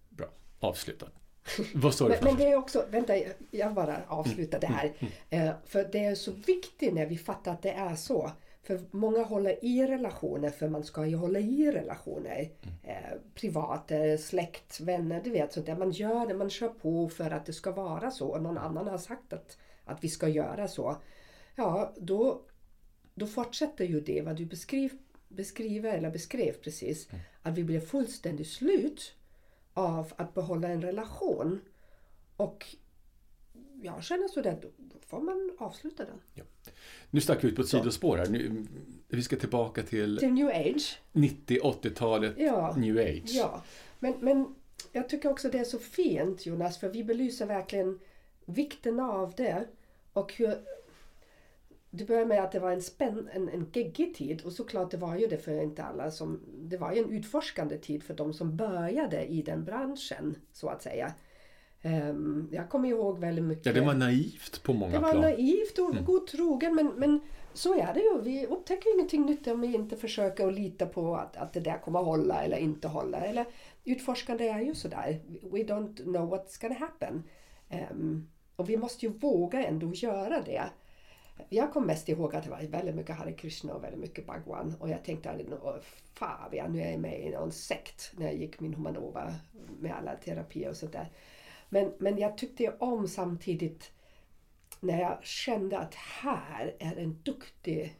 bra, 0.09 0.27
avslutat. 0.59 1.09
Vad 1.73 1.93
sa 1.93 2.07
du 2.07 2.09
Men, 2.09 2.23
men 2.23 2.35
det 2.35 2.51
är 2.51 2.55
också, 2.55 2.85
vänta 2.89 3.13
jag 3.51 3.73
bara 3.73 3.97
avslutar 4.07 4.59
det 4.59 4.67
här. 4.67 4.93
Mm. 4.99 5.47
Eh, 5.47 5.55
för 5.65 5.89
det 5.91 6.05
är 6.05 6.15
så 6.15 6.31
viktigt 6.31 6.93
när 6.93 7.05
vi 7.05 7.17
fattar 7.17 7.51
att 7.51 7.61
det 7.61 7.71
är 7.71 7.95
så. 7.95 8.31
För 8.63 8.79
många 8.91 9.23
håller 9.23 9.65
i 9.65 9.87
relationer 9.87 10.49
för 10.49 10.69
man 10.69 10.83
ska 10.83 11.05
ju 11.05 11.15
hålla 11.15 11.39
i 11.39 11.71
relationer. 11.71 12.49
Mm. 12.61 12.75
Eh, 12.83 13.17
privat, 13.35 13.91
eh, 13.91 14.17
släkt, 14.19 14.79
vänner, 14.79 15.21
du 15.23 15.29
vet 15.29 15.53
sånt 15.53 15.65
där. 15.65 15.75
Man 15.75 15.91
gör 15.91 16.27
det, 16.27 16.33
man 16.33 16.49
kör 16.49 16.69
på 16.69 17.09
för 17.09 17.31
att 17.31 17.45
det 17.45 17.53
ska 17.53 17.71
vara 17.71 18.11
så. 18.11 18.27
Och 18.27 18.41
någon 18.41 18.57
annan 18.57 18.87
har 18.87 18.97
sagt 18.97 19.33
att, 19.33 19.57
att 19.85 20.03
vi 20.03 20.09
ska 20.09 20.27
göra 20.27 20.67
så. 20.67 21.01
Ja, 21.55 21.93
då, 21.97 22.41
då 23.13 23.27
fortsätter 23.27 23.85
ju 23.85 24.01
det 24.01 24.21
vad 24.21 24.35
du 24.35 24.45
beskriv, 24.45 24.91
beskriver 25.35 25.93
eller 25.97 26.11
beskrev 26.11 26.53
precis. 26.53 27.09
Mm. 27.09 27.21
Att 27.41 27.57
vi 27.57 27.63
blir 27.63 27.79
fullständigt 27.79 28.47
slut 28.47 29.13
av 29.73 30.13
att 30.15 30.33
behålla 30.33 30.67
en 30.67 30.81
relation. 30.81 31.59
Och 32.37 32.75
jag 33.81 34.03
känner 34.03 34.27
sådär, 34.27 34.57
då 34.61 34.97
får 35.07 35.21
man 35.21 35.55
avsluta 35.59 36.05
den. 36.05 36.45
Nu 37.09 37.21
stack 37.21 37.43
vi 37.43 37.47
ut 37.47 37.55
på 37.55 37.61
ett 37.61 37.67
sidospår 37.67 38.17
här. 38.17 38.27
Nu, 38.27 38.65
vi 39.07 39.21
ska 39.21 39.35
tillbaka 39.35 39.83
till 39.83 40.17
Till 40.17 40.33
new 40.33 40.47
age. 40.47 40.99
90-80-talet 41.13 42.33
Ja. 42.37 42.75
new 42.77 42.97
age. 42.97 43.21
Ja, 43.25 43.63
men, 43.99 44.13
men 44.19 44.55
jag 44.91 45.09
tycker 45.09 45.29
också 45.29 45.49
det 45.49 45.59
är 45.59 45.63
så 45.63 45.79
fint 45.79 46.45
Jonas, 46.45 46.79
för 46.79 46.89
vi 46.89 47.03
belyser 47.03 47.45
verkligen 47.45 47.99
vikten 48.45 48.99
av 48.99 49.33
det 49.37 49.67
och 50.13 50.33
hur 50.33 50.55
det 51.91 52.05
började 52.05 52.25
med 52.25 52.43
att 52.43 52.51
det 52.51 52.59
var 52.59 52.71
en, 52.71 52.81
spänn, 52.81 53.29
en, 53.33 53.49
en 53.49 53.69
geggig 53.73 54.15
tid 54.15 54.41
och 54.41 54.51
såklart 54.51 54.91
det 54.91 54.97
var 54.97 55.15
ju 55.15 55.27
det 55.27 55.37
för 55.37 55.61
inte 55.63 55.83
alla 55.83 56.11
som... 56.11 56.39
Det 56.47 56.77
var 56.77 56.93
ju 56.93 56.99
en 56.99 57.11
utforskande 57.11 57.77
tid 57.77 58.03
för 58.03 58.13
de 58.13 58.33
som 58.33 58.57
började 58.57 59.25
i 59.25 59.41
den 59.41 59.63
branschen 59.63 60.35
så 60.51 60.69
att 60.69 60.83
säga. 60.83 61.13
Um, 61.83 62.49
jag 62.51 62.69
kommer 62.69 62.89
ihåg 62.89 63.19
väldigt 63.19 63.45
mycket. 63.45 63.65
Ja, 63.65 63.73
det 63.73 63.81
var 63.81 63.93
naivt 63.93 64.63
på 64.63 64.73
många 64.73 64.91
Det 64.91 64.99
var 64.99 65.11
plan. 65.11 65.21
naivt 65.21 65.79
och 65.79 65.91
mm. 65.91 66.05
godtrogen 66.05 66.75
men, 66.75 66.87
men 66.87 67.19
så 67.53 67.73
är 67.73 67.93
det 67.93 67.99
ju. 67.99 68.21
Vi 68.21 68.45
upptäcker 68.45 68.95
ingenting 68.95 69.25
nytt 69.25 69.47
om 69.47 69.61
vi 69.61 69.73
inte 69.73 69.97
försöker 69.97 70.47
att 70.47 70.53
lita 70.53 70.85
på 70.85 71.15
att, 71.15 71.37
att 71.37 71.53
det 71.53 71.59
där 71.59 71.77
kommer 71.77 71.99
att 71.99 72.05
hålla 72.05 72.43
eller 72.43 72.57
inte 72.57 72.87
hålla. 72.87 73.17
Eller, 73.17 73.45
utforskande 73.83 74.47
är 74.47 74.59
ju 74.59 74.75
sådär. 74.75 75.19
We 75.41 75.57
don't 75.57 76.03
know 76.03 76.33
what's 76.33 76.61
gonna 76.61 76.75
happen. 76.75 77.23
Um, 77.91 78.29
och 78.55 78.69
vi 78.69 78.77
måste 78.77 79.05
ju 79.05 79.11
våga 79.11 79.65
ändå 79.65 79.93
göra 79.93 80.41
det. 80.41 80.63
Jag 81.49 81.73
kom 81.73 81.85
mest 81.85 82.09
ihåg 82.09 82.35
att 82.35 82.43
det 82.43 82.49
var 82.49 82.61
väldigt 82.61 82.95
mycket 82.95 83.15
Hare 83.15 83.33
Krishna 83.33 83.73
och 83.73 83.83
väldigt 83.83 83.99
mycket 83.99 84.25
Bhagwan. 84.25 84.75
Och 84.79 84.89
jag 84.89 85.03
tänkte 85.03 85.29
att 85.29 85.83
fan, 86.13 86.71
nu 86.73 86.81
är 86.81 86.91
jag 86.91 86.99
med 86.99 87.21
i 87.21 87.29
någon 87.29 87.51
sekt 87.51 88.11
när 88.17 88.25
jag 88.25 88.35
gick 88.35 88.59
min 88.59 88.73
humanova 88.73 89.35
med 89.79 89.95
alla 89.95 90.15
terapier 90.15 90.69
och 90.69 90.77
sådär. 90.77 91.11
Men, 91.69 91.93
men 91.97 92.17
jag 92.17 92.37
tyckte 92.37 92.75
om 92.79 93.07
samtidigt 93.07 93.91
när 94.79 95.01
jag 95.01 95.23
kände 95.23 95.79
att 95.79 95.95
här 95.95 96.75
är 96.79 96.95
en 96.95 97.21
duktig, 97.23 97.95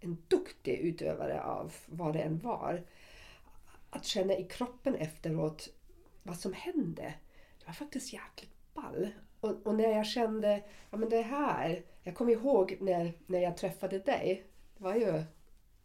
en 0.00 0.18
duktig 0.28 0.78
utövare 0.78 1.42
av 1.42 1.74
vad 1.86 2.12
det 2.12 2.20
än 2.20 2.38
var. 2.38 2.86
Att 3.90 4.04
känna 4.04 4.36
i 4.36 4.44
kroppen 4.44 4.94
efteråt 4.94 5.68
vad 6.22 6.36
som 6.36 6.52
hände. 6.52 7.14
Det 7.58 7.66
var 7.66 7.72
faktiskt 7.72 8.12
jäkligt 8.12 8.74
ball. 8.74 9.10
Och, 9.40 9.66
och, 9.66 9.74
när 9.74 9.90
jag 9.90 10.06
kände, 10.06 10.62
ja 10.90 10.98
men 10.98 11.08
det 11.08 11.22
här. 11.22 11.82
Jag 12.02 12.14
kommer 12.14 12.32
ihåg 12.32 12.76
när, 12.80 13.12
när 13.26 13.40
jag 13.40 13.56
träffade 13.56 13.98
dig. 13.98 14.44
Det 14.76 14.84
var 14.84 14.94
ju 14.94 15.22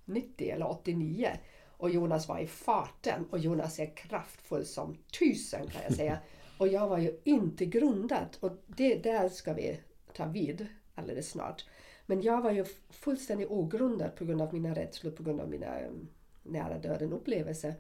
90 0.06 0.49
eller 0.49 0.70
89. 0.70 1.30
Och 1.78 1.89
Jonas 1.89 2.28
var 2.28 2.39
i 2.39 2.47
farten. 2.47 3.28
Och 3.32 3.39
Jonas 3.39 3.80
är 3.80 3.95
kraftfull 3.95 4.66
som 4.66 4.97
tusen 5.20 5.68
kan 5.68 5.82
jag 5.84 5.93
säga. 5.93 6.20
Och 6.58 6.68
jag 6.68 6.88
var 6.88 6.97
ju 6.97 7.20
inte 7.24 7.66
grundad. 7.66 8.38
Och 8.39 8.51
det, 8.68 8.95
där 8.95 9.30
ska 9.30 9.53
vi 9.53 9.80
ta 10.14 10.26
vid 10.26 10.68
alldeles 10.95 11.30
snart. 11.30 11.66
Men 12.06 12.22
jag 12.22 12.41
var 12.41 12.51
ju 12.51 12.66
fullständigt 12.89 13.49
ogrundad 13.49 14.16
på 14.16 14.26
grund 14.26 14.41
av 14.41 14.53
mina 14.53 14.76
rädslor, 14.76 15.12
på 15.12 15.24
grund 15.24 15.41
av 15.41 15.49
mina 15.49 15.80
um, 15.80 16.08
nära 16.43 16.78
döden 16.78 17.14
upplevelser. 17.14 17.74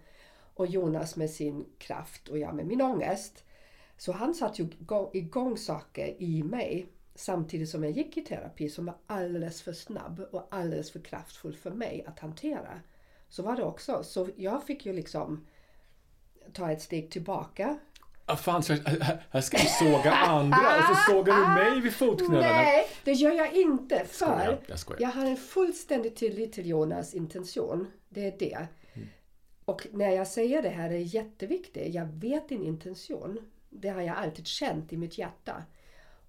Och 0.53 0.67
Jonas 0.67 1.15
med 1.15 1.29
sin 1.29 1.65
kraft 1.77 2.27
och 2.27 2.39
jag 2.39 2.55
med 2.55 2.65
min 2.65 2.81
ångest. 2.81 3.43
Så 3.97 4.11
han 4.11 4.33
satte 4.33 4.61
ju 4.61 4.69
igång 5.13 5.57
saker 5.57 6.15
i 6.21 6.43
mig 6.43 6.87
samtidigt 7.15 7.69
som 7.69 7.83
jag 7.83 7.91
gick 7.91 8.17
i 8.17 8.21
terapi 8.21 8.69
som 8.69 8.85
var 8.85 8.95
alldeles 9.07 9.61
för 9.61 9.73
snabb 9.73 10.27
och 10.31 10.47
alldeles 10.51 10.91
för 10.91 10.99
kraftfull 10.99 11.55
för 11.55 11.71
mig 11.71 12.05
att 12.07 12.19
hantera. 12.19 12.81
Så 13.29 13.43
var 13.43 13.55
det 13.55 13.63
också. 13.63 14.03
Så 14.03 14.29
jag 14.35 14.63
fick 14.63 14.85
ju 14.85 14.93
liksom 14.93 15.47
ta 16.53 16.71
ett 16.71 16.81
steg 16.81 17.11
tillbaka. 17.11 17.79
Ah, 18.25 18.35
fan, 18.35 18.63
här, 19.29 19.41
ska 19.41 19.57
vi 19.57 19.65
såga 19.65 20.11
andra 20.11 20.77
och 20.77 20.95
så 20.95 21.11
sågar 21.11 21.35
du 21.35 21.71
mig 21.71 21.81
vid 21.81 21.93
fotknölarna. 21.93 22.47
Nej, 22.47 22.87
det 23.03 23.11
gör 23.11 23.31
jag 23.31 23.53
inte. 23.53 24.05
För 24.05 24.13
skojar, 24.13 24.61
jag, 24.67 24.79
skojar. 24.79 25.01
jag 25.01 25.09
har 25.09 25.25
en 25.25 25.37
fullständig 25.37 26.15
tillit 26.15 26.53
till 26.53 26.69
Jonas 26.69 27.13
intention. 27.13 27.87
Det 28.09 28.27
är 28.27 28.35
det. 28.39 28.67
Mm. 28.93 29.07
Och 29.65 29.87
när 29.91 30.09
jag 30.09 30.27
säger 30.27 30.61
det 30.61 30.69
här 30.69 30.89
är 30.89 31.15
jätteviktigt. 31.15 31.93
Jag 31.93 32.05
vet 32.05 32.49
din 32.49 32.63
intention. 32.63 33.39
Det 33.79 33.89
har 33.89 34.01
jag 34.01 34.17
alltid 34.17 34.47
känt 34.47 34.93
i 34.93 34.97
mitt 34.97 35.17
hjärta. 35.17 35.63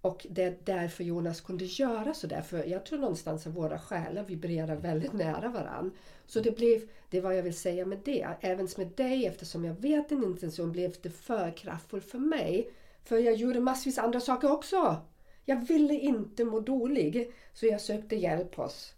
Och 0.01 0.27
det 0.31 0.43
är 0.43 0.59
därför 0.65 1.05
Jonas 1.05 1.41
kunde 1.41 1.65
göra 1.65 2.15
sådär. 2.15 2.43
För 2.43 2.65
jag 2.65 2.87
tror 2.87 2.99
någonstans 2.99 3.47
att 3.47 3.55
våra 3.55 3.79
själar 3.79 4.23
vibrerar 4.23 4.77
väldigt 4.77 5.13
nära 5.13 5.49
varann. 5.49 5.93
Så 6.27 6.41
det 6.41 6.57
blev, 6.57 6.81
det 7.11 7.19
är 7.19 7.23
vad 7.23 7.37
jag 7.37 7.43
vill 7.43 7.57
säga 7.57 7.87
med 7.87 7.99
det. 8.05 8.29
Även 8.41 8.69
med 8.77 8.89
dig, 8.89 9.27
eftersom 9.27 9.65
jag 9.65 9.75
vet 9.75 10.09
din 10.09 10.25
intention, 10.25 10.73
blev 10.73 10.95
det 11.03 11.11
för 11.11 11.57
kraftfullt 11.57 12.11
för 12.11 12.19
mig. 12.19 12.71
För 13.05 13.19
jag 13.19 13.35
gjorde 13.35 13.61
massvis 13.61 13.99
andra 13.99 14.21
saker 14.21 14.53
också. 14.53 14.97
Jag 15.45 15.67
ville 15.69 15.95
inte 15.95 16.45
må 16.45 16.61
dålig. 16.61 17.33
Så 17.53 17.67
jag 17.67 17.81
sökte 17.81 18.17
hjälp 18.17 18.55
hos 18.55 18.95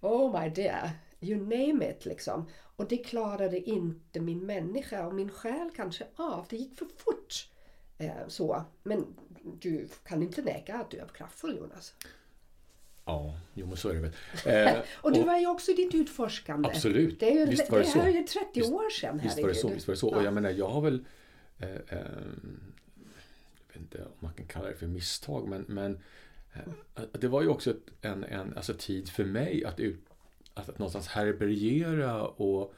Oh 0.00 0.40
my 0.40 0.48
dear, 0.48 0.90
you 1.20 1.40
name 1.40 1.90
it 1.90 2.04
liksom. 2.04 2.48
Och 2.76 2.88
det 2.88 2.96
klarade 2.96 3.70
inte 3.70 4.20
min 4.20 4.46
människa 4.46 5.06
och 5.06 5.14
min 5.14 5.30
själ 5.30 5.70
kanske 5.76 6.06
av. 6.16 6.46
Det 6.48 6.56
gick 6.56 6.78
för 6.78 6.86
fort. 6.96 7.49
Eh, 8.00 8.28
så. 8.28 8.64
Men 8.82 9.06
du 9.60 9.88
kan 10.04 10.22
inte 10.22 10.42
neka 10.42 10.74
att 10.74 10.90
du 10.90 10.98
är 10.98 11.06
kraftfull 11.06 11.56
Jonas. 11.56 11.94
Ja, 13.04 13.34
jo 13.54 13.66
men 13.66 13.76
så 13.76 13.88
är 13.88 13.94
det 13.94 14.00
väl. 14.00 14.12
Eh, 14.76 14.82
och 14.94 15.12
du 15.12 15.22
var 15.22 15.38
ju 15.38 15.46
också 15.46 15.72
ditt 15.72 15.94
utforskande. 15.94 16.68
Absolut. 16.68 17.20
Det 17.20 17.30
är 17.32 17.38
ju, 17.38 17.46
visst 17.46 17.70
var 17.70 17.78
det, 17.78 17.84
det 17.84 17.90
så. 17.90 17.98
här 17.98 18.08
är 18.08 18.12
ju 18.12 18.22
30 18.22 18.46
visst, 18.54 18.72
år 18.72 18.90
sedan. 18.90 19.20
Visst 19.22 19.42
var 19.42 19.48
det 19.48 19.54
så. 19.54 19.68
Visst 19.68 19.88
var 19.88 19.94
det 19.94 19.98
så. 19.98 20.10
Ja. 20.12 20.16
Och 20.16 20.24
jag 20.24 20.34
menar, 20.34 20.50
jag 20.50 20.68
har 20.68 20.80
väl 20.80 21.04
eh, 21.58 21.68
eh, 21.68 21.98
jag 23.56 23.74
vet 23.74 23.76
inte 23.76 24.02
om 24.02 24.10
man 24.18 24.32
kan 24.32 24.46
kalla 24.46 24.68
det 24.68 24.74
för 24.74 24.86
misstag 24.86 25.48
men, 25.48 25.64
men 25.68 25.98
eh, 26.54 27.02
det 27.12 27.28
var 27.28 27.42
ju 27.42 27.48
också 27.48 27.70
ett, 27.70 27.90
en, 28.00 28.24
en 28.24 28.56
alltså 28.56 28.74
tid 28.78 29.08
för 29.08 29.24
mig 29.24 29.64
att, 29.64 29.80
ut, 29.80 30.00
att, 30.54 30.68
att 30.68 30.78
någonstans 30.78 31.08
härbärgera 31.08 32.26
och 32.26 32.74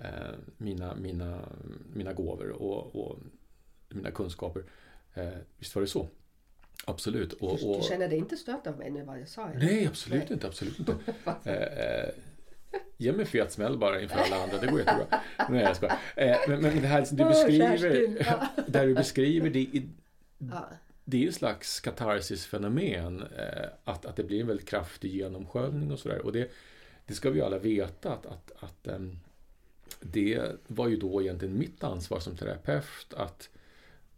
eh, 0.00 0.34
mina, 0.56 0.94
mina, 0.94 1.48
mina 1.94 2.12
gåvor 2.12 2.50
och, 2.50 2.96
och 2.96 3.18
mina 3.88 4.10
kunskaper. 4.10 4.62
Eh, 5.14 5.28
visst 5.58 5.74
var 5.74 5.82
det 5.82 5.88
så? 5.88 6.08
Absolut. 6.84 7.32
Och, 7.32 7.52
och, 7.52 7.80
du 7.80 7.88
känner 7.88 8.08
dig 8.08 8.18
inte 8.18 8.36
stört 8.36 8.66
av 8.66 8.78
mig 8.78 8.90
nu 8.90 9.02
vad 9.02 9.20
jag 9.20 9.28
sa? 9.28 9.50
Nej, 9.54 9.86
absolut 9.86 10.18
nej. 10.18 10.32
inte. 10.32 10.46
Absolut 10.46 10.78
inte. 10.78 10.96
eh, 11.44 11.54
eh, 11.54 12.10
ge 12.96 13.12
mig 13.12 13.26
fet 13.26 13.52
smäll 13.52 13.78
bara 13.78 14.00
inför 14.00 14.18
alla 14.18 14.42
andra, 14.42 14.58
det 14.58 14.66
går 14.66 14.78
jättebra. 14.78 15.20
Nej, 15.48 15.62
jag 15.62 15.76
skojar. 15.76 15.98
Eh, 16.16 16.36
men, 16.48 16.62
men 16.62 16.80
det 16.82 16.88
här 16.88 17.04
som 17.04 17.16
du 17.16 17.24
beskriver, 17.24 17.90
det 18.66 18.86
du 18.86 18.94
beskriver, 18.94 19.50
det, 19.50 19.82
det 21.04 21.22
är 21.22 21.26
en 21.26 21.32
slags 21.32 21.80
katarsis-fenomen. 21.80 23.22
Eh, 23.22 23.68
att, 23.84 24.06
att 24.06 24.16
det 24.16 24.24
blir 24.24 24.40
en 24.40 24.46
väldigt 24.46 24.68
kraftig 24.68 25.10
genomsköljning 25.10 25.92
och 25.92 25.98
sådär. 25.98 26.18
Och 26.18 26.32
det, 26.32 26.50
det 27.06 27.14
ska 27.14 27.30
vi 27.30 27.40
alla 27.40 27.58
veta 27.58 28.12
att, 28.12 28.26
att, 28.26 28.52
att 28.60 28.94
um, 28.94 29.18
det 30.00 30.42
var 30.66 30.88
ju 30.88 30.96
då 30.96 31.22
egentligen 31.22 31.58
mitt 31.58 31.84
ansvar 31.84 32.20
som 32.20 32.36
terapeut 32.36 33.14
att, 33.16 33.48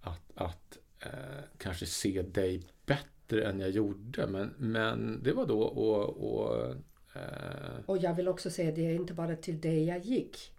att, 0.01 0.31
att 0.35 0.79
eh, 1.01 1.11
kanske 1.59 1.87
se 1.87 2.23
dig 2.23 2.63
bättre 2.87 3.45
än 3.45 3.61
jag 3.61 3.71
gjorde. 3.71 4.27
Men, 4.27 4.55
men 4.59 5.23
det 5.23 5.33
var 5.33 5.47
då 5.47 5.63
och, 5.63 6.35
och 6.35 6.67
eh... 7.15 7.81
Och 7.87 7.99
jag 7.99 8.15
vill 8.15 8.29
också 8.29 8.51
säga 8.51 8.73
det 8.73 8.87
är 8.87 8.95
inte 8.95 9.15
bara 9.15 9.37
till 9.37 9.61
dig 9.61 9.85
jag 9.85 9.99
gick. 9.99 10.53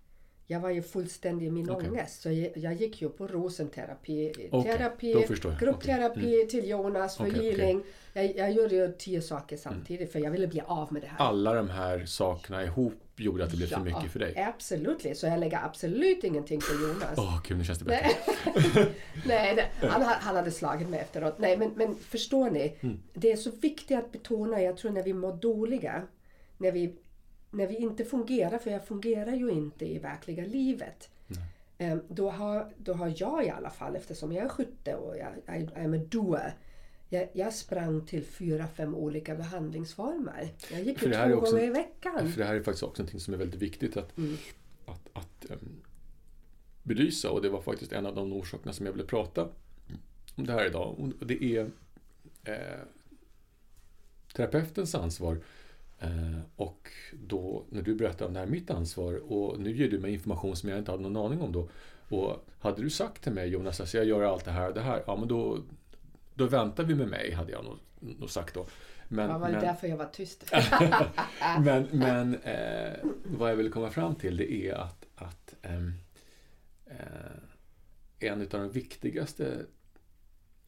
Jag 0.48 0.60
var 0.60 0.70
ju 0.70 0.82
fullständig 0.82 1.48
i 1.48 1.52
min 1.52 1.70
okay. 1.70 1.90
ångest. 1.90 2.22
Så 2.22 2.32
jag, 2.32 2.58
jag, 2.58 2.74
gick 2.74 3.02
ju 3.02 3.10
på 3.10 3.28
rosenterapi, 3.28 4.48
okay. 4.52 4.78
terapi, 4.78 5.14
gruppterapi 5.60 6.20
okay. 6.20 6.36
mm. 6.36 6.48
till 6.48 6.70
Jonas 6.70 7.18
för 7.18 7.28
okay, 7.28 7.42
healing. 7.42 7.84
Jag, 8.14 8.36
jag 8.38 8.52
gjorde 8.52 8.76
ju 8.76 8.92
tio 8.98 9.22
saker 9.22 9.58
samtidigt 9.58 10.00
mm. 10.02 10.12
för 10.12 10.20
jag 10.20 10.32
ville 10.32 10.48
bli 10.48 10.62
av 10.66 10.94
med 10.94 11.02
det 11.02 11.08
här. 11.08 11.26
Alla 11.26 11.54
de 11.54 11.70
här 11.70 12.06
sakerna 12.06 12.64
ihop 12.64 13.11
gjorde 13.22 13.44
att 13.44 13.52
det 13.52 13.58
blev 13.58 13.70
ja, 13.72 13.78
för 13.78 13.86
mycket 13.86 14.12
för 14.12 14.20
dig? 14.20 14.38
Absolut. 14.38 15.18
Så 15.18 15.28
jag 15.28 15.40
lägger 15.40 15.66
absolut 15.66 16.24
ingenting 16.24 16.60
på 16.60 16.74
Jonas. 16.82 17.18
Åh, 17.18 17.24
oh, 17.24 17.42
gud, 17.48 17.58
nu 17.58 17.64
känns 17.64 17.80
det 17.80 17.86
bättre. 17.86 18.88
Nej, 19.26 19.72
han, 19.82 20.02
han 20.02 20.36
hade 20.36 20.52
slagit 20.52 20.90
mig 20.90 21.00
efteråt. 21.00 21.36
Nej, 21.40 21.58
men, 21.58 21.72
men 21.76 21.96
förstår 21.96 22.50
ni? 22.50 22.78
Mm. 22.80 23.00
Det 23.14 23.32
är 23.32 23.38
så 23.38 23.52
viktigt 23.52 23.98
att 23.98 24.12
betona, 24.12 24.62
jag 24.62 24.78
tror 24.78 24.92
när 24.92 25.04
vi 25.04 25.14
mår 25.14 25.34
dåliga, 25.34 26.02
när 26.58 26.72
vi, 26.72 26.96
när 27.50 27.68
vi 27.68 27.76
inte 27.76 28.06
fungerar, 28.06 28.58
för 28.58 28.72
jag 28.72 28.88
fungerar 28.88 29.34
ju 29.34 29.52
inte 29.52 29.86
i 29.86 30.00
verkliga 30.00 30.46
livet. 30.46 31.10
Mm. 31.78 32.02
Då, 32.08 32.30
har, 32.30 32.74
då 32.78 32.94
har 32.94 33.14
jag 33.18 33.46
i 33.46 33.50
alla 33.50 33.70
fall, 33.70 33.96
eftersom 33.96 34.32
jag 34.32 34.46
är 34.46 34.50
skytte 34.50 34.96
och 34.96 35.18
jag, 35.18 35.58
I, 35.58 35.66
I'm 35.66 36.02
a 36.02 36.06
doer, 36.10 36.54
jag, 37.14 37.30
jag, 37.34 37.54
sprang 37.54 38.06
till 38.06 38.24
fyra, 38.24 38.68
fem 38.68 38.96
olika 38.96 39.36
behandlingsformer. 39.36 40.50
Jag 40.72 40.84
gick 40.84 41.04
ju 41.04 41.12
två 41.12 41.34
också, 41.34 41.52
gånger 41.52 41.68
i 41.68 41.70
veckan. 41.70 42.32
För 42.32 42.40
det 42.40 42.46
här 42.46 42.56
är 42.56 42.64
faktiskt 42.64 42.84
också 42.84 43.04
något 43.04 43.22
som 43.22 43.34
är 43.34 43.38
väldigt 43.38 43.62
viktigt 43.62 43.98
att, 43.98 44.18
mm. 44.18 44.38
att, 44.86 45.10
att 45.14 45.46
um, 45.50 45.82
belysa. 46.84 47.32
Och 47.32 47.42
det 47.42 47.50
var 47.50 47.62
faktiskt 47.62 47.92
en 47.92 48.06
av 48.06 48.16
de 48.16 48.34
orsakerna 48.34 48.74
som 48.74 48.86
jag 48.86 48.94
ville 48.94 49.06
prata 49.06 49.48
om 50.36 50.46
det 50.46 50.54
här 50.54 50.66
idag. 50.66 50.96
Och 51.00 51.28
det 51.28 51.44
är 51.44 51.70
eh, 52.44 52.80
terapeutens 54.36 54.96
ansvar. 54.96 55.38
Eh, 56.00 56.40
och 56.56 56.90
då 57.14 57.64
när 57.70 57.82
du 57.82 57.96
berättar 57.96 58.26
om 58.26 58.34
det 58.34 58.40
här 58.40 58.48
mitt 58.48 58.70
ansvar 58.70 59.32
och 59.32 59.60
nu 59.60 59.78
ger 59.78 59.90
du 59.90 60.00
mig 60.00 60.14
information 60.14 60.56
som 60.56 60.70
jag 60.70 60.80
inte 60.80 60.92
hade 60.92 61.04
någon 61.04 61.26
aning 61.26 61.42
om 61.42 61.52
då. 61.52 61.70
Och 62.10 62.46
hade 62.60 62.82
du 62.82 62.90
sagt 62.90 63.24
till 63.24 63.32
mig 63.32 63.50
Jonas, 63.50 63.82
alltså 63.82 63.98
jag 63.98 64.06
gör 64.06 64.22
allt 64.22 64.46
det 64.46 64.52
här 64.52 64.68
och 64.68 64.74
det 64.74 64.82
här, 64.82 65.04
ja 65.08 65.16
men 65.16 65.28
då 65.28 65.60
då 66.34 66.46
väntar 66.46 66.84
vi 66.84 66.96
med 66.96 67.08
mig, 67.08 67.32
hade 67.32 67.52
jag 67.52 67.64
nog, 67.64 67.78
nog 68.00 68.30
sagt 68.30 68.54
då. 68.54 68.66
Men, 69.08 69.30
ja, 69.30 69.38
var 69.38 69.48
det 69.48 69.54
men, 69.54 69.62
därför 69.62 69.88
jag 69.88 69.98
var 69.98 70.06
tyst? 70.06 70.52
men 71.64 71.88
men 71.92 72.36
eh, 72.36 72.94
vad 73.24 73.52
jag 73.52 73.56
vill 73.56 73.72
komma 73.72 73.90
fram 73.90 74.16
till 74.16 74.38
det 74.38 74.54
är 74.54 74.74
att, 74.74 75.06
att 75.16 75.56
ehm, 75.62 75.94
eh, 76.86 77.00
en 78.20 78.42
av 78.42 78.48
de 78.48 78.72
viktigaste 78.72 79.66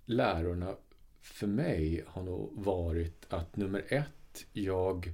lärorna 0.05 0.75
för 1.21 1.47
mig 1.47 2.03
har 2.07 2.23
nog 2.23 2.51
varit 2.55 3.25
att 3.29 3.55
nummer 3.55 3.83
ett 3.87 4.45
jag 4.53 5.13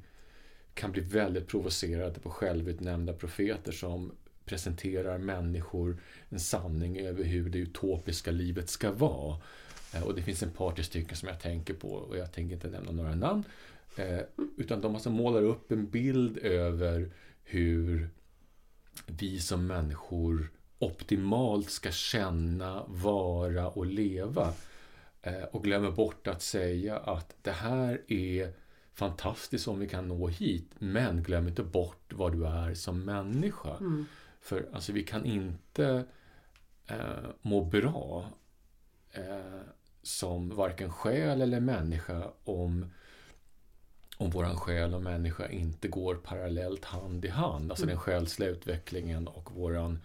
kan 0.74 0.92
bli 0.92 1.02
väldigt 1.02 1.48
provocerad 1.48 2.24
på 2.24 2.30
självutnämnda 2.30 3.14
profeter 3.14 3.72
som 3.72 4.12
presenterar 4.46 5.18
människor 5.18 6.02
en 6.30 6.40
sanning 6.40 7.00
över 7.00 7.24
hur 7.24 7.50
det 7.50 7.58
utopiska 7.58 8.32
livet 8.32 8.70
ska 8.70 8.92
vara. 8.92 9.42
Eh, 9.94 10.04
och 10.04 10.16
det 10.16 10.22
finns 10.22 10.44
en 10.44 10.52
par 10.52 10.82
stycken 10.82 11.16
som 11.16 11.30
jag 11.30 11.40
tänker 11.40 11.74
på 11.74 11.92
och 11.92 12.18
jag 12.18 12.32
tänker 12.32 12.56
inte 12.56 12.68
nämna 12.68 12.92
några 12.92 13.16
namn. 13.16 13.44
Eh, 13.96 14.22
utan 14.58 14.82
de 14.82 14.94
alltså 14.94 15.10
målar 15.10 15.42
upp 15.42 15.72
en 15.72 15.90
bild 15.90 16.38
över 16.38 17.12
hur 17.44 18.10
vi 19.06 19.40
som 19.40 19.68
människor 19.68 20.52
optimalt 20.80 21.70
ska 21.70 21.92
känna, 21.92 22.84
vara 22.88 23.70
och 23.70 23.86
leva. 23.86 24.54
Eh, 25.22 25.44
och 25.44 25.64
glömmer 25.64 25.92
bort 25.92 26.28
att 26.28 26.42
säga 26.42 26.98
att 26.98 27.36
det 27.42 27.52
här 27.52 28.02
är 28.12 28.54
fantastiskt 28.94 29.68
om 29.68 29.80
vi 29.80 29.88
kan 29.88 30.08
nå 30.08 30.28
hit, 30.28 30.72
men 30.80 31.24
glöm 31.24 31.48
inte 31.48 31.64
bort 31.64 32.14
vad 32.14 32.32
du 32.32 32.48
är 32.48 32.74
som 32.74 33.06
människa. 33.06 33.78
Mm. 33.78 34.06
För 34.42 34.70
alltså, 34.74 34.92
vi 34.92 35.04
kan 35.04 35.26
inte 35.26 36.06
eh, 36.88 37.30
må 37.42 37.66
bra 37.66 38.30
eh, 39.12 39.62
som 40.02 40.56
varken 40.56 40.92
själ 40.92 41.42
eller 41.42 41.60
människa 41.60 42.32
om, 42.44 42.92
om 44.18 44.30
våran 44.30 44.56
själ 44.56 44.94
och 44.94 45.02
människa 45.02 45.50
inte 45.50 45.88
går 45.88 46.16
parallellt 46.16 46.86
hand 46.86 47.26
i 47.26 47.30
hand. 47.30 47.72
Alltså 47.72 47.86
mm. 47.86 47.96
den 47.96 48.02
själsliga 48.02 48.50
utvecklingen 48.50 49.28
och 49.28 49.52
våran 49.52 50.00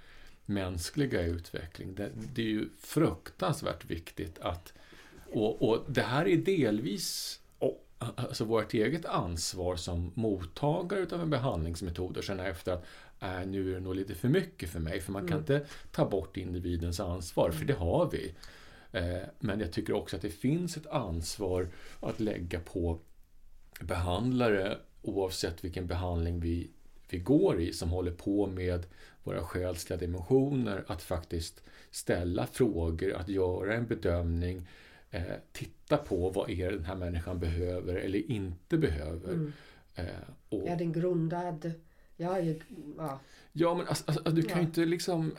mänskliga 0.47 1.23
utveckling. 1.23 1.95
Det, 1.95 2.11
det 2.35 2.43
är 2.43 2.47
ju 2.47 2.69
fruktansvärt 2.81 3.85
viktigt 3.85 4.39
att 4.39 4.73
och, 5.33 5.69
och 5.69 5.85
det 5.89 6.03
här 6.03 6.29
är 6.29 6.37
delvis 6.37 7.41
alltså 8.17 8.45
vårt 8.45 8.75
eget 8.75 9.07
ansvar 9.07 9.77
som 9.77 10.13
mottagare 10.15 11.07
av 11.13 11.21
en 11.21 11.31
behandlingsmetod 11.31 12.17
och 12.17 12.25
känna 12.25 12.47
efter 12.47 12.73
att 12.73 12.85
äh, 13.21 13.47
nu 13.47 13.71
är 13.71 13.75
det 13.75 13.81
nog 13.81 13.95
lite 13.95 14.15
för 14.15 14.29
mycket 14.29 14.71
för 14.71 14.81
mig. 14.81 15.01
För 15.01 15.13
man 15.13 15.29
kan 15.29 15.39
mm. 15.39 15.41
inte 15.41 15.67
ta 15.91 16.09
bort 16.09 16.37
individens 16.37 17.01
ansvar, 17.01 17.51
för 17.51 17.65
det 17.65 17.75
har 17.75 18.11
vi. 18.11 18.35
Eh, 18.95 19.23
men 19.39 19.61
jag 19.61 19.73
tycker 19.73 19.93
också 19.93 20.17
att 20.17 20.23
det 20.23 20.31
finns 20.31 20.77
ett 20.77 20.87
ansvar 20.87 21.69
att 22.01 22.21
lägga 22.21 22.61
på 22.61 22.99
behandlare 23.81 24.79
oavsett 25.03 25.65
vilken 25.65 25.87
behandling 25.87 26.41
vi, 26.41 26.71
vi 27.11 27.19
går 27.19 27.61
i 27.61 27.73
som 27.73 27.91
håller 27.91 28.13
på 28.13 28.47
med 28.47 28.87
våra 29.23 29.43
själsliga 29.43 29.99
dimensioner 29.99 30.85
att 30.87 31.03
faktiskt 31.03 31.63
ställa 31.91 32.47
frågor, 32.47 33.13
att 33.13 33.29
göra 33.29 33.75
en 33.75 33.87
bedömning 33.87 34.69
eh, 35.11 35.23
titta 35.53 35.97
på 35.97 36.31
vad 36.31 36.51
är 36.51 36.71
den 36.71 36.85
här 36.85 36.97
människan 36.97 37.41
behöver 37.41 37.95
eller 37.95 38.31
inte 38.31 38.79
behöver. 38.79 39.33
Mm. 39.33 39.53
Eh, 39.95 40.05
och, 40.49 40.69
är 40.69 40.77
den 40.77 40.93
grundad? 40.93 41.73
Ja, 42.17 42.41
ja. 42.41 43.21
ja 43.53 43.75
men 43.75 43.87
alltså, 43.87 44.05
alltså, 44.07 44.31
du 44.31 44.43
kan 44.43 44.59
ju 44.59 44.63
ja. 44.63 44.67
inte 44.69 44.85
liksom 44.85 45.33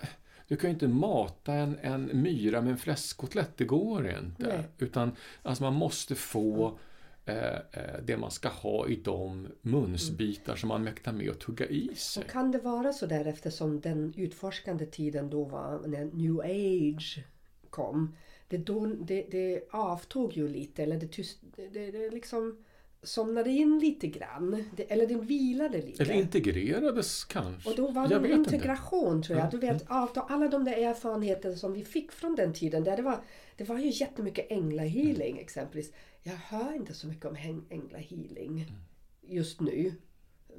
du 0.48 0.56
kan 0.56 0.70
ju 0.70 0.74
inte 0.74 0.88
mata 0.88 1.54
en, 1.54 1.78
en 1.82 2.22
myra 2.22 2.62
med 2.62 2.72
en 2.72 2.78
fläskkotlett, 2.78 3.58
det 3.58 3.66
går 3.66 4.10
inte. 4.10 4.48
Nej. 4.48 4.64
Utan 4.78 5.12
alltså 5.41 5.64
man 5.64 5.74
måste 5.74 6.16
få 6.16 6.78
mm. 7.26 7.39
eh, 7.72 7.82
det 8.04 8.18
man 8.18 8.32
ska 8.32 8.50
ha 8.50 8.88
i 8.88 8.96
de 8.96 9.48
munsbitar 9.62 10.52
mm. 10.52 10.58
som 10.58 10.68
man 10.68 10.84
mäktar 10.84 11.12
med 11.12 11.30
att 11.30 11.39
tugga 11.39 11.66
i 11.66 11.96
sig. 11.96 12.24
Och 12.24 12.30
kan 12.30 12.52
det 12.52 12.60
vara 12.60 12.93
så 12.93 13.06
där 13.06 13.26
eftersom 13.26 13.80
den 13.80 14.14
utforskande 14.18 14.86
tiden 14.86 15.30
då 15.30 15.43
var 15.43 15.88
när 15.88 16.06
new 16.06 16.39
age 16.39 17.24
kom 17.70 18.16
det, 18.48 18.58
då, 18.58 18.86
det, 18.86 19.28
det 19.32 19.68
avtog 19.72 20.34
ju 20.34 20.48
lite, 20.48 20.84
eller 20.84 20.98
det, 20.98 21.08
tyst, 21.08 21.39
det, 21.56 21.91
det 21.91 22.10
liksom 22.10 22.58
somnade 23.06 23.49
in 23.49 23.80
lite 23.80 24.08
grann. 24.08 24.64
Eller 24.88 25.08
den 25.08 25.22
vilade 25.22 25.82
lite. 25.82 26.03
Eller 26.03 26.14
integrerades 26.14 27.24
kanske. 27.24 27.70
Och 27.70 27.76
då 27.76 27.88
var 27.88 28.08
det 28.08 28.16
en 28.16 28.26
integration 28.26 29.16
inte. 29.16 29.28
tror 29.28 29.39
jag. 29.39 29.51
Du 29.51 29.58
vet, 29.58 29.91
av 29.91 30.10
alla 30.14 30.47
de 30.47 30.66
där 30.66 30.78
erfarenheter 30.78 31.56
som 31.56 31.74
vi 31.74 31.84
fick 31.84 32.12
från 32.12 32.36
den 32.36 32.53
tiden. 32.53 32.84
Där 32.84 32.95
det, 32.95 33.01
var, 33.01 33.24
det 33.56 33.64
var 33.64 33.80
ju 33.80 33.89
jättemycket 33.89 34.51
änglahealing 34.51 35.32
mm. 35.32 35.43
exempelvis. 35.43 35.93
Jag 36.24 36.36
hör 36.36 36.76
inte 36.76 36.93
så 36.93 37.08
mycket 37.08 37.26
om 37.26 37.66
änglahealing 37.70 38.62
mm. 38.62 38.74
just 39.22 39.62
nu. 39.62 39.93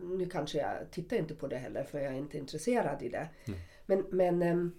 Nu 0.01 0.29
kanske 0.29 0.59
jag 0.59 0.91
tittar 0.91 1.17
inte 1.17 1.35
på 1.35 1.47
det 1.47 1.57
heller 1.57 1.85
för 1.85 1.99
jag 2.01 2.13
är 2.13 2.19
inte 2.19 2.39
intresserad 2.39 3.03
i 3.03 3.09
det. 3.09 3.29
Mm. 3.45 3.61
Men, 3.87 4.05
men 4.11 4.43
ehm, 4.43 4.73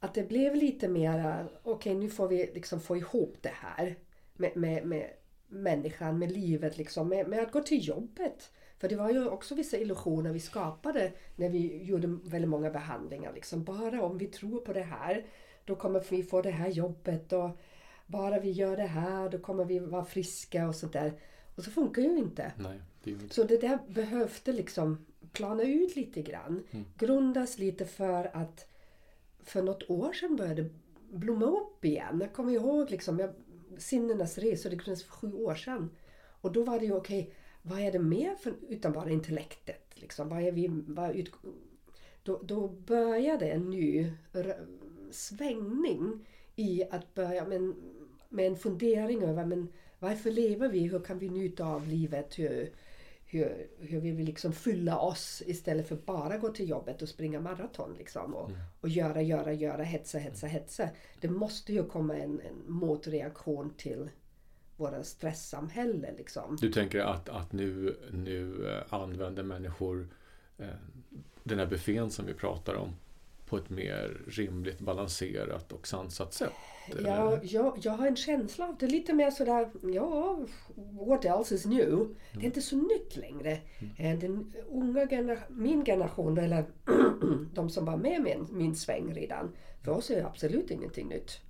att 0.00 0.14
det 0.14 0.28
blev 0.28 0.54
lite 0.56 0.88
mera, 0.88 1.48
okej 1.62 1.72
okay, 1.72 1.94
nu 1.94 2.10
får 2.10 2.28
vi 2.28 2.50
liksom 2.54 2.80
få 2.80 2.96
ihop 2.96 3.36
det 3.40 3.52
här 3.54 3.96
med, 4.34 4.56
med, 4.56 4.86
med 4.86 5.10
människan, 5.52 6.18
med 6.18 6.32
livet, 6.32 6.78
liksom, 6.78 7.08
med, 7.08 7.28
med, 7.28 7.42
att 7.42 7.52
gå 7.52 7.60
till 7.60 7.88
jobbet. 7.88 8.50
För 8.78 8.88
det 8.88 8.96
var 8.96 9.10
ju 9.10 9.28
också 9.28 9.54
vissa 9.54 9.76
illusioner 9.76 10.32
vi 10.32 10.40
skapade 10.40 11.12
när 11.36 11.48
vi 11.48 11.82
gjorde 11.82 12.18
väldigt 12.24 12.48
många 12.48 12.70
behandlingar. 12.70 13.32
Liksom. 13.32 13.64
Bara 13.64 14.02
om 14.02 14.18
vi 14.18 14.26
tror 14.26 14.60
på 14.60 14.72
det 14.72 14.82
här, 14.82 15.26
då 15.64 15.76
kommer 15.76 16.04
vi 16.10 16.22
få 16.22 16.42
det 16.42 16.50
här 16.50 16.68
jobbet. 16.68 17.32
Och 17.32 17.50
bara 18.06 18.40
vi 18.40 18.50
gör 18.50 18.76
det 18.76 18.82
här, 18.82 19.28
då 19.28 19.38
kommer 19.38 19.64
vi 19.64 19.78
vara 19.78 20.04
friska 20.04 20.68
och 20.68 20.76
sådär. 20.76 21.12
Och 21.56 21.64
så 21.64 21.70
funkar 21.70 22.02
ju 22.02 22.18
inte. 22.18 22.52
Nej, 22.58 22.80
det 23.04 23.10
inte. 23.10 23.34
Så 23.34 23.44
det 23.44 23.60
där 23.60 23.78
behövde 23.88 24.52
liksom 24.52 25.06
plana 25.32 25.62
ut 25.62 25.96
lite 25.96 26.22
grann. 26.22 26.62
Mm. 26.70 26.84
Grundas 26.98 27.58
lite 27.58 27.84
för 27.84 28.30
att 28.36 28.68
för 29.42 29.62
något 29.62 29.90
år 29.90 30.12
sedan 30.12 30.36
började 30.36 30.68
blomma 31.10 31.46
upp 31.46 31.84
igen. 31.84 32.18
Jag 32.20 32.32
kommer 32.32 32.52
ihåg 32.52 32.90
liksom, 32.90 33.18
jag, 33.18 33.30
sinnenas 33.78 34.38
resor, 34.38 34.70
det 34.70 34.76
kunde 34.76 35.00
för 35.00 35.10
sju 35.10 35.32
år 35.32 35.54
sedan. 35.54 35.90
Och 36.40 36.52
då 36.52 36.62
var 36.64 36.78
det 36.78 36.84
ju 36.84 36.92
okej, 36.92 37.20
okay, 37.20 37.34
vad 37.62 37.80
är 37.80 37.92
det 37.92 37.98
mer 37.98 38.34
för, 38.34 38.54
utan 38.68 38.92
bara 38.92 39.10
intellektet? 39.10 39.82
Liksom, 39.94 40.28
vad 40.28 40.42
är 40.42 40.52
vi, 40.52 40.68
vad 40.86 41.16
ut, 41.16 41.32
då, 42.22 42.40
då 42.42 42.68
började 42.68 43.46
en 43.50 43.70
ny 43.70 44.12
svängning 45.10 46.26
i 46.56 46.84
att 46.90 47.14
börja 47.14 47.44
med 47.44 47.56
en, 47.56 47.74
med 48.28 48.46
en 48.46 48.56
fundering 48.56 49.22
över 49.22 49.44
men 49.44 49.68
varför 49.98 50.30
lever 50.30 50.68
vi? 50.68 50.80
Hur 50.80 51.00
kan 51.00 51.18
vi 51.18 51.28
njuta 51.28 51.64
av 51.66 51.88
livet? 51.88 52.38
Hur, 52.38 52.72
hur, 53.32 53.66
hur 53.78 54.00
vi 54.00 54.10
vill 54.10 54.26
liksom 54.26 54.52
fylla 54.52 54.98
oss 54.98 55.42
istället 55.46 55.88
för 55.88 55.96
bara 55.96 56.38
gå 56.38 56.48
till 56.48 56.68
jobbet 56.68 57.02
och 57.02 57.08
springa 57.08 57.40
maraton. 57.40 57.94
Liksom, 57.98 58.34
och, 58.34 58.50
mm. 58.50 58.60
och 58.80 58.88
göra, 58.88 59.22
göra, 59.22 59.52
göra, 59.52 59.82
hetsa, 59.82 60.18
hetsa, 60.18 60.46
hetsa. 60.46 60.88
Det 61.20 61.28
måste 61.28 61.72
ju 61.72 61.84
komma 61.84 62.16
en, 62.16 62.40
en 62.40 62.72
motreaktion 62.72 63.74
till 63.76 64.10
våra 64.76 65.04
stresssamhälle. 65.04 66.12
Liksom. 66.16 66.56
Du 66.60 66.72
tänker 66.72 67.00
att, 67.00 67.28
att 67.28 67.52
nu, 67.52 67.96
nu 68.10 68.68
eh, 68.70 68.94
använder 68.94 69.42
människor 69.42 70.08
eh, 70.58 70.66
den 71.42 71.58
här 71.58 71.66
buffén 71.66 72.10
som 72.10 72.26
vi 72.26 72.34
pratar 72.34 72.74
om 72.74 72.94
på 73.52 73.58
ett 73.58 73.70
mer 73.70 74.20
rimligt, 74.26 74.80
balanserat 74.80 75.72
och 75.72 75.86
sansat 75.86 76.34
sätt? 76.34 76.52
Ja, 77.04 77.38
jag, 77.42 77.78
jag 77.82 77.92
har 77.92 78.06
en 78.06 78.16
känsla 78.16 78.68
av 78.68 78.76
det. 78.78 78.86
Lite 78.86 79.12
mer 79.12 79.30
sådär, 79.30 79.70
ja, 79.82 80.40
what 81.06 81.24
else 81.24 81.54
is 81.54 81.66
new? 81.66 81.92
Mm. 81.92 82.14
Det 82.32 82.40
är 82.40 82.44
inte 82.44 82.62
så 82.62 82.76
nytt 82.76 83.16
längre. 83.16 83.58
Mm. 83.98 84.18
Den 84.18 84.52
unga 84.70 85.06
genera 85.06 85.38
min 85.48 85.84
generation, 85.84 86.38
eller 86.38 86.64
de 87.54 87.70
som 87.70 87.84
var 87.84 87.96
med 87.96 88.22
min, 88.22 88.46
min 88.50 88.76
sväng 88.76 89.14
redan, 89.14 89.56
för 89.82 89.92
oss 89.92 90.10
är 90.10 90.16
det 90.16 90.26
absolut 90.26 90.70
ingenting 90.70 91.08
nytt. 91.08 91.40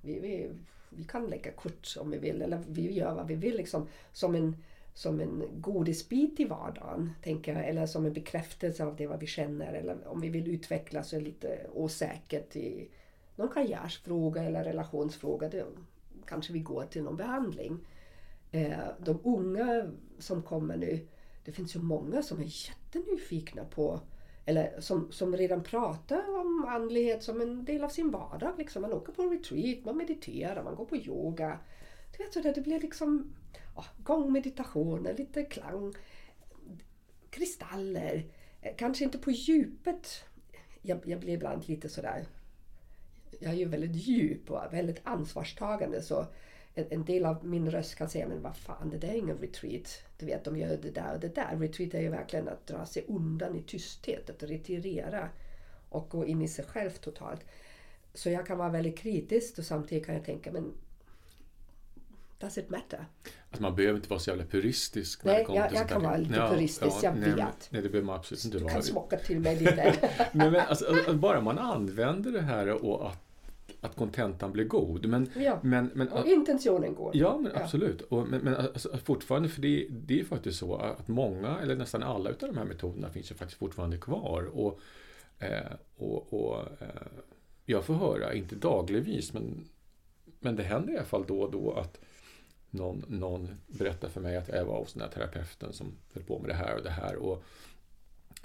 Vi, 0.00 0.20
vi, 0.20 0.50
vi 0.88 1.04
kan 1.04 1.26
lägga 1.26 1.52
kort 1.52 1.96
om 1.98 2.10
vi 2.10 2.18
vill, 2.18 2.42
eller 2.42 2.62
vi 2.68 2.92
gör 2.92 3.14
vad 3.14 3.26
vi 3.26 3.34
vill 3.34 3.56
liksom. 3.56 3.88
Som 4.12 4.34
en 4.34 4.56
som 4.94 5.20
en 5.20 5.42
godisbit 5.60 6.40
i 6.40 6.44
vardagen, 6.44 7.10
tänker 7.22 7.54
jag. 7.54 7.68
Eller 7.68 7.86
som 7.86 8.06
en 8.06 8.12
bekräftelse 8.12 8.84
av 8.84 8.96
det 8.96 9.06
vad 9.06 9.20
vi 9.20 9.26
känner. 9.26 9.72
Eller 9.72 10.08
om 10.08 10.20
vi 10.20 10.28
vill 10.28 10.48
utvecklas 10.48 11.12
och 11.12 11.18
är 11.18 11.22
lite 11.22 11.66
osäkert 11.74 12.56
i 12.56 12.88
någon 13.36 13.48
karriärsfråga 13.48 14.42
eller 14.42 14.64
relationsfråga. 14.64 15.48
Då 15.48 15.64
kanske 16.26 16.52
vi 16.52 16.58
går 16.58 16.84
till 16.84 17.02
någon 17.02 17.16
behandling. 17.16 17.78
Eh, 18.50 18.78
de 18.98 19.20
unga 19.24 19.90
som 20.18 20.42
kommer 20.42 20.76
nu, 20.76 21.06
det 21.44 21.52
finns 21.52 21.76
ju 21.76 21.80
många 21.80 22.22
som 22.22 22.40
är 22.40 22.68
jättenyfikna 22.68 23.64
på 23.64 24.00
eller 24.44 24.80
som, 24.80 25.12
som 25.12 25.36
redan 25.36 25.62
pratar 25.62 26.40
om 26.40 26.64
andlighet 26.68 27.22
som 27.22 27.40
en 27.40 27.64
del 27.64 27.84
av 27.84 27.88
sin 27.88 28.10
vardag. 28.10 28.52
Liksom. 28.58 28.82
Man 28.82 28.92
åker 28.92 29.12
på 29.12 29.22
retreat, 29.22 29.84
man 29.84 29.96
mediterar, 29.96 30.64
man 30.64 30.74
går 30.74 30.84
på 30.84 30.96
yoga. 30.96 31.58
Du 32.16 32.24
vet, 32.24 32.32
så 32.32 32.40
där, 32.40 32.54
det 32.54 32.60
blir 32.60 32.80
liksom 32.80 33.32
ja, 33.74 33.84
gångmeditationer, 34.02 35.14
lite 35.14 35.44
klang, 35.44 35.94
kristaller. 37.30 38.24
Eh, 38.60 38.76
kanske 38.76 39.04
inte 39.04 39.18
på 39.18 39.30
djupet. 39.30 40.24
Jag, 40.82 41.00
jag 41.04 41.20
blir 41.20 41.34
ibland 41.34 41.68
lite 41.68 41.88
sådär... 41.88 42.26
Jag 43.40 43.52
är 43.52 43.56
ju 43.56 43.64
väldigt 43.64 43.96
djup 43.96 44.50
och 44.50 44.60
väldigt 44.72 45.00
ansvarstagande 45.04 46.02
så 46.02 46.26
en, 46.74 46.86
en, 46.90 47.04
del 47.04 47.24
av 47.24 47.46
min 47.46 47.70
röst 47.70 47.94
kan 47.94 48.08
säga 48.08 48.28
men 48.28 48.42
vad 48.42 48.56
fan 48.56 48.90
det 48.90 48.98
där 48.98 49.08
är 49.08 49.14
ingen 49.14 49.38
retreat. 49.38 50.02
Du 50.18 50.26
vet 50.26 50.44
de 50.44 50.56
gör 50.56 50.76
det 50.76 50.90
där 50.90 51.14
och 51.14 51.20
det 51.20 51.34
där. 51.34 51.56
Retreat 51.56 51.94
är 51.94 52.00
ju 52.00 52.08
verkligen 52.08 52.48
att 52.48 52.66
dra 52.66 52.86
sig 52.86 53.04
undan 53.08 53.56
i 53.56 53.62
tysthet, 53.62 54.30
att 54.30 54.42
retirera 54.42 55.28
och 55.88 56.08
gå 56.08 56.26
in 56.26 56.42
i 56.42 56.48
sig 56.48 56.64
själv 56.64 56.90
totalt. 56.90 57.40
Så 58.14 58.30
jag 58.30 58.46
kan 58.46 58.58
vara 58.58 58.68
väldigt 58.68 58.98
kritisk 58.98 59.58
och 59.58 59.64
samtidigt 59.64 60.06
kan 60.06 60.14
jag 60.14 60.24
tänka 60.24 60.52
men 60.52 60.72
Does 62.42 62.58
it 62.58 62.70
matter? 62.70 63.04
Alltså 63.50 63.62
man 63.62 63.74
behöver 63.76 63.96
inte 63.96 64.08
vara 64.10 64.20
så 64.20 64.30
jävla 64.30 64.44
puristisk. 64.44 65.24
Nej, 65.24 65.38
det 65.38 65.44
kommer 65.44 65.58
jag- 65.60 65.68
till 65.68 65.78
jag 65.78 65.88
kan 65.88 66.02
vara 66.02 66.16
lite 66.16 66.34
puristisk, 66.34 66.96
jag 67.02 67.16
nej, 67.16 67.28
men- 67.28 67.36
vet. 67.36 67.68
Nej, 67.70 67.82
det 67.82 67.88
behöver 67.88 68.06
man 68.06 68.16
absolut 68.16 68.44
inte 68.44 68.56
Du 68.58 68.62
vara. 68.64 68.72
kan 68.72 68.82
smocka 68.82 69.16
till 69.16 69.40
mig 69.40 69.56
lite. 69.58 69.94
Nej, 70.32 70.50
men 70.50 70.60
alltså, 70.68 71.14
bara 71.14 71.40
man 71.40 71.58
använder 71.58 72.32
det 72.32 72.40
här 72.40 72.84
och 72.84 73.06
att, 73.08 73.18
att 73.80 73.96
kontentan 73.96 74.52
blir 74.52 74.64
god. 74.64 75.06
Men, 75.06 75.30
Ja. 75.36 75.58
men, 75.62 75.90
men, 75.94 76.08
Och 76.08 76.26
intentionen 76.26 76.94
går. 76.94 77.10
Ja, 77.16 77.38
men 77.38 77.52
absolut. 77.54 78.00
Och, 78.00 78.28
men, 78.28 78.40
men 78.40 78.56
alltså, 78.56 78.98
fortfarande, 79.04 79.48
för 79.48 79.62
det, 79.62 79.86
det 79.90 80.20
är 80.20 80.24
faktiskt 80.24 80.58
så 80.58 80.76
att 80.76 81.08
många, 81.08 81.58
eller 81.62 81.76
nästan 81.76 82.02
alla 82.02 82.30
utav 82.30 82.48
de 82.52 82.58
här 82.58 82.64
metoderna 82.66 83.10
finns 83.10 83.30
ju 83.30 83.34
faktiskt 83.34 83.58
fortfarande 83.58 83.96
kvar. 83.98 84.42
Och, 84.52 84.80
eh, 85.38 85.72
och, 85.96 86.32
och 86.32 86.60
eh, 86.60 86.86
jag 87.66 87.84
får 87.84 87.94
höra, 87.94 88.34
inte 88.34 88.54
dagligvis, 88.54 89.32
men, 89.32 89.64
men 90.40 90.56
det 90.56 90.62
händer 90.62 90.92
i 90.92 90.96
alla 90.96 91.06
fall 91.06 91.24
då 91.28 91.40
och 91.42 91.50
då 91.52 91.72
att 91.72 92.00
någon, 92.72 93.04
någon 93.08 93.48
berättar 93.66 94.08
för 94.08 94.20
mig 94.20 94.36
att 94.36 94.48
jag 94.48 94.64
var 94.64 94.78
hos 94.78 94.92
den 94.92 95.02
här 95.02 95.08
terapeuten 95.08 95.72
som 95.72 95.96
höll 96.12 96.22
på 96.22 96.38
med 96.38 96.50
det 96.50 96.54
här 96.54 96.76
och 96.76 96.82
det 96.82 96.90
här. 96.90 97.16
Och 97.16 97.44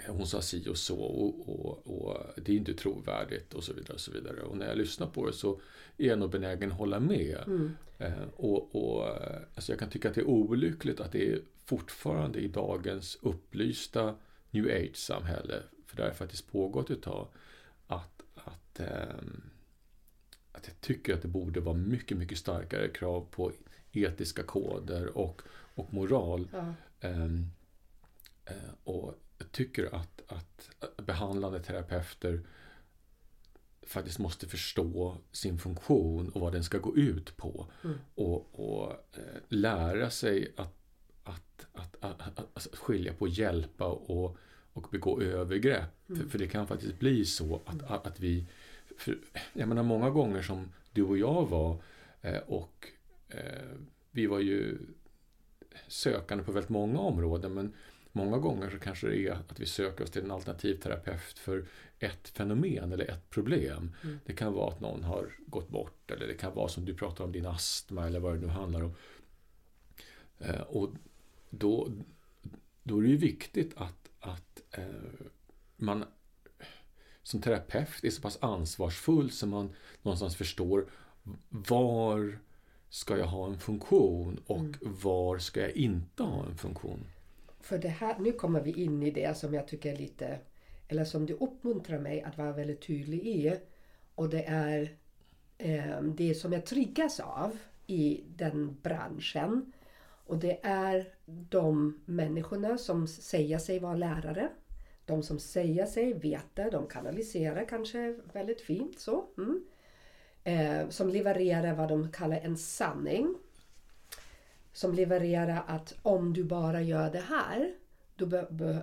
hon 0.06 0.26
sa 0.26 0.42
si 0.42 0.68
och 0.68 0.76
så 0.76 0.98
och, 0.98 1.48
och, 1.48 1.86
och 1.86 2.26
det 2.36 2.52
är 2.52 2.56
inte 2.56 2.74
trovärdigt 2.74 3.54
och 3.54 3.64
så 3.64 3.72
vidare. 3.72 3.94
Och 3.94 4.00
så 4.00 4.12
vidare. 4.12 4.40
Och 4.40 4.56
när 4.56 4.68
jag 4.68 4.78
lyssnar 4.78 5.06
på 5.06 5.26
det 5.26 5.32
så 5.32 5.60
är 5.96 6.06
jag 6.06 6.18
nog 6.18 6.30
benägen 6.30 6.72
att 6.72 6.78
hålla 6.78 7.00
med. 7.00 7.44
Mm. 7.46 7.76
Eh, 7.98 8.28
och, 8.36 8.74
och, 8.74 9.06
alltså 9.54 9.72
jag 9.72 9.78
kan 9.78 9.90
tycka 9.90 10.08
att 10.08 10.14
det 10.14 10.20
är 10.20 10.28
olyckligt 10.28 11.00
att 11.00 11.12
det 11.12 11.32
är 11.32 11.40
fortfarande 11.64 12.38
i 12.38 12.48
dagens 12.48 13.18
upplysta 13.22 14.14
new 14.50 14.66
age-samhälle, 14.66 15.62
för 15.86 15.96
det 15.96 16.02
har 16.02 16.10
faktiskt 16.10 16.52
pågått 16.52 16.90
ett 16.90 17.02
tag, 17.02 17.28
att, 17.86 18.22
att, 18.34 18.80
ehm, 18.80 19.42
att 20.52 20.66
jag 20.66 20.80
tycker 20.80 21.14
att 21.14 21.22
det 21.22 21.28
borde 21.28 21.60
vara 21.60 21.76
mycket, 21.76 22.16
mycket 22.16 22.38
starkare 22.38 22.88
krav 22.88 23.26
på 23.30 23.52
etiska 24.04 24.42
koder 24.42 25.18
och, 25.18 25.42
och 25.74 25.94
moral. 25.94 26.48
Ja. 26.52 26.74
Eh, 27.00 27.28
och 28.84 29.14
jag 29.38 29.52
tycker 29.52 29.94
att, 29.94 30.22
att 30.26 30.70
behandlande 30.96 31.62
terapeuter 31.62 32.40
faktiskt 33.82 34.18
måste 34.18 34.46
förstå 34.46 35.16
sin 35.32 35.58
funktion 35.58 36.28
och 36.28 36.40
vad 36.40 36.52
den 36.52 36.64
ska 36.64 36.78
gå 36.78 36.96
ut 36.96 37.36
på. 37.36 37.66
Mm. 37.84 37.98
Och, 38.14 38.60
och 38.60 38.90
eh, 39.12 39.22
lära 39.48 40.10
sig 40.10 40.52
att, 40.56 40.74
att, 41.22 41.66
att, 41.72 41.96
att, 42.00 42.38
att, 42.38 42.68
skilja 42.72 43.12
på 43.12 43.28
hjälpa 43.28 43.86
och, 43.86 44.36
och 44.72 44.88
begå 44.90 45.22
övergrepp. 45.22 46.08
Mm. 46.08 46.20
För, 46.20 46.28
för 46.28 46.38
det 46.38 46.48
kan 46.48 46.66
faktiskt 46.66 46.98
bli 46.98 47.24
så 47.24 47.60
att, 47.64 47.82
att, 47.82 48.06
att 48.06 48.20
vi... 48.20 48.46
För, 48.96 49.18
jag 49.52 49.68
menar 49.68 49.82
många 49.82 50.10
gånger 50.10 50.42
som 50.42 50.72
du 50.92 51.02
och 51.02 51.18
jag 51.18 51.46
var 51.46 51.82
eh, 52.20 52.38
och 52.38 52.88
vi 54.10 54.26
var 54.26 54.40
ju 54.40 54.78
sökande 55.88 56.44
på 56.44 56.52
väldigt 56.52 56.70
många 56.70 56.98
områden 56.98 57.54
men 57.54 57.74
många 58.12 58.38
gånger 58.38 58.70
så 58.70 58.78
kanske 58.78 59.06
det 59.06 59.26
är 59.26 59.32
att 59.32 59.60
vi 59.60 59.66
söker 59.66 60.04
oss 60.04 60.10
till 60.10 60.24
en 60.24 60.30
alternativterapeut 60.30 61.38
för 61.38 61.66
ett 61.98 62.28
fenomen 62.28 62.92
eller 62.92 63.10
ett 63.10 63.30
problem. 63.30 63.94
Mm. 64.04 64.18
Det 64.26 64.32
kan 64.32 64.52
vara 64.52 64.68
att 64.68 64.80
någon 64.80 65.04
har 65.04 65.32
gått 65.46 65.68
bort 65.68 66.10
eller 66.10 66.26
det 66.26 66.34
kan 66.34 66.54
vara 66.54 66.68
som 66.68 66.84
du 66.84 66.94
pratar 66.94 67.24
om 67.24 67.32
din 67.32 67.46
astma 67.46 68.06
eller 68.06 68.20
vad 68.20 68.34
det 68.34 68.40
nu 68.40 68.46
handlar 68.46 68.84
om. 68.84 68.94
Eh, 70.38 70.60
och 70.60 70.90
då, 71.50 71.88
då 72.82 72.98
är 72.98 73.02
det 73.02 73.08
ju 73.08 73.16
viktigt 73.16 73.72
att, 73.76 74.10
att 74.20 74.62
eh, 74.70 74.84
man 75.76 76.04
som 77.22 77.40
terapeut 77.40 78.04
är 78.04 78.10
så 78.10 78.22
pass 78.22 78.38
ansvarsfull 78.40 79.30
så 79.30 79.46
man 79.46 79.70
någonstans 80.02 80.36
förstår 80.36 80.90
var 81.48 82.38
ska 82.90 83.16
jag 83.18 83.26
ha 83.26 83.46
en 83.46 83.58
funktion 83.58 84.40
och 84.46 84.58
Mm. 84.58 84.74
var 84.82 85.38
ska 85.38 85.60
jag 85.60 85.70
inte 85.76 86.22
ha 86.22 86.46
en 86.46 86.56
funktion. 86.56 87.04
För 87.60 87.78
det 87.78 87.88
här, 87.88 88.18
nu 88.18 88.32
kommer 88.32 88.60
vi 88.60 88.72
in 88.82 89.02
i 89.02 89.10
det 89.10 89.36
som 89.36 89.54
jag 89.54 89.68
tycker 89.68 89.92
är 89.92 89.96
lite, 89.96 90.38
eller 90.88 91.04
som 91.04 91.26
du 91.26 91.34
uppmuntrar 91.34 91.98
mig 91.98 92.22
att 92.22 92.38
vara 92.38 92.52
väldigt 92.52 92.86
tydlig 92.86 93.26
i. 93.26 93.56
Och 94.14 94.28
det 94.28 94.44
är 94.44 94.96
eh, 95.58 96.02
det 96.02 96.34
som 96.34 96.52
jag 96.52 96.66
triggas 96.66 97.20
av 97.20 97.58
i 97.86 98.24
den 98.36 98.76
branschen. 98.82 99.72
Och 100.26 100.38
det 100.38 100.58
är 100.62 101.08
de 101.50 102.00
människorna 102.04 102.78
som 102.78 103.06
säger 103.06 103.58
sig 103.58 103.78
vara 103.78 103.94
lärare. 103.94 104.48
De 105.06 105.22
som 105.22 105.38
säger 105.38 105.86
sig 105.86 106.12
veta, 106.12 106.70
de 106.70 106.86
kanaliserar 106.86 107.64
kanske 107.68 108.18
väldigt 108.32 108.60
fint 108.60 108.98
så. 109.00 109.24
Mm. 109.38 109.64
Eh, 110.44 110.88
som 110.88 111.08
levererar 111.08 111.74
vad 111.74 111.88
de 111.88 112.12
kallar 112.12 112.40
en 112.40 112.56
sanning 112.56 113.34
som 114.72 114.94
levererar 114.94 115.64
att 115.66 115.94
om 116.02 116.32
du 116.32 116.44
bara 116.44 116.82
gör 116.82 117.10
det 117.10 117.20
här 117.28 117.74
då, 118.16 118.26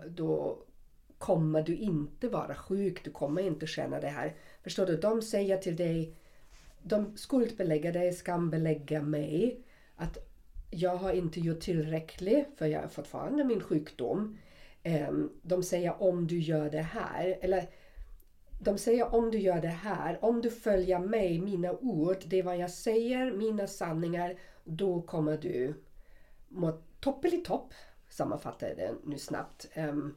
då 0.07 0.57
kommer 1.17 1.61
du 1.61 1.75
inte 1.75 2.29
vara 2.29 2.55
sjuk, 2.55 3.03
du 3.03 3.11
kommer 3.11 3.41
inte 3.41 3.67
känna 3.67 3.99
det 3.99 4.07
här. 4.07 4.33
Förstår 4.63 4.85
du? 4.85 4.97
De 4.97 5.21
säger 5.21 5.57
till 5.57 5.75
dig, 5.75 6.13
de 6.81 7.17
skuldbelägger 7.17 7.93
dig, 7.93 8.13
skambelägger 8.13 9.01
mig. 9.01 9.59
Att 9.95 10.17
jag 10.71 10.95
har 10.95 11.13
inte 11.13 11.39
gjort 11.39 11.59
tillräckligt 11.59 12.47
för 12.57 12.65
jag 12.65 12.81
har 12.81 12.87
fortfarande 12.87 13.43
min 13.43 13.61
sjukdom. 13.61 14.37
Ehm, 14.83 15.31
de 15.41 15.63
säger 15.63 16.03
om 16.03 16.27
du 16.27 16.39
gör 16.39 16.69
det 16.69 16.81
här. 16.81 17.37
Eller 17.41 17.69
de 18.65 18.77
säger 18.77 19.15
om 19.15 19.31
du 19.31 19.39
gör 19.39 19.61
det 19.61 19.67
här, 19.67 20.25
om 20.25 20.41
du 20.41 20.49
följer 20.49 20.99
mig, 20.99 21.39
mina 21.39 21.71
ord, 21.71 22.17
det 22.25 22.39
är 22.39 22.43
vad 22.43 22.57
jag 22.57 22.71
säger, 22.71 23.31
mina 23.31 23.67
sanningar, 23.67 24.39
då 24.63 25.01
kommer 25.01 25.37
du 25.37 25.73
må 26.47 26.81
toppelitopp, 26.99 27.73
sammanfattar 28.09 28.67
jag 28.67 28.77
det 28.77 28.95
nu 29.03 29.17
snabbt. 29.17 29.67
Um, 29.75 30.15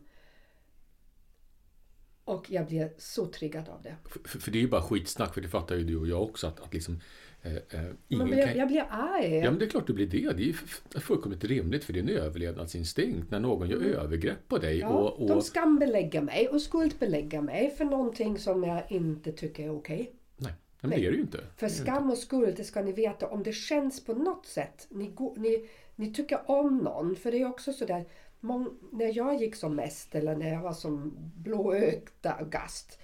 och 2.25 2.51
jag 2.51 2.67
blir 2.67 2.93
så 2.99 3.27
triggad 3.27 3.69
av 3.69 3.83
det. 3.83 3.97
För, 4.05 4.39
för 4.39 4.51
det 4.51 4.59
är 4.59 4.61
ju 4.61 4.69
bara 4.69 4.83
skitsnack, 4.83 5.35
för 5.35 5.41
det 5.41 5.49
fattar 5.49 5.77
ju 5.77 5.85
du 5.85 5.97
och 5.97 6.09
jag 6.09 6.23
också 6.23 6.47
att, 6.47 6.61
att 6.61 6.75
liksom 6.75 7.01
eh, 7.43 7.53
eh, 7.53 7.61
Men 7.71 7.97
ingen 8.09 8.39
jag, 8.39 8.49
kan... 8.49 8.59
jag 8.59 8.69
blir 8.69 8.87
arg. 8.91 9.37
Ja 9.37 9.51
men 9.51 9.59
det 9.59 9.65
är 9.65 9.71
klart 9.71 9.87
du 9.87 9.93
blir 9.93 10.07
det. 10.07 10.33
Det 10.33 10.49
är 10.95 11.01
fullkomligt 11.01 11.45
rimligt 11.45 11.85
för 11.85 11.93
det 11.93 11.99
är 11.99 12.03
en 12.03 12.09
överlevnadsinstinkt 12.09 13.31
när 13.31 13.41
någon 13.41 13.69
gör 13.69 13.83
övergrepp 13.83 14.49
på 14.49 14.59
dig. 14.59 14.81
Mm. 14.81 14.93
Ja, 14.93 14.99
och, 14.99 15.23
och, 15.23 15.29
De 15.29 15.43
skambelägger 15.43 16.23
mig 16.23 16.49
och 16.49 16.63
skuldbelägger 16.63 17.41
mig 17.41 17.75
för 17.79 17.85
någonting 17.85 18.39
som 18.39 18.65
jag 18.65 18.83
inte 18.89 19.33
tycker 19.33 19.65
är 19.65 19.77
okej. 19.77 20.13
Nej, 20.37 20.53
men 20.81 20.91
det 20.91 20.97
är 21.07 21.11
det 21.11 21.17
ju 21.17 21.23
inte. 21.23 21.39
För 21.57 21.69
skam 21.69 22.11
och 22.11 22.19
skuld, 22.19 22.57
det 22.57 22.65
ska 22.65 22.83
ni 22.83 22.93
veta, 22.93 23.27
om 23.27 23.43
det 23.43 23.53
känns 23.53 24.05
på 24.05 24.15
något 24.15 24.47
sätt, 24.47 24.87
ni, 24.91 25.07
går, 25.07 25.37
ni, 25.37 25.69
ni 25.97 26.15
tycker 26.15 26.51
om 26.51 26.79
någon, 26.79 27.17
för 27.17 27.33
det 27.33 27.43
är 27.43 27.49
också 27.49 27.73
sådär, 27.73 28.05
mång, 28.41 28.69
när 28.93 29.17
jag 29.17 29.41
gick 29.41 29.55
som 29.55 29.77
mest, 29.77 30.15
eller 30.15 30.37
när 30.37 30.53
jag 30.53 30.63
var 30.63 30.73
som 30.73 31.15
blåögd 31.35 32.09
gast, 32.51 32.99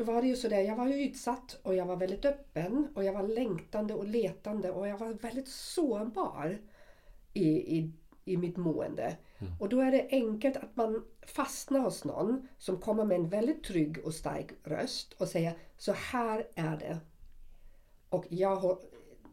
då 0.00 0.04
var 0.04 0.22
det 0.22 0.28
ju 0.28 0.36
sådär, 0.36 0.60
jag 0.60 0.76
var 0.76 0.86
ju 0.86 1.04
utsatt 1.04 1.60
och 1.62 1.74
jag 1.74 1.86
var 1.86 1.96
väldigt 1.96 2.24
öppen 2.24 2.88
och 2.94 3.04
jag 3.04 3.12
var 3.12 3.22
längtande 3.22 3.94
och 3.94 4.04
letande 4.04 4.70
och 4.70 4.88
jag 4.88 4.98
var 4.98 5.12
väldigt 5.12 5.48
sårbar 5.48 6.58
i, 7.32 7.48
i, 7.78 7.92
i 8.24 8.36
mitt 8.36 8.56
mående. 8.56 9.16
Och 9.60 9.68
då 9.68 9.80
är 9.80 9.90
det 9.92 10.08
enkelt 10.10 10.56
att 10.56 10.76
man 10.76 11.04
fastnar 11.26 11.80
hos 11.80 12.04
någon 12.04 12.48
som 12.58 12.76
kommer 12.76 13.04
med 13.04 13.14
en 13.14 13.28
väldigt 13.28 13.64
trygg 13.64 13.98
och 14.04 14.14
stark 14.14 14.52
röst 14.64 15.12
och 15.12 15.28
säger 15.28 15.58
så 15.76 15.92
här 15.92 16.48
är 16.54 16.76
det. 16.76 16.98
Och 18.08 18.24
jag, 18.28 18.78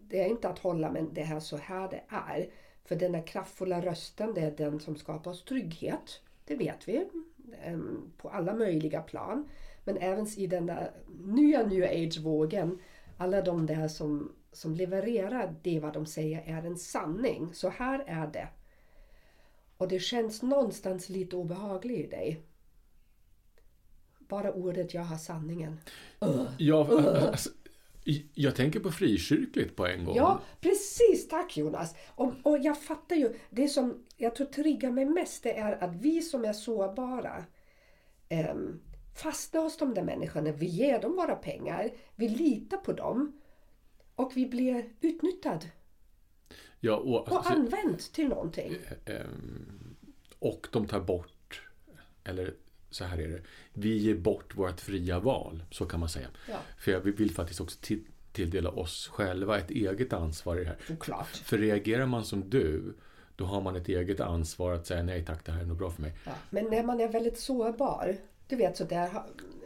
det 0.01 0.21
är 0.21 0.29
inte 0.29 0.49
att 0.49 0.59
hålla 0.59 0.91
men 0.91 1.13
det 1.13 1.21
är 1.21 1.39
så 1.39 1.57
här 1.57 1.89
det 1.89 2.01
är. 2.07 2.49
För 2.85 2.95
den 2.95 3.15
här 3.15 3.27
kraftfulla 3.27 3.81
rösten 3.81 4.33
det 4.33 4.41
är 4.41 4.51
den 4.51 4.79
som 4.79 4.95
skapar 4.95 5.31
oss 5.31 5.45
trygghet. 5.45 6.21
Det 6.45 6.55
vet 6.55 6.87
vi. 6.87 7.09
em, 7.63 8.11
På 8.17 8.29
alla 8.29 8.53
möjliga 8.53 9.01
plan. 9.01 9.49
Men 9.87 9.97
även 9.97 10.27
i 10.37 10.47
den 10.47 10.65
där 10.65 10.91
nya 11.25 11.63
new 11.63 11.83
age-vågen. 11.83 12.79
Alla 13.17 13.41
de 13.41 13.65
där 13.65 13.87
som, 13.87 14.35
som 14.51 14.75
levererar 14.75 15.55
det 15.61 15.79
vad 15.79 15.93
de 15.93 16.05
säger 16.05 16.43
är 16.45 16.65
en 16.65 16.77
sanning. 16.77 17.53
Så 17.53 17.69
här 17.69 18.03
är 18.07 18.27
det. 18.27 18.47
Och 19.77 19.87
det 19.87 19.99
känns 19.99 20.41
någonstans 20.41 21.09
lite 21.09 21.35
obehagligt 21.35 22.05
i 22.05 22.07
dig. 22.07 22.41
Bara 24.19 24.53
ordet 24.53 24.93
jag 24.93 25.01
har 25.01 25.17
sanningen. 25.17 25.79
Ja, 26.57 27.01
alltså, 27.31 27.49
jag 28.33 28.55
tänker 28.55 28.79
på 28.79 28.91
frikyrkligt 28.91 29.75
på 29.75 29.85
en 29.85 30.05
gång. 30.05 30.15
Ja, 30.15 30.41
precis. 30.61 31.27
Tack 31.27 31.57
Jonas. 31.57 31.95
Och, 32.07 32.33
och 32.43 32.57
jag 32.59 32.81
fattar 32.81 33.15
ju. 33.15 33.33
Det 33.49 33.67
som 33.67 34.05
jag 34.17 34.35
tror 34.35 34.47
triggar 34.47 34.91
mig 34.91 35.05
mest 35.05 35.43
det 35.43 35.57
är 35.57 35.83
att 35.83 35.95
vi 35.95 36.21
som 36.21 36.45
är 36.45 36.53
sårbara 36.53 37.45
um, 38.51 38.81
fastnar 39.17 39.61
hos 39.61 39.77
de 39.77 39.93
där 39.93 40.03
människorna. 40.03 40.51
Vi 40.51 40.65
ger 40.65 41.01
dem 41.01 41.15
våra 41.15 41.35
pengar. 41.35 41.89
Vi 42.15 42.29
litar 42.29 42.77
på 42.77 42.93
dem. 42.93 43.41
Och 44.15 44.31
vi 44.35 44.45
blir 44.45 44.89
utnyttjad 45.01 45.65
Ja, 46.79 46.95
och, 46.95 47.27
och 47.27 47.37
alltså, 47.37 47.53
använt 47.53 48.13
till 48.13 48.27
någonting. 48.27 48.75
ehm, 49.05 49.95
och 50.39 50.67
de 50.71 50.87
tar 50.87 50.99
bort, 50.99 51.61
eller 52.23 52.53
så 52.89 53.03
här 53.03 53.17
är 53.17 53.27
det, 53.27 53.41
vi 53.73 53.97
ger 53.97 54.15
bort 54.15 54.57
vårt 54.57 54.79
fria 54.81 55.19
val, 55.19 55.63
så 55.71 55.85
kan 55.85 55.99
man 55.99 56.09
säga. 56.09 56.27
Ja. 56.49 56.57
För 56.79 56.91
jag 56.91 56.99
vill 56.99 57.31
faktiskt 57.31 57.61
också 57.61 57.79
ti- 57.79 58.05
tilldela 58.31 58.69
oss 58.69 59.07
själva 59.07 59.57
ett 59.57 59.71
eget 59.71 60.13
ansvar 60.13 60.55
i 60.57 60.59
det 60.63 60.65
här. 60.69 60.77
Såklart. 60.87 61.27
För 61.27 61.57
reagerar 61.57 62.05
man 62.05 62.25
som 62.25 62.49
du, 62.49 62.93
då 63.35 63.45
har 63.45 63.61
man 63.61 63.75
ett 63.75 63.87
eget 63.89 64.19
ansvar 64.19 64.73
att 64.73 64.87
säga 64.87 65.03
nej 65.03 65.25
tack, 65.25 65.45
det 65.45 65.51
här 65.51 65.61
är 65.61 65.65
nog 65.65 65.77
bra 65.77 65.91
för 65.91 66.01
mig. 66.01 66.13
Ja. 66.25 66.31
Men 66.49 66.65
när 66.65 66.83
man 66.83 66.99
är 67.01 67.07
väldigt 67.07 67.39
sårbar, 67.39 68.15
du 68.47 68.55
vet 68.55 68.77
sådär, 68.77 69.09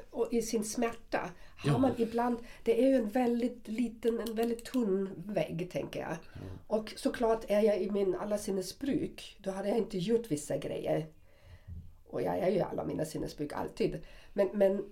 och 0.09 0.33
i 0.33 0.41
sin 0.41 0.63
smärta, 0.63 1.31
har 1.57 1.71
Ja. 1.71 1.77
man 1.77 1.91
ibland, 1.97 2.37
det 2.63 2.83
är 2.83 2.87
ju 2.89 2.95
en 2.95 3.09
väldigt 3.09 3.67
liten, 3.67 4.19
en 4.19 4.35
väldigt 4.35 4.65
tunn 4.65 5.09
vägg 5.25 5.69
tänker 5.71 5.99
jag. 5.99 6.17
Och 6.67 6.93
såklart 6.97 7.45
är 7.47 7.61
jag 7.61 7.81
i 7.81 7.91
min 7.91 8.15
alla 8.15 8.37
sinnesbruk, 8.37 9.37
då 9.39 9.51
hade 9.51 9.69
jag 9.69 9.77
inte 9.77 9.97
gjort 9.97 10.31
vissa 10.31 10.57
grejer. 10.57 11.07
Och 12.07 12.21
jag 12.21 12.37
är 12.37 12.47
ju 12.49 12.57
i 12.57 12.61
alla 12.61 12.85
mina 12.85 13.05
sinnesbruk 13.05 13.53
alltid. 13.53 14.01
Men, 14.33 14.49
men 14.53 14.85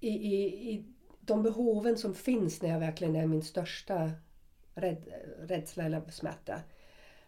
i, 0.00 0.08
i, 0.08 0.70
i 0.70 0.84
de 1.20 1.42
behoven 1.42 1.96
som 1.96 2.14
finns 2.14 2.62
när 2.62 2.70
jag 2.70 2.80
verkligen 2.80 3.16
är 3.16 3.26
min 3.26 3.42
största 3.42 4.10
rädd, 4.74 5.08
rädsla 5.38 5.84
eller 5.84 6.02
smärta. 6.10 6.60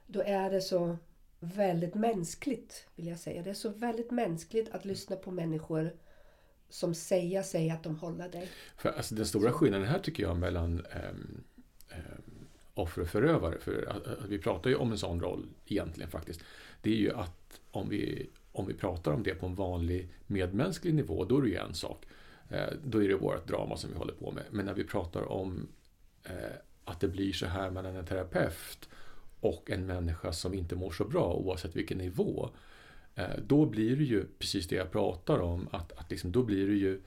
Då 0.07 0.23
är 0.23 0.51
det 0.51 0.61
så 0.61 0.97
väldigt 1.41 1.95
mänskligt 1.95 2.87
vill 2.97 3.07
jag 3.07 3.19
säga. 3.19 3.43
Det 3.43 3.51
är 3.51 3.55
så 3.55 3.69
väldigt 3.69 4.11
mänskligt 4.11 4.71
att 4.71 4.85
lyssna 4.85 5.17
på 5.17 5.31
människor 5.31 5.93
som 6.69 6.95
säga 6.95 7.43
sig 7.43 7.71
att 7.71 7.83
de 7.83 7.97
håller 7.97 8.29
dig. 8.29 8.49
För 8.77 8.89
alltså, 8.89 9.15
den 9.15 9.27
stora 9.27 9.53
skillnaden 9.53 9.87
här 9.87 9.99
tycker 9.99 10.23
jag 10.23 10.37
mellan 10.37 10.73
um, 10.73 11.45
um, 11.91 12.47
offer 12.75 13.03
och 13.03 13.09
förövare, 13.09 13.59
för 13.59 13.73
uh, 13.73 14.29
vi 14.29 14.39
pratar 14.39 14.71
ju 14.71 14.77
om 14.77 14.93
en 14.93 14.99
sån 14.99 15.21
roll 15.21 15.47
egentligen 15.67 16.11
faktiskt, 16.11 16.41
det 16.83 16.91
är 16.91 16.97
ju 16.97 17.13
att 17.13 17.61
om 17.71 17.89
vi, 17.89 18.31
om 18.53 18.67
vi 18.67 18.75
pratar 18.75 19.13
om 19.13 19.23
det 19.23 19.35
på 19.35 19.47
en 19.47 19.55
vanlig 19.55 20.09
medmänsklig 20.27 20.95
nivå, 20.95 21.25
då 21.25 21.39
är 21.39 21.43
det 21.43 21.49
ju 21.49 21.57
en 21.57 21.75
sak. 21.75 22.07
Uh, 22.53 22.59
då 22.85 23.03
är 23.03 23.09
det 23.09 23.15
vårt 23.15 23.49
drama 23.49 23.77
som 23.77 23.91
vi 23.91 23.97
håller 23.97 24.15
på 24.15 24.31
med. 24.31 24.45
Men 24.51 24.67
när 24.67 24.75
vi 24.75 24.85
pratar 24.85 25.33
om 25.33 25.69
uh, 26.31 26.57
att 26.85 27.01
det 27.01 27.09
blir 27.09 27.33
så 27.33 27.47
här 27.47 27.71
mellan 27.71 27.97
en 27.97 28.07
terapeut 28.07 28.89
och 29.41 29.71
en 29.71 29.87
människa 29.87 30.33
som 30.33 30.55
inte 30.55 30.77
mår 30.77 30.91
så 30.91 31.05
bra 31.05 31.35
oavsett 31.35 31.77
vilken 31.77 31.99
nivå 31.99 32.51
eh, 33.19 33.39
Då 33.47 33.67
blir 33.67 33.97
det 33.97 34.05
ju 34.05 34.25
precis 34.39 34.69
det 34.69 34.77
jag 34.77 34.91
pratar 34.91 35.39
om, 35.39 35.69
att, 35.73 35.93
att 35.93 36.11
liksom, 36.11 36.33
då 36.33 36.43
blir 36.43 36.67
det 36.67 36.75
ju 36.75 37.01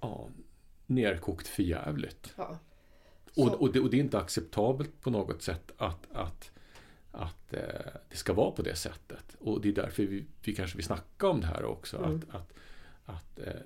ja, 0.00 0.28
nerkokt 0.86 1.46
för 1.46 1.62
jävligt. 1.62 2.34
Ja. 2.36 2.58
Och, 3.36 3.62
och, 3.62 3.72
det, 3.72 3.80
och 3.80 3.90
det 3.90 3.96
är 3.96 4.00
inte 4.00 4.18
acceptabelt 4.18 5.00
på 5.00 5.10
något 5.10 5.42
sätt 5.42 5.72
att, 5.76 6.06
att, 6.12 6.50
att 7.12 7.54
eh, 7.54 7.60
det 8.08 8.16
ska 8.16 8.32
vara 8.32 8.50
på 8.50 8.62
det 8.62 8.76
sättet. 8.76 9.36
Och 9.38 9.60
det 9.60 9.68
är 9.68 9.72
därför 9.72 10.02
vi, 10.02 10.24
vi 10.44 10.54
kanske 10.54 10.76
vill 10.76 10.86
snacka 10.86 11.28
om 11.28 11.40
det 11.40 11.46
här 11.46 11.64
också. 11.64 11.96
Mm. 11.96 12.16
Att, 12.16 12.34
att, 12.34 12.52
att 13.04 13.38
eh, 13.38 13.60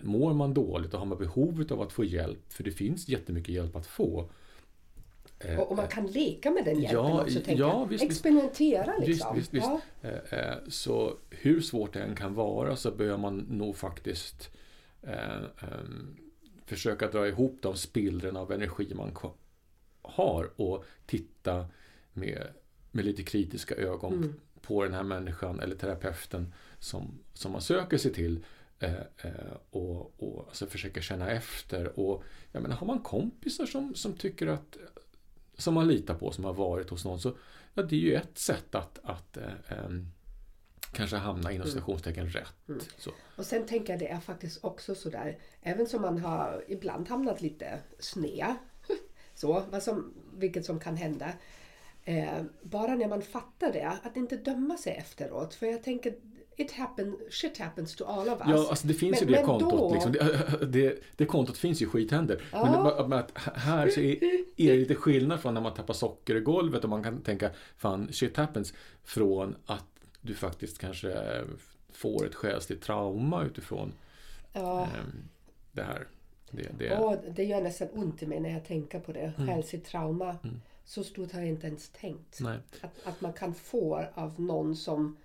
mår 0.00 0.34
man 0.34 0.54
dåligt 0.54 0.94
och 0.94 0.98
har 0.98 1.06
man 1.06 1.18
behovet 1.18 1.70
av 1.70 1.80
att 1.80 1.92
få 1.92 2.04
hjälp, 2.04 2.52
för 2.52 2.64
det 2.64 2.72
finns 2.72 3.08
jättemycket 3.08 3.54
hjälp 3.54 3.76
att 3.76 3.86
få. 3.86 4.30
Eh, 5.40 5.58
Och, 5.60 5.70
och 5.70 5.76
man 5.76 5.88
kan 5.88 6.06
leka 6.06 6.50
med 6.50 6.64
den 6.64 6.80
hjälpen 6.80 6.98
Ja, 7.04 7.22
också. 7.22 7.40
Tänka. 7.40 7.60
ja, 7.60 7.84
visst. 7.84 8.04
Experimentera 8.04 8.98
liksom. 8.98 9.36
visst, 9.36 9.54
visst. 9.54 9.66
Ja. 9.66 9.80
Eh, 10.02 10.38
eh, 10.38 10.54
Så 10.68 11.16
hur 11.30 11.60
svårt 11.60 11.92
det 11.92 12.02
än 12.02 12.14
kan 12.14 12.34
vara 12.34 12.76
så 12.76 12.90
bör 12.90 13.16
man 13.16 13.38
nog 13.38 13.76
faktiskt 13.76 14.50
eh, 15.02 15.36
ehm, 15.36 16.16
försöka 16.66 17.08
dra 17.10 17.28
ihop 17.28 17.58
de 17.62 17.76
spillrorna 17.76 18.40
av 18.40 18.52
energi 18.52 18.94
man 18.94 19.16
har 20.02 20.50
och 20.60 20.84
titta 21.06 21.66
med, 22.12 22.46
med 22.90 23.04
lite 23.04 23.22
kritiska 23.22 23.74
ögon 23.74 24.12
Mm. 24.12 24.34
på 24.60 24.84
den 24.84 24.94
här 24.94 25.02
människan 25.02 25.60
eller 25.60 25.76
terapeuten 25.76 26.54
som, 26.78 27.18
som 27.34 27.52
man 27.52 27.60
söker 27.60 27.98
sig 27.98 28.12
till 28.12 28.44
eh, 28.78 28.92
eh, 28.94 29.56
och, 29.70 30.22
och 30.22 30.44
alltså 30.48 30.66
försöka 30.66 31.00
känna 31.00 31.30
efter. 31.30 32.00
Och, 32.00 32.22
jag 32.52 32.62
menar, 32.62 32.76
har 32.76 32.86
man 32.86 32.98
kompisar 33.00 33.66
som, 33.66 33.94
som 33.94 34.12
tycker 34.12 34.46
att 34.46 34.76
som 35.56 35.74
man 35.74 35.88
litar 35.88 36.14
på, 36.14 36.32
som 36.32 36.44
har 36.44 36.52
varit 36.52 36.90
hos 36.90 37.04
någon, 37.04 37.20
så 37.20 37.36
ja, 37.74 37.82
det 37.82 37.96
är 37.96 38.00
ju 38.00 38.14
ett 38.14 38.38
sätt 38.38 38.74
att, 38.74 38.98
att 39.02 39.36
em, 39.68 40.12
kanske 40.92 41.16
hamna 41.16 41.52
inom 41.52 41.66
citationstecken 41.66 42.28
rätt. 42.28 42.68
Mm. 42.68 42.80
Så. 42.98 43.10
Och 43.36 43.46
sen 43.46 43.66
tänker 43.66 43.92
jag 43.92 44.00
det 44.00 44.08
är 44.08 44.20
faktiskt 44.20 44.64
också 44.64 44.94
sådär, 44.94 45.38
även 45.62 45.86
som 45.86 46.02
man 46.02 46.18
har 46.18 46.64
ibland 46.68 47.08
hamnat 47.08 47.40
lite 47.40 47.78
sned, 47.98 48.54
så, 49.34 49.62
vad 49.70 49.82
som, 49.82 50.14
vilket 50.34 50.64
som 50.64 50.80
kan 50.80 50.96
hända. 50.96 51.32
Eh, 52.04 52.42
bara 52.62 52.94
när 52.94 53.08
man 53.08 53.22
fattar 53.22 53.72
det, 53.72 53.98
att 54.02 54.16
inte 54.16 54.36
döma 54.36 54.76
sig 54.76 54.92
efteråt. 54.92 55.54
För 55.54 55.66
jag 55.66 55.82
tänker, 55.82 56.14
it 56.56 56.72
happen, 56.72 57.16
shit 57.30 57.58
happens 57.58 57.96
to 57.96 58.04
all 58.04 58.28
of 58.28 58.40
us. 58.40 58.48
Ja, 58.48 58.66
alltså 58.70 58.86
det 58.86 58.94
finns 58.94 59.20
Men- 59.20 59.28
ju 59.28 59.34
det 59.34 59.42
kontot. 59.42 59.70
då- 59.70 59.94
Liksom. 59.94 60.12
Det, 60.12 60.66
det, 60.66 60.98
det 61.16 61.26
kontot 61.26 61.58
finns 61.58 61.82
ju 61.82 61.86
skithänder. 61.88 62.42
Men, 62.52 62.60
Ja. 62.72 63.06
men 63.08 63.18
att 63.18 63.32
här 63.54 63.88
så 63.90 64.00
är, 64.00 64.24
är 64.56 64.72
det 64.72 64.76
lite 64.76 64.94
skillnad 64.94 65.40
från 65.40 65.54
när 65.54 65.60
man 65.60 65.74
tappar 65.74 65.94
socker 65.94 66.36
i 66.36 66.40
golvet 66.40 66.84
och 66.84 66.90
man 66.90 67.02
kan 67.02 67.20
tänka 67.20 67.50
fan 67.76 68.08
shit 68.12 68.36
happens 68.36 68.74
från 69.04 69.56
att 69.66 69.84
du 70.20 70.34
faktiskt 70.34 70.78
kanske 70.78 71.42
får 71.92 72.26
ett 72.26 72.34
själsligt 72.34 72.82
trauma 72.82 73.44
utifrån 73.44 73.92
ja. 74.52 74.82
ehm, 74.82 75.28
det 75.72 75.82
här. 75.82 76.06
Det, 76.50 76.68
det, 76.78 76.96
Och 76.96 77.16
det 77.34 77.44
gör 77.44 77.62
nästan 77.62 77.88
ont 77.92 78.22
i 78.22 78.26
mig 78.26 78.40
när 78.40 78.50
jag 78.50 78.64
tänker 78.64 79.00
på 79.00 79.12
det. 79.12 79.32
Mm. 79.38 79.48
Själsligt 79.54 79.84
trauma. 79.84 80.36
Så 80.84 81.04
stort 81.04 81.32
har 81.32 81.40
jag 81.40 81.48
inte 81.48 81.66
ens 81.66 81.88
tänkt. 81.88 82.40
nej. 82.40 82.58
Att, 82.80 83.06
att 83.06 83.20
man 83.20 83.32
kan 83.32 83.54
få 83.54 84.04
av 84.14 84.40
någon 84.40 84.76
som, 84.76 85.16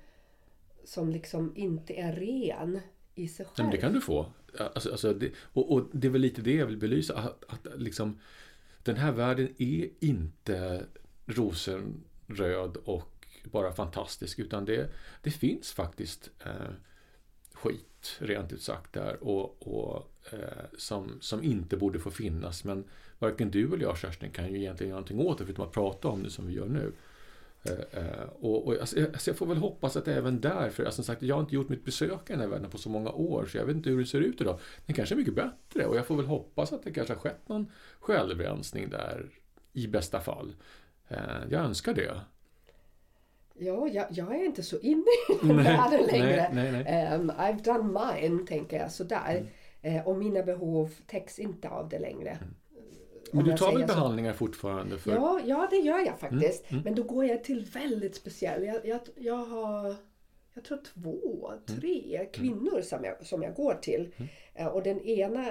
som 0.86 1.10
liksom 1.10 1.54
inte 1.56 1.94
är 1.94 2.14
ren 2.14 2.80
i 3.16 3.28
sig 3.28 3.46
själv. 3.46 3.66
men 3.66 3.72
det 3.72 3.78
kan 3.78 3.94
du 3.94 4.02
få. 4.02 4.26
Alltså, 4.60 4.92
alltså 4.92 5.14
det, 5.14 5.32
och, 5.38 5.72
och 5.74 5.90
det 5.92 6.08
är 6.08 6.12
väl 6.12 6.22
lite 6.22 6.42
det 6.42 6.56
jag 6.56 6.66
vill 6.66 6.78
belysa. 6.78 7.18
Att, 7.18 7.44
att 7.48 7.82
liksom, 7.82 8.20
den 8.84 8.96
här 8.96 9.12
världen 9.12 9.54
är 9.58 9.90
inte 10.00 10.86
rosenröd 11.26 12.78
och 12.78 13.28
bara 13.44 13.74
fantastisk. 13.74 14.40
Utan 14.40 14.66
det, 14.66 14.90
det 15.22 15.32
finns 15.32 15.72
faktiskt 15.72 16.30
eh, 16.46 16.74
skit, 17.54 18.18
rent 18.20 18.54
ut 18.54 18.62
sagt, 18.62 18.94
där. 18.94 19.24
Och, 19.24 19.68
och, 19.68 20.12
eh, 20.32 20.66
som, 20.78 21.18
som 21.22 21.44
inte 21.44 21.78
borde 21.78 22.00
få 22.00 22.12
finnas. 22.12 22.64
Men 22.64 22.84
varken 23.20 23.52
du 23.52 23.66
eller 23.66 23.84
jag, 23.84 23.98
Kerstin, 23.98 24.32
kan 24.32 24.54
ju 24.54 24.58
egentligen 24.58 24.90
göra 24.90 25.00
någonting 25.00 25.20
åt 25.20 25.38
det. 25.38 25.46
Förutom 25.46 25.66
att 25.66 25.72
prata 25.72 26.08
om 26.08 26.24
det 26.24 26.30
som 26.30 26.48
vi 26.48 26.54
gör 26.54 26.70
nu. 26.70 26.94
Eh, 27.64 28.04
eh, 28.04 28.24
och, 28.40 28.68
och, 28.68 28.74
alltså, 28.80 29.00
alltså, 29.00 29.30
jag 29.30 29.38
får 29.38 29.46
väl 29.46 29.58
hoppas 29.58 29.96
att 29.96 30.08
även 30.08 30.42
där, 30.42 30.70
för 30.70 30.84
alltså, 30.84 31.04
som 31.04 31.06
sagt, 31.06 31.22
jag 31.22 31.36
har 31.36 31.42
inte 31.42 31.56
gjort 31.56 31.70
mitt 31.70 31.86
besök 31.86 32.30
i 32.30 32.34
den 32.34 32.40
här 32.40 32.48
världen 32.48 32.70
på 32.70 32.78
så 32.78 32.90
många 32.90 33.12
år, 33.12 33.46
så 33.46 33.58
jag 33.58 33.66
vet 33.66 33.76
inte 33.76 33.90
hur 33.90 34.00
det 34.00 34.06
ser 34.06 34.22
ut 34.22 34.42
idag. 34.42 34.60
Den 34.86 34.96
kanske 34.96 35.16
är 35.16 35.18
mycket 35.18 35.36
bättre 35.36 35.86
och 35.86 35.96
jag 35.96 36.06
får 36.06 36.16
väl 36.16 36.26
hoppas 36.26 36.74
att 36.74 36.84
det 36.84 36.92
kanske 36.92 37.14
har 37.14 37.20
skett 37.20 37.50
någon 37.50 37.72
självrensning 38.00 38.90
där, 38.90 39.30
i 39.74 39.88
bästa 39.88 40.20
fall. 40.20 40.56
Eh, 41.08 41.18
jag 41.50 41.62
önskar 41.62 41.94
det. 41.94 42.22
Ja, 43.54 43.88
jag, 43.88 44.06
jag 44.10 44.36
är 44.36 44.46
inte 44.46 44.64
så 44.64 44.80
inne 44.80 45.04
i 45.30 45.34
den 45.48 45.58
världen 45.58 46.06
längre. 46.12 46.50
nej, 46.54 46.72
nej, 46.72 46.84
nej. 46.84 47.16
Um, 47.16 47.32
I've 47.32 47.64
done 47.64 48.00
mine, 48.00 48.48
tänker 48.48 48.80
jag 48.80 48.92
sådär. 48.92 49.36
Mm. 49.82 49.98
Eh, 49.98 50.08
och 50.08 50.18
mina 50.18 50.44
behov 50.44 50.94
täcks 51.08 51.40
inte 51.40 51.70
av 51.70 51.90
det 51.90 52.00
längre. 52.00 52.38
Men 53.34 53.44
du 53.46 53.58
tar 53.58 53.66
väl 53.66 53.76
säger 53.76 53.88
så. 53.88 53.94
behandlingar 53.94 54.34
fortfarande? 54.34 54.98
För, 54.98 55.12
Ja, 55.12 55.40
ja, 55.46 55.68
det 55.70 55.76
gör 55.78 56.00
jag 56.06 56.20
faktiskt. 56.20 56.72
Mm, 56.72 56.84
Men 56.84 56.96
då 56.96 57.04
går 57.04 57.26
jag 57.26 57.44
till 57.44 57.66
väldigt 57.74 58.16
speciell. 58.16 58.64
Jag, 58.64 58.86
jag, 58.86 59.00
jag 59.16 59.36
har 59.46 59.96
jag 60.54 60.64
tror 60.64 60.80
två, 60.94 61.52
Mm. 61.70 61.80
tre 61.82 62.26
kvinnor 62.34 62.82
som 62.82 63.04
jag, 63.04 63.26
som 63.26 63.44
jag 63.44 63.54
går 63.56 63.74
till. 63.74 64.12
Eh, 64.54 64.68
Och 64.68 64.84
den 64.84 65.02
ena 65.02 65.46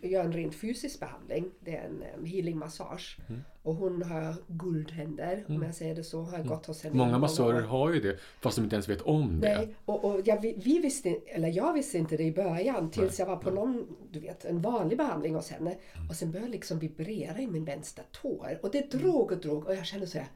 gör 0.00 0.24
en 0.24 0.32
rent 0.32 0.54
fysisk 0.54 1.00
behandling. 1.00 1.50
Det 1.60 1.76
är 1.76 1.84
en 1.84 2.02
eh, 2.02 2.30
healing 2.30 2.58
massage. 2.58 3.18
Mm. 3.28 3.40
Och 3.62 3.74
hon 3.74 4.02
har 4.02 4.34
guldhänder, 4.46 5.44
om 5.48 5.62
jag 5.62 5.74
säger 5.74 5.94
det 5.94 6.04
så. 6.04 6.22
Har 6.22 6.38
jag 6.38 6.46
gått 6.46 6.66
hos 6.66 6.82
henne 6.82 6.96
Många 6.96 7.18
massörer 7.18 7.62
har 7.62 7.92
ju 7.92 8.00
det, 8.00 8.16
fast 8.40 8.56
de 8.56 8.62
inte 8.62 8.76
ens 8.76 8.88
vet 8.88 9.00
om 9.00 9.40
det. 9.40 9.56
Nej, 9.56 9.74
och, 9.84 10.04
och 10.04 10.20
jag, 10.24 10.40
vi, 10.40 10.54
vi 10.64 10.78
visste, 10.78 11.18
eller 11.26 11.48
jag 11.48 11.72
visste 11.72 11.98
inte 11.98 12.16
det 12.16 12.24
i 12.24 12.32
början 12.32 12.90
tills 12.90 13.18
jag 13.18 13.26
var 13.26 13.36
på 13.36 13.50
någon, 13.50 13.96
du 14.10 14.20
vet, 14.20 14.44
en 14.44 14.60
vanlig 14.62 14.98
behandling 14.98 15.34
hos 15.34 15.50
henne. 15.50 15.76
Och 16.10 16.16
sen 16.16 16.30
började 16.30 16.46
jag 16.46 16.52
liksom 16.52 16.78
vibrera 16.78 17.38
i 17.38 17.46
min 17.46 17.64
vänstra 17.64 18.04
tår. 18.22 18.58
Och 18.62 18.70
det 18.70 18.90
drog 18.90 19.32
och 19.32 19.38
drog 19.38 19.66
och 19.66 19.74
jag 19.74 19.86
kände 19.86 20.06
så 20.06 20.18
här, 20.18 20.28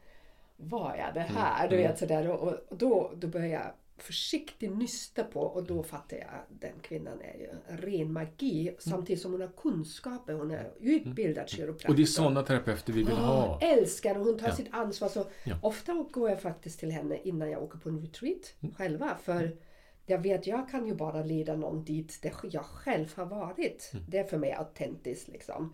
vad 0.57 0.95
är 0.95 1.11
det 1.13 1.19
här? 1.19 1.69
Du 1.69 1.77
vet 1.77 1.99
sådär. 1.99 2.29
Och, 2.29 2.47
och 2.47 2.77
då, 2.77 3.11
då 3.15 3.27
började 3.27 3.53
jag 3.53 3.71
försiktigt 3.97 4.77
nysta 4.77 5.23
på 5.23 5.39
och 5.41 5.63
då 5.63 5.83
fattade 5.83 6.21
jag 6.21 6.29
att 6.29 6.61
den 6.61 6.79
kvinnan 6.81 7.21
är 7.21 7.37
ju 7.37 7.49
ren 7.77 8.13
magi. 8.13 8.75
Samtidigt 8.79 9.21
som 9.21 9.31
hon 9.31 9.41
har 9.41 9.51
kunskaper. 9.57 10.33
Hon 10.33 10.51
är 10.51 10.71
utbildad 10.79 11.49
kiropraktor. 11.49 11.89
Och 11.89 11.95
det 11.95 12.01
är 12.01 12.05
sådana 12.05 12.43
terapeuter 12.43 12.93
vi 12.93 13.03
vill 13.03 13.15
ha. 13.17 13.57
Ja, 13.61 13.67
älskar 13.67 14.17
och 14.19 14.25
hon 14.25 14.37
tar 14.39 14.47
Ja. 14.47 14.55
sitt 14.55 14.67
ansvar. 14.71 15.09
Så 15.09 15.25
Ja. 15.43 15.55
Ofta 15.61 15.93
går 16.11 16.29
jag 16.29 16.41
faktiskt 16.41 16.79
till 16.79 16.91
henne 16.91 17.17
innan 17.23 17.51
jag 17.51 17.63
åker 17.63 17.77
på 17.79 17.89
en 17.89 18.01
retreat 18.01 18.53
Mm. 18.61 18.75
själva. 18.75 19.17
För 19.23 19.57
jag 20.05 20.19
vet, 20.19 20.47
jag 20.47 20.69
kan 20.69 20.87
ju 20.87 20.95
bara 20.95 21.23
leda 21.23 21.55
någon 21.55 21.83
dit 21.83 22.19
där 22.21 22.33
jag 22.43 22.65
själv 22.65 23.13
har 23.15 23.25
varit. 23.25 23.89
Mm. 23.93 24.05
Det 24.09 24.17
är 24.17 24.23
för 24.23 24.37
mig 24.37 24.51
autentiskt 24.51 25.27
liksom. 25.27 25.73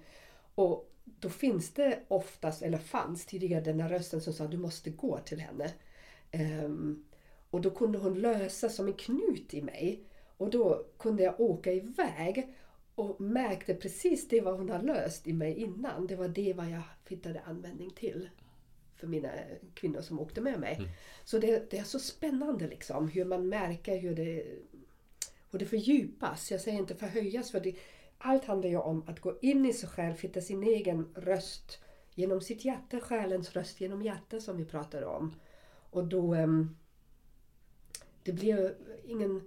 Och 0.55 0.87
då 1.05 1.29
finns 1.29 1.73
det 1.73 1.99
oftast, 2.07 2.61
eller 2.61 2.77
fanns 2.77 3.25
tidigare 3.25 3.61
den 3.61 3.79
här 3.79 3.89
rösten 3.89 4.21
som 4.21 4.33
sa 4.33 4.47
du 4.47 4.57
måste 4.57 4.89
gå 4.89 5.17
till 5.17 5.39
henne. 5.39 5.71
Ehm, 6.31 7.03
och 7.51 7.61
då 7.61 7.69
kunde 7.69 7.97
hon 7.97 8.19
lösa 8.21 8.69
som 8.69 8.87
en 8.87 8.93
knut 8.93 9.53
i 9.53 9.61
mig. 9.61 10.03
Och 10.37 10.49
då 10.49 10.85
kunde 10.97 11.23
jag 11.23 11.39
åka 11.39 11.73
iväg 11.73 12.55
och 12.95 13.21
märkte 13.21 13.73
precis 13.73 14.27
det 14.27 14.41
vad 14.41 14.57
hon 14.57 14.69
har 14.69 14.81
löst 14.81 15.27
i 15.27 15.33
mig 15.33 15.53
innan. 15.53 16.07
Det 16.07 16.15
var 16.15 16.27
det 16.27 16.53
vad 16.53 16.69
jag 16.69 16.81
hittade 17.09 17.41
användning 17.41 17.89
till 17.89 18.29
för 18.95 19.07
mina 19.07 19.29
kvinnor 19.73 20.01
som 20.01 20.19
åkte 20.19 20.41
med 20.41 20.59
mig. 20.59 20.75
Mm. 20.75 20.89
Så 21.25 21.39
det, 21.39 21.71
det 21.71 21.77
är 21.77 21.83
så 21.83 21.99
spännande 21.99 22.67
liksom 22.67 23.07
hur 23.07 23.25
man 23.25 23.49
märker 23.49 23.97
hur 23.97 24.15
det, 24.15 24.45
hur 25.51 25.59
det 25.59 25.65
fördjupas. 25.65 26.51
Jag 26.51 26.61
säger 26.61 26.77
inte 26.77 26.95
förhöjas 26.95 27.51
för 27.51 27.59
det, 27.59 27.75
allt 28.17 28.45
handlar 28.45 28.69
ju 28.69 28.77
om 28.77 29.03
att 29.07 29.19
gå 29.19 29.37
in 29.41 29.65
i 29.65 29.73
sig 29.73 29.89
själv, 29.89 30.19
hitta 30.19 30.41
sin 30.41 30.63
egen 30.63 31.07
röst 31.15 31.79
genom 32.15 32.41
sitt 32.41 32.65
hjärta, 32.65 32.99
själens 32.99 33.51
röst 33.51 33.81
genom 33.81 34.01
hjärtat 34.01 34.43
som 34.43 34.57
vi 34.57 34.65
pratade 34.65 35.05
om. 35.05 35.35
Och 35.89 36.07
då... 36.07 36.33
ehm, 36.33 36.75
det 38.23 38.31
blir 38.31 38.75
ingen... 39.05 39.41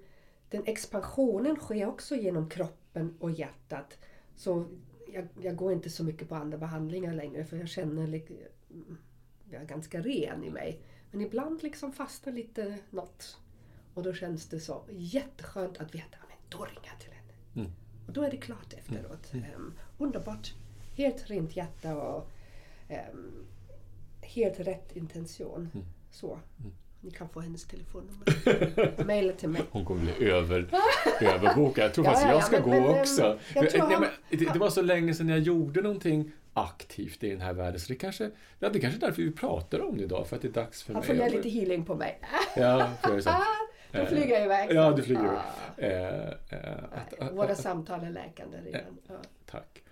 Den 0.48 0.62
expansionen 0.66 1.56
sker 1.56 1.86
också 1.86 2.16
genom 2.16 2.48
kroppen 2.48 3.16
och 3.20 3.30
hjärtat. 3.30 3.98
Så 4.36 4.66
jag, 5.12 5.28
jag 5.42 5.56
går 5.56 5.72
inte 5.72 5.90
så 5.90 6.04
mycket 6.04 6.28
på 6.28 6.34
andra 6.34 6.58
behandlingar 6.58 7.14
längre 7.14 7.44
för 7.44 7.56
jag 7.56 7.68
känner 7.68 8.06
jag 9.50 9.62
är 9.62 9.66
ganska 9.66 10.00
ren 10.00 10.44
i 10.44 10.50
mig. 10.50 10.80
Men 11.10 11.20
ibland 11.20 11.62
liksom 11.62 11.92
fastnar 11.92 12.32
lite 12.32 12.78
något. 12.90 13.38
Och 13.94 14.02
då 14.02 14.12
känns 14.12 14.48
det 14.48 14.60
så 14.60 14.84
jätteskönt 14.90 15.78
att 15.78 15.94
veta 15.94 16.16
att 16.16 16.24
då 16.58 16.64
ringer 16.64 16.88
jag 16.92 17.00
till 17.00 17.12
henne. 17.12 17.32
Mm. 17.54 17.70
Och 18.06 18.12
då 18.12 18.22
är 18.22 18.30
det 18.30 18.36
klart 18.36 18.72
efteråt. 18.72 19.34
Ehm, 19.34 19.74
underbart. 19.98 20.54
Helt 20.96 21.30
rent 21.30 21.56
hjärta 21.56 21.96
och 21.96 22.30
ehm, 22.88 23.46
helt 24.20 24.60
rätt 24.60 24.96
intention. 24.96 25.70
Mm. 25.74 25.86
Så. 26.10 26.38
Ni 27.04 27.10
kan 27.10 27.28
få 27.28 27.40
hennes 27.40 27.64
telefonnummer. 27.64 29.04
Maila 29.06 29.32
till 29.32 29.48
mig. 29.48 29.62
Hon 29.70 29.84
kommer 29.84 30.00
bli 30.18 30.30
över, 30.30 30.66
överbokad. 31.20 31.84
Jag 31.84 31.94
tror 31.94 32.06
Ja, 32.06 32.10
faktiskt 32.12 32.26
ja, 32.26 32.32
jag 32.32 32.40
ja, 32.40 32.42
ska 32.46 32.56
men- 32.56 32.62
gå 32.62 32.70
men, 32.70 32.82
ehm, 32.94 33.00
också. 33.00 33.38
han- 33.80 34.00
men 34.00 34.38
det, 34.38 34.52
det 34.52 34.58
var 34.58 34.70
så 34.70 34.82
länge 34.82 35.14
sedan 35.14 35.28
jag 35.28 35.38
gjorde 35.38 35.82
någonting 35.82 36.32
aktivt 36.54 37.24
i 37.24 37.30
den 37.30 37.40
här 37.40 37.52
världen. 37.52 37.80
Så 37.80 37.88
det 37.92 37.98
kanske, 37.98 38.30
ja, 38.58 38.68
det 38.68 38.80
kanske 38.80 38.98
är 38.98 39.00
därför 39.00 39.22
vi 39.22 39.32
pratar 39.32 39.80
om 39.88 39.96
det 39.96 40.02
idag. 40.04 40.26
För 40.26 40.36
att 40.36 40.42
det 40.42 40.48
är 40.48 40.52
dags 40.52 40.82
för 40.82 40.92
Han 40.92 41.00
mig. 41.00 41.06
får 41.06 41.16
göra 41.16 41.26
att- 41.26 41.32
lite 41.34 41.48
healing 41.48 41.84
på 41.84 41.94
mig. 41.94 42.20
Ja, 42.56 42.90
får 43.02 43.14
jag 43.14 43.22
säga. 43.22 43.40
Då 43.92 44.06
flyger 44.06 44.34
jag 44.34 44.44
iväg. 44.44 44.72
Ja, 44.72 44.90
du 44.90 45.02
flyger 45.02 45.22
Ah. 45.22 45.42
iväg. 45.78 45.92
Eh, 45.92 46.58
eh, 46.58 46.74
att- 46.92 47.18
att- 47.20 47.32
Våra 47.36 47.54
samtal 47.54 48.04
är 48.04 48.10
läkande 48.10 48.58
redan. 48.64 48.98
Ja. 49.08 49.14
Tack. 49.46 49.82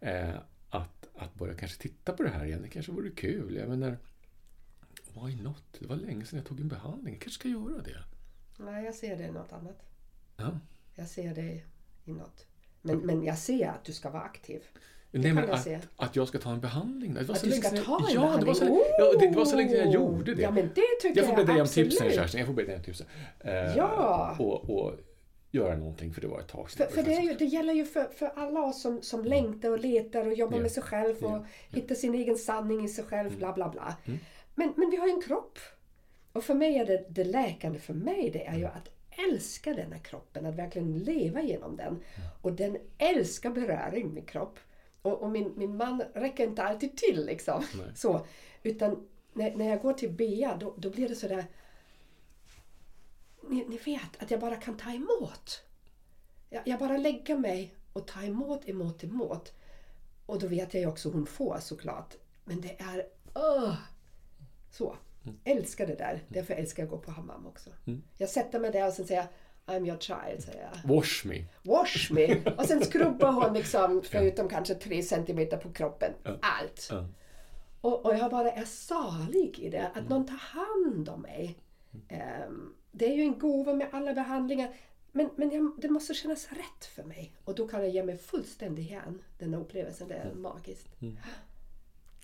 Eh, 0.00 0.28
att, 0.70 1.06
att 1.18 1.34
börja 1.34 1.54
kanske 1.54 1.82
titta 1.82 2.12
på 2.12 2.22
det 2.22 2.28
här 2.28 2.44
igen, 2.44 2.62
det 2.62 2.68
kanske 2.68 2.92
vore 2.92 3.10
kul. 3.10 3.56
Jag 3.56 3.68
menar, 3.68 3.98
why 5.14 5.36
not? 5.42 5.64
Det 5.78 5.86
var 5.86 5.96
länge 5.96 6.24
sedan 6.24 6.36
jag 6.38 6.46
tog 6.46 6.60
en 6.60 6.68
behandling. 6.68 7.14
Jag 7.14 7.22
kanske 7.22 7.40
ska 7.40 7.48
göra 7.48 7.82
det. 7.82 8.04
Nej, 8.58 8.84
jag 8.84 8.94
ser 8.94 9.16
det 9.16 9.24
i 9.24 9.30
något 9.30 9.52
annat. 9.52 9.78
Ja. 10.36 10.50
Jag 10.94 11.08
ser 11.08 11.34
det 11.34 11.60
i 12.04 12.12
något. 12.12 12.46
Men, 12.82 12.98
men 12.98 13.22
jag 13.24 13.38
ser 13.38 13.68
att 13.68 13.84
du 13.84 13.92
ska 13.92 14.10
vara 14.10 14.22
aktiv. 14.22 14.62
Nej, 15.10 15.32
men 15.32 15.44
jag 15.44 15.50
att, 15.54 15.62
se. 15.62 15.80
att 15.96 16.16
jag 16.16 16.28
ska 16.28 16.38
ta 16.38 16.52
en 16.52 16.60
behandling. 16.60 17.14
Det 17.14 17.22
var 17.22 17.34
Att 17.34 17.40
så 17.40 17.46
du 17.46 17.50
länge 17.50 17.62
ska 17.62 17.76
ta 17.82 18.08
en 18.08 18.14
jag, 18.14 18.32
ja, 18.32 18.36
det 18.36 18.46
var 18.46 18.54
så, 18.54 18.60
behandling. 18.60 18.86
ja, 18.98 19.12
det, 19.20 19.28
det 19.30 19.36
var 19.36 19.44
så 19.44 19.56
länge 19.56 19.74
jag 19.74 19.86
Oh! 19.86 19.94
gjorde 19.94 20.34
det. 20.34 20.42
Ja, 20.42 20.50
men 20.50 20.70
det 20.74 20.82
tycker 21.02 21.20
jag 21.20 21.28
får 21.30 21.36
be 21.36 21.44
dig 21.44 21.54
om 21.54 21.60
absolut. 21.60 21.90
tipsen, 21.90 22.10
Kerstin. 22.10 22.38
Jag 22.38 22.46
får 22.46 22.54
be 22.54 22.62
dig 22.64 22.76
om 22.76 22.82
tipsen. 22.82 23.06
Eh, 23.40 23.52
Ja. 23.76 24.36
Och, 24.38 24.70
och 24.70 24.94
göra 25.54 25.76
någonting, 25.76 26.12
för 26.14 26.20
det 26.20 26.26
var 26.26 26.40
ett 26.40 26.48
tag 26.48 26.70
sedan. 26.70 26.86
För, 26.88 26.94
för 26.94 27.02
det, 27.02 27.14
är 27.16 27.20
ju, 27.20 27.34
det 27.34 27.44
gäller 27.44 27.72
ju 27.74 27.84
för, 27.84 28.04
för 28.04 28.26
alla 28.26 28.62
oss 28.64 28.82
som, 28.82 29.02
som 29.02 29.24
längtar 29.24 29.70
och 29.70 29.78
letar 29.78 30.26
och 30.26 30.34
jobbar 30.34 30.56
Ja. 30.56 30.62
med 30.62 30.72
sig 30.72 30.82
själv 30.82 31.16
och 31.24 31.30
Ja. 31.30 31.46
hittar 31.70 31.94
sin 31.94 32.14
egen 32.14 32.36
sanning 32.36 32.84
i 32.84 32.88
sig 32.88 33.04
själv, 33.04 33.36
bla 33.38 33.52
bla 33.52 33.68
bla. 33.68 33.96
Mm. 34.06 34.18
Men, 34.54 34.72
men 34.76 34.90
vi 34.90 34.96
har 34.96 35.06
ju 35.06 35.12
en 35.12 35.22
kropp. 35.22 35.58
Och 36.32 36.44
för 36.44 36.54
mig 36.54 36.78
är 36.78 36.86
det, 36.86 37.04
det 37.08 37.24
läkande 37.24 37.78
för 37.78 37.94
mig 37.94 38.30
det 38.30 38.46
är 38.46 38.56
ju 38.58 38.64
att 38.64 38.88
älska 39.30 39.72
denna 39.74 39.98
kroppen, 39.98 40.46
att 40.46 40.54
verkligen 40.54 40.98
leva 40.98 41.42
genom 41.42 41.76
den. 41.76 41.98
Och 42.42 42.52
den 42.52 42.76
älskar 42.98 43.50
beröring, 43.50 44.14
min 44.14 44.24
kropp. 44.24 44.58
Och, 45.02 45.22
och 45.22 45.30
min, 45.30 45.52
min 45.56 45.76
man 45.76 46.02
räcker 46.14 46.44
inte 46.44 46.62
alltid 46.62 46.96
till 46.96 47.26
liksom. 47.26 47.62
Nej. 47.78 47.86
Så, 47.94 48.26
utan 48.62 49.08
när, 49.32 49.54
när 49.56 49.68
jag 49.68 49.82
går 49.82 49.92
till 49.92 50.10
Bea 50.12 50.56
då, 50.60 50.74
då 50.76 50.90
blir 50.90 51.08
det 51.08 51.14
sådär 51.14 51.44
ni, 53.48 53.64
ni 53.68 53.76
vet 53.76 54.22
att 54.22 54.30
jag 54.30 54.40
bara 54.40 54.56
kan 54.56 54.76
ta 54.76 54.90
emot. 54.90 55.62
Jag, 56.50 56.62
jag 56.64 56.78
bara 56.78 56.96
lägger 56.96 57.38
mig 57.38 57.74
och 57.92 58.06
tar 58.06 58.22
emot, 58.22 58.68
emot, 58.68 59.04
emot. 59.04 59.52
Och 60.26 60.38
då 60.38 60.46
vet 60.46 60.74
jag 60.74 60.80
ju 60.80 60.86
också 60.86 61.10
hon 61.10 61.26
får 61.26 61.58
såklart. 61.60 62.14
Men 62.44 62.60
det 62.60 62.80
är... 62.80 63.06
Öh, 63.34 63.74
så. 64.70 64.96
Älskar 65.44 65.86
det 65.86 65.94
där. 65.94 66.22
Därför 66.28 66.54
älskar 66.54 66.82
jag 66.82 66.86
att 66.86 66.90
gå 66.90 66.98
på 66.98 67.10
hammam 67.10 67.46
också. 67.46 67.70
Jag 68.18 68.28
sätter 68.28 68.60
mig 68.60 68.70
där 68.70 68.86
och 68.86 68.92
sen 68.92 69.06
säger 69.06 69.20
jag 69.20 69.28
I'm 69.66 69.86
your 69.86 69.98
child, 69.98 70.42
säger 70.42 70.70
jag. 70.72 70.94
Wash 70.94 71.26
me. 71.26 71.44
Wash 71.62 72.12
me! 72.12 72.50
Och 72.56 72.64
sen 72.64 72.84
skrubbar 72.84 73.32
hon 73.32 73.54
liksom, 73.54 74.02
förutom 74.04 74.48
kanske 74.48 74.74
tre 74.74 75.02
centimeter 75.02 75.56
på 75.56 75.72
kroppen, 75.72 76.12
allt. 76.42 76.88
Ja. 76.90 77.06
Och, 77.80 78.06
och 78.06 78.14
jag 78.16 78.30
bara 78.30 78.52
är 78.52 78.64
salig 78.64 79.58
i 79.58 79.70
det, 79.70 79.90
att 79.94 80.08
någon 80.08 80.26
tar 80.26 80.36
hand 80.36 81.08
om 81.08 81.22
mig. 81.22 81.58
Ehm, 82.08 82.74
det 82.94 83.12
är 83.12 83.16
ju 83.16 83.22
en 83.22 83.38
gåva 83.38 83.74
med 83.74 83.88
alla 83.92 84.14
behandlingar. 84.14 84.74
Men, 85.12 85.30
men 85.36 85.50
jag, 85.50 85.72
det 85.78 85.88
måste 85.88 86.14
kännas 86.14 86.48
rätt 86.52 86.84
för 86.94 87.02
mig. 87.04 87.32
Och 87.44 87.54
då 87.54 87.68
kan 87.68 87.80
jag 87.80 87.90
ge 87.90 88.04
mig 88.04 88.18
fullständigt 88.18 88.90
hän 88.90 89.22
den 89.38 89.54
upplevelsen. 89.54 90.08
Det 90.08 90.14
är 90.14 90.34
magiskt. 90.34 90.88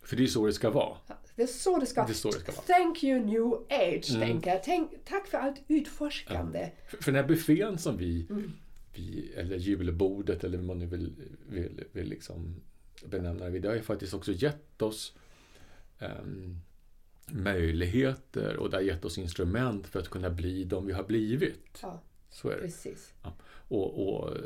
För 0.03 0.17
det 0.17 0.23
är 0.23 0.27
så 0.27 0.47
det 0.47 0.53
ska 0.53 0.71
vara. 0.71 0.97
Det 1.35 1.43
är 1.43 1.47
så 1.47 1.79
det 1.79 1.87
ska, 1.87 2.07
Det 2.07 2.15
så 2.15 2.31
det 2.31 2.41
ska 2.41 2.53
vara. 2.53 2.63
Thank 2.63 3.05
you 3.05 3.21
new 3.25 3.53
age, 3.69 4.21
tänker 4.21 4.51
jag. 4.51 4.63
Tänk, 4.63 4.91
tack 5.05 5.27
för 5.27 5.39
allt 5.39 5.63
utforskande. 5.69 6.71
För, 6.89 6.97
för 6.97 7.13
den 7.13 7.23
här 7.23 7.29
buffén 7.29 7.79
som 7.79 7.97
vi, 7.97 8.27
Mm. 8.31 8.53
vi 8.95 9.33
eller 9.37 9.57
julbordet 9.57 10.45
eller 10.45 10.59
vad 10.59 10.67
man 10.67 10.79
nu 10.79 10.87
vill, 10.87 11.13
vill, 11.49 11.85
vill 11.93 12.09
liksom 12.09 12.55
benämna 13.05 13.49
det 13.51 13.59
det 13.59 13.69
har 13.69 13.75
ju 13.75 13.83
faktiskt 13.83 14.15
också 14.15 14.33
gett 14.33 14.83
oss 14.83 15.15
ehm, 15.99 16.57
möjligheter 17.33 18.57
och 18.57 18.71
det 18.71 18.77
har 18.77 18.83
gett 18.83 19.05
oss 19.05 19.19
instrument 19.19 19.87
för 19.87 20.01
att 20.01 20.09
kunna 20.09 20.31
bli 20.31 20.65
de 20.65 20.87
vi 20.87 20.93
har 20.93 21.05
blivit. 21.05 21.79
Ja, 21.83 22.03
Så 22.31 22.49
är 22.49 22.57
det. 22.57 22.61
precis. 22.63 23.15
Ja. 23.23 23.33
Och, 23.69 24.09
och 24.09 24.37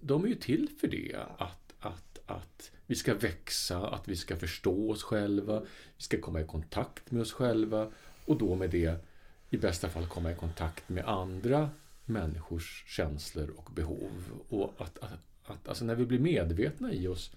de 0.00 0.24
är 0.24 0.28
ju 0.28 0.34
till 0.34 0.68
för 0.80 0.88
det. 0.88 1.16
Att, 1.38 1.74
att, 1.80 2.18
att 2.26 2.70
vi 2.86 2.94
ska 2.94 3.14
växa, 3.14 3.86
att 3.88 4.08
vi 4.08 4.16
ska 4.16 4.36
förstå 4.36 4.90
oss 4.90 5.02
själva, 5.02 5.60
vi 5.96 6.02
ska 6.02 6.20
komma 6.20 6.40
i 6.40 6.44
kontakt 6.44 7.10
med 7.10 7.22
oss 7.22 7.32
själva 7.32 7.90
och 8.24 8.38
då 8.38 8.54
med 8.54 8.70
det 8.70 9.04
i 9.50 9.56
bästa 9.56 9.88
fall 9.88 10.06
komma 10.06 10.32
i 10.32 10.34
kontakt 10.34 10.88
med 10.88 11.04
andra 11.04 11.70
människors 12.04 12.84
känslor 12.86 13.50
och 13.56 13.70
behov. 13.74 14.42
Och 14.48 14.74
att, 14.78 14.98
att, 14.98 15.18
att 15.44 15.68
alltså 15.68 15.84
när 15.84 15.94
vi 15.94 16.06
blir 16.06 16.18
medvetna 16.18 16.92
i 16.92 17.06
oss 17.08 17.30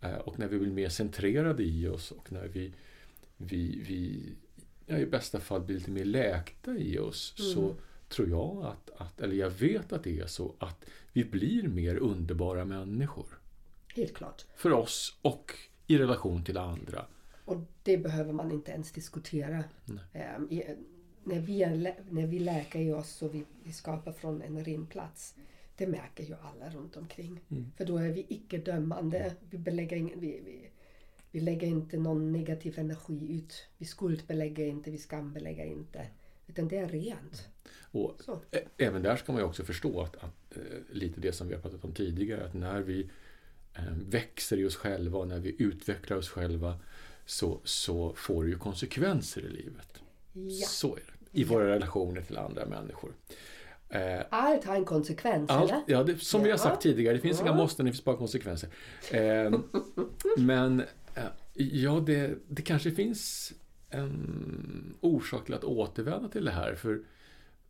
eh, 0.00 0.14
och 0.14 0.38
när 0.38 0.48
vi 0.48 0.58
blir 0.58 0.70
mer 0.70 0.88
centrerade 0.88 1.62
i 1.62 1.88
oss 1.88 2.10
och 2.10 2.32
när 2.32 2.48
vi, 2.48 2.72
vi, 3.36 3.82
vi 3.88 4.32
ja, 4.86 4.98
i 4.98 5.06
bästa 5.06 5.40
fall 5.40 5.60
blir 5.60 5.76
lite 5.76 5.90
mer 5.90 6.04
läkta 6.04 6.76
i 6.76 6.98
oss 6.98 7.34
så 7.36 7.74
tror 8.08 8.28
jag 8.28 8.64
att, 8.64 9.00
att, 9.00 9.20
eller 9.20 9.36
jag 9.36 9.50
vet 9.50 9.92
att 9.92 10.04
det 10.04 10.20
är 10.20 10.26
så, 10.26 10.54
att 10.58 10.84
vi 11.12 11.24
blir 11.24 11.68
mer 11.68 11.96
underbara 11.96 12.64
människor. 12.64 13.26
Helt 13.94 14.14
klart. 14.14 14.44
För 14.56 14.72
oss 14.72 15.18
och 15.22 15.52
i 15.86 15.98
relation 15.98 16.44
till 16.44 16.58
andra. 16.58 17.06
Och 17.44 17.56
det 17.82 17.98
behöver 17.98 18.32
man 18.32 18.52
inte 18.52 18.70
ens 18.72 18.92
diskutera. 18.92 19.64
Ehm, 20.12 20.48
i, 20.50 20.62
när, 21.24 21.40
vi 21.40 21.62
är, 21.62 21.94
när 22.10 22.26
vi 22.26 22.38
läker 22.38 22.80
i 22.80 22.92
oss 22.92 23.22
och 23.22 23.34
vi, 23.34 23.44
vi 23.64 23.72
skapar 23.72 24.12
från 24.12 24.42
en 24.42 24.64
ren 24.64 24.86
plats. 24.86 25.34
Det 25.76 25.86
märker 25.86 26.24
ju 26.24 26.34
alla 26.34 26.70
runt 26.70 26.96
omkring. 26.96 27.40
För 27.76 27.84
då 27.84 27.96
är 27.96 28.08
vi 28.08 28.26
icke-dömande. 28.28 29.34
Vi, 29.50 29.58
belägger 29.58 29.96
ingen, 29.96 30.20
vi, 30.20 30.40
vi, 30.44 30.70
vi 31.30 31.40
lägger 31.40 31.66
inte 31.66 31.96
någon 31.98 32.32
negativ 32.32 32.78
energi 32.78 33.32
ut. 33.34 33.66
Vi 33.78 33.86
skuldbelägger 33.86 34.66
inte, 34.66 34.90
vi 34.90 34.98
skambelägger 34.98 35.64
inte. 35.66 36.06
Utan 36.46 36.68
det 36.68 36.76
är 36.76 36.88
rent. 36.88 37.48
Och 37.80 38.16
Så. 38.24 38.40
även 38.76 39.02
där 39.02 39.16
ska 39.16 39.32
man 39.32 39.40
ju 39.40 39.46
också 39.48 39.64
förstå 39.64 40.00
att, 40.02 40.16
att 40.16 40.56
eh, 40.56 40.62
lite 40.92 41.20
det 41.20 41.32
som 41.32 41.48
vi 41.48 41.54
har 41.54 41.62
pratat 41.62 41.84
om 41.84 41.92
tidigare, 41.92 42.44
att 42.44 42.54
när 42.54 42.80
vi 42.80 43.10
eh, 43.74 43.82
växer 44.08 44.56
i 44.56 44.64
oss 44.66 44.76
själva 44.76 45.18
och 45.18 45.28
när 45.28 45.38
vi 45.38 45.56
utvecklar 45.58 46.16
oss 46.16 46.28
själva 46.28 46.78
så, 47.26 47.60
så 47.64 48.12
får 48.16 48.44
det 48.44 48.50
ju 48.50 48.58
konsekvenser 48.58 49.40
i 49.40 49.48
livet. 49.48 50.02
Ja. 50.32 50.66
Så 50.66 50.96
är 50.96 51.00
det. 51.32 51.40
I 51.40 51.44
våra 51.44 51.66
relationer 51.68 52.22
till 52.22 52.38
andra 52.38 52.66
människor. 52.66 53.12
Eh, 53.88 54.20
Allt 54.30 54.64
har 54.64 54.76
en 54.76 54.84
konsekvens, 54.84 55.50
Allt, 55.50 55.70
eller? 55.70 55.82
ja, 55.86 56.02
det, 56.02 56.22
som 56.22 56.42
vi 56.42 56.50
har 56.50 56.58
Ja. 56.58 56.62
sagt 56.62 56.82
tidigare, 56.82 57.14
det 57.14 57.20
finns 57.20 57.38
Ja. 57.40 57.46
inga 57.46 57.56
måsten, 57.56 57.86
det 57.86 57.92
finns 57.92 58.04
bara 58.04 58.16
konsekvenser. 58.16 58.68
Eh, 59.10 59.58
men 60.38 60.82
ja, 61.54 62.02
det, 62.06 62.38
det 62.48 62.62
kanske 62.62 62.90
finns 62.90 63.52
en 63.90 64.96
orsak 65.00 65.44
till 65.44 65.54
att 65.54 65.64
återvända 65.64 66.28
till 66.28 66.44
det 66.44 66.50
här. 66.50 66.74
För 66.74 67.00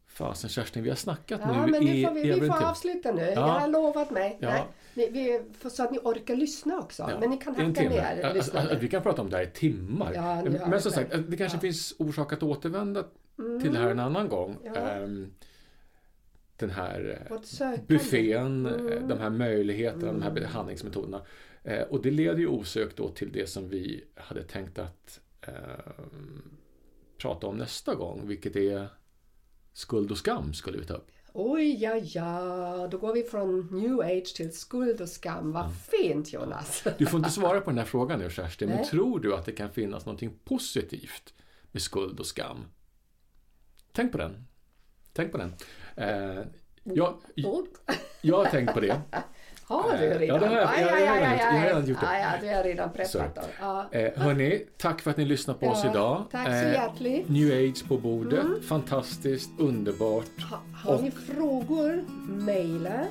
fasen 0.07 0.51
Kerstin, 0.51 0.83
vi 0.83 0.89
har 0.89 0.97
snackat 0.97 1.41
Ja, 1.45 1.67
nu 1.67 1.71
men 1.71 1.85
nu 1.85 2.05
får 2.05 2.15
vi, 2.15 2.41
vi 2.41 2.47
får 2.47 2.65
avsluta 2.65 3.13
nu. 3.13 3.23
Ja. 3.23 3.31
Jag 3.31 3.43
har 3.43 3.69
lovat 3.69 4.11
mig. 4.11 4.39
Ja. 4.41 4.69
Nej, 4.95 5.11
vi, 5.13 5.41
för, 5.59 5.69
så 5.69 5.83
att 5.85 5.91
ni 5.91 5.99
orkar 5.99 6.37
lyssna 6.37 6.79
också. 6.79 7.07
Ja, 7.11 7.21
Men 7.21 7.31
ni 7.31 7.37
kan 7.37 7.55
hacka 7.55 7.89
ner 7.89 8.25
Alltså, 8.25 8.59
alltså, 8.59 8.77
vi 8.81 8.89
kan 8.89 9.03
prata 9.03 9.23
om 9.23 9.31
det 9.31 9.37
här 9.37 9.45
i 9.45 9.51
timmar. 9.51 10.13
Ja, 10.15 10.45
Men 10.69 10.81
som 10.81 10.93
sagt, 10.93 11.15
det 11.29 11.37
kanske 11.37 11.59
finns 11.59 11.95
orsak 11.99 12.33
att 12.33 12.43
återvända 12.43 13.05
till 13.63 13.73
det 13.73 13.79
här 13.79 13.91
en 13.91 13.99
annan 14.01 14.29
gång. 14.29 14.57
Ehm, 14.77 15.33
den 16.57 16.71
här 16.71 17.29
eh, 17.31 17.81
buffén, 17.87 18.67
eh, 18.67 18.73
Mm. 18.73 19.09
de 19.09 19.19
här 19.19 19.31
möjligheterna, 19.31 20.13
de 20.13 20.23
här 20.23 20.31
behandlingsmetoderna. 20.31 21.23
Eh, 21.67 21.83
Och 21.83 22.03
det 22.03 22.11
leder 22.11 22.39
ju 22.39 22.47
osökt 22.47 22.97
då 22.97 23.09
till 23.09 23.33
det 23.33 23.47
som 23.47 23.69
vi 23.69 24.05
hade 24.15 24.43
tänkt 24.43 24.79
att 24.79 25.21
eh, 25.41 25.55
prata 27.19 27.47
om 27.47 27.57
nästa 27.57 27.95
gång, 27.95 28.27
vilket 28.29 28.57
är 28.57 28.89
skuld 29.73 30.11
och 30.11 30.19
skam 30.19 30.55
skulle 30.55 30.79
vi 30.79 30.85
ta 30.85 30.95
upp. 30.95 31.11
Oj, 31.33 31.83
ja, 31.83 31.97
ja. 31.97 32.89
Då 32.91 32.99
går 32.99 33.13
vi 33.15 33.23
från 33.23 33.69
new 33.83 34.01
age 34.01 34.35
till 34.37 34.57
skuld 34.57 35.01
och 35.01 35.09
skam. 35.09 35.53
Vad 35.53 35.75
fint 35.77 36.33
Jonas! 36.33 36.85
Du 36.99 37.07
får 37.07 37.19
inte 37.19 37.31
svara 37.31 37.61
på 37.61 37.71
den 37.71 37.79
här 37.79 37.85
frågan 37.85 38.19
nu 38.19 38.31
Kerstin, 38.31 38.69
men 38.69 38.85
tror 38.85 39.21
du 39.21 39.35
att 39.35 39.45
det 39.47 39.53
kan 39.53 39.71
finnas 39.71 40.07
någonting 40.07 40.39
positivt 40.45 41.35
med 41.73 41.83
skuld 41.83 42.21
och 42.21 42.27
skam? 42.27 42.65
Tänk 43.93 44.13
på 44.13 44.19
den. 44.19 44.45
Tänk 45.13 45.33
på 45.33 45.39
den. 45.39 45.55
Eh, 45.97 46.45
jag, 46.83 47.19
jag 48.21 48.37
har 48.37 48.45
tänkt 48.51 48.75
på 48.75 48.81
det. 48.81 49.01
har 49.69 49.99
du 49.99 50.05
Ja, 50.05 50.19
redan? 50.19 50.41
det 50.41 50.47
har 50.47 50.55
jag. 50.55 50.63
Jag 50.81 50.89
har 50.89 50.97
redan 50.97 51.39
jag 51.39 51.53
har 51.53 51.67
redan 51.67 51.87
gjort 51.87 52.01
det. 52.01 52.07
Ja, 52.07 52.19
ja, 52.19 52.29
du 52.51 52.57
har 52.57 52.63
redan 52.63 52.91
preppat. 52.93 53.49
Ja. 53.61 53.87
Eh, 53.93 54.13
hörni, 54.23 54.63
tack 54.79 55.01
för 55.01 55.11
att 55.11 55.17
ni 55.17 55.25
lyssnade 55.25 55.59
på 55.59 55.67
oss 55.67 55.81
Ja, 55.85 55.91
idag. 55.91 56.25
tack 56.31 56.47
så 56.47 56.53
Eh, 56.53 56.73
hjärtligt. 56.73 57.29
New 57.29 57.53
Age 57.71 57.89
på 57.89 57.99
bordet. 57.99 58.47
Fantastiskt, 58.69 59.51
underbart. 59.59 60.25
Ha, 60.51 60.59
har 60.93 61.03
ni 61.03 61.11
Och- 61.11 61.15
frågor, 61.35 62.05
mejla 62.29 63.05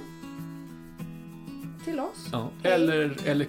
till 1.85 1.99
oss. 1.99 2.27
Ja, 2.31 2.49
eller, 2.63 3.15
eller 3.25 3.47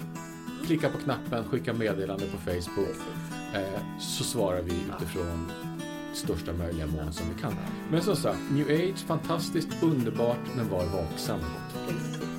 klicka 0.66 0.88
på 0.88 0.98
knappen, 0.98 1.44
skicka 1.44 1.72
meddelande 1.72 2.24
på 2.26 2.36
Facebook. 2.38 2.96
Eh, 3.54 3.80
så 4.00 4.24
svarar 4.24 4.62
vi 4.62 4.72
utifrån 4.96 5.52
största 6.16 6.52
möjliga 6.52 6.86
mån 6.86 7.12
som 7.12 7.26
vi 7.34 7.42
kan. 7.42 7.52
Men 7.90 8.02
som 8.02 8.16
sagt, 8.16 8.38
New 8.50 8.66
Age, 8.66 8.98
fantastiskt, 9.06 9.82
underbart, 9.82 10.38
men 10.56 10.68
var 10.68 10.84
vaksam. 10.84 11.40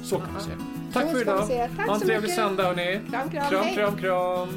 Så 0.03 0.19
kan 0.19 0.33
man 0.33 0.41
säga. 0.41 0.57
Tack 0.93 1.11
för 1.11 1.21
idag. 1.21 1.41
Ha 1.87 1.95
en 1.95 2.01
trevlig 2.01 2.31
söndag 2.31 2.63
hörni. 2.63 3.01
Kram, 3.09 3.29
kram. 3.29 3.49
Kram, 3.49 3.65
kram, 3.75 3.97
kram. 3.97 4.49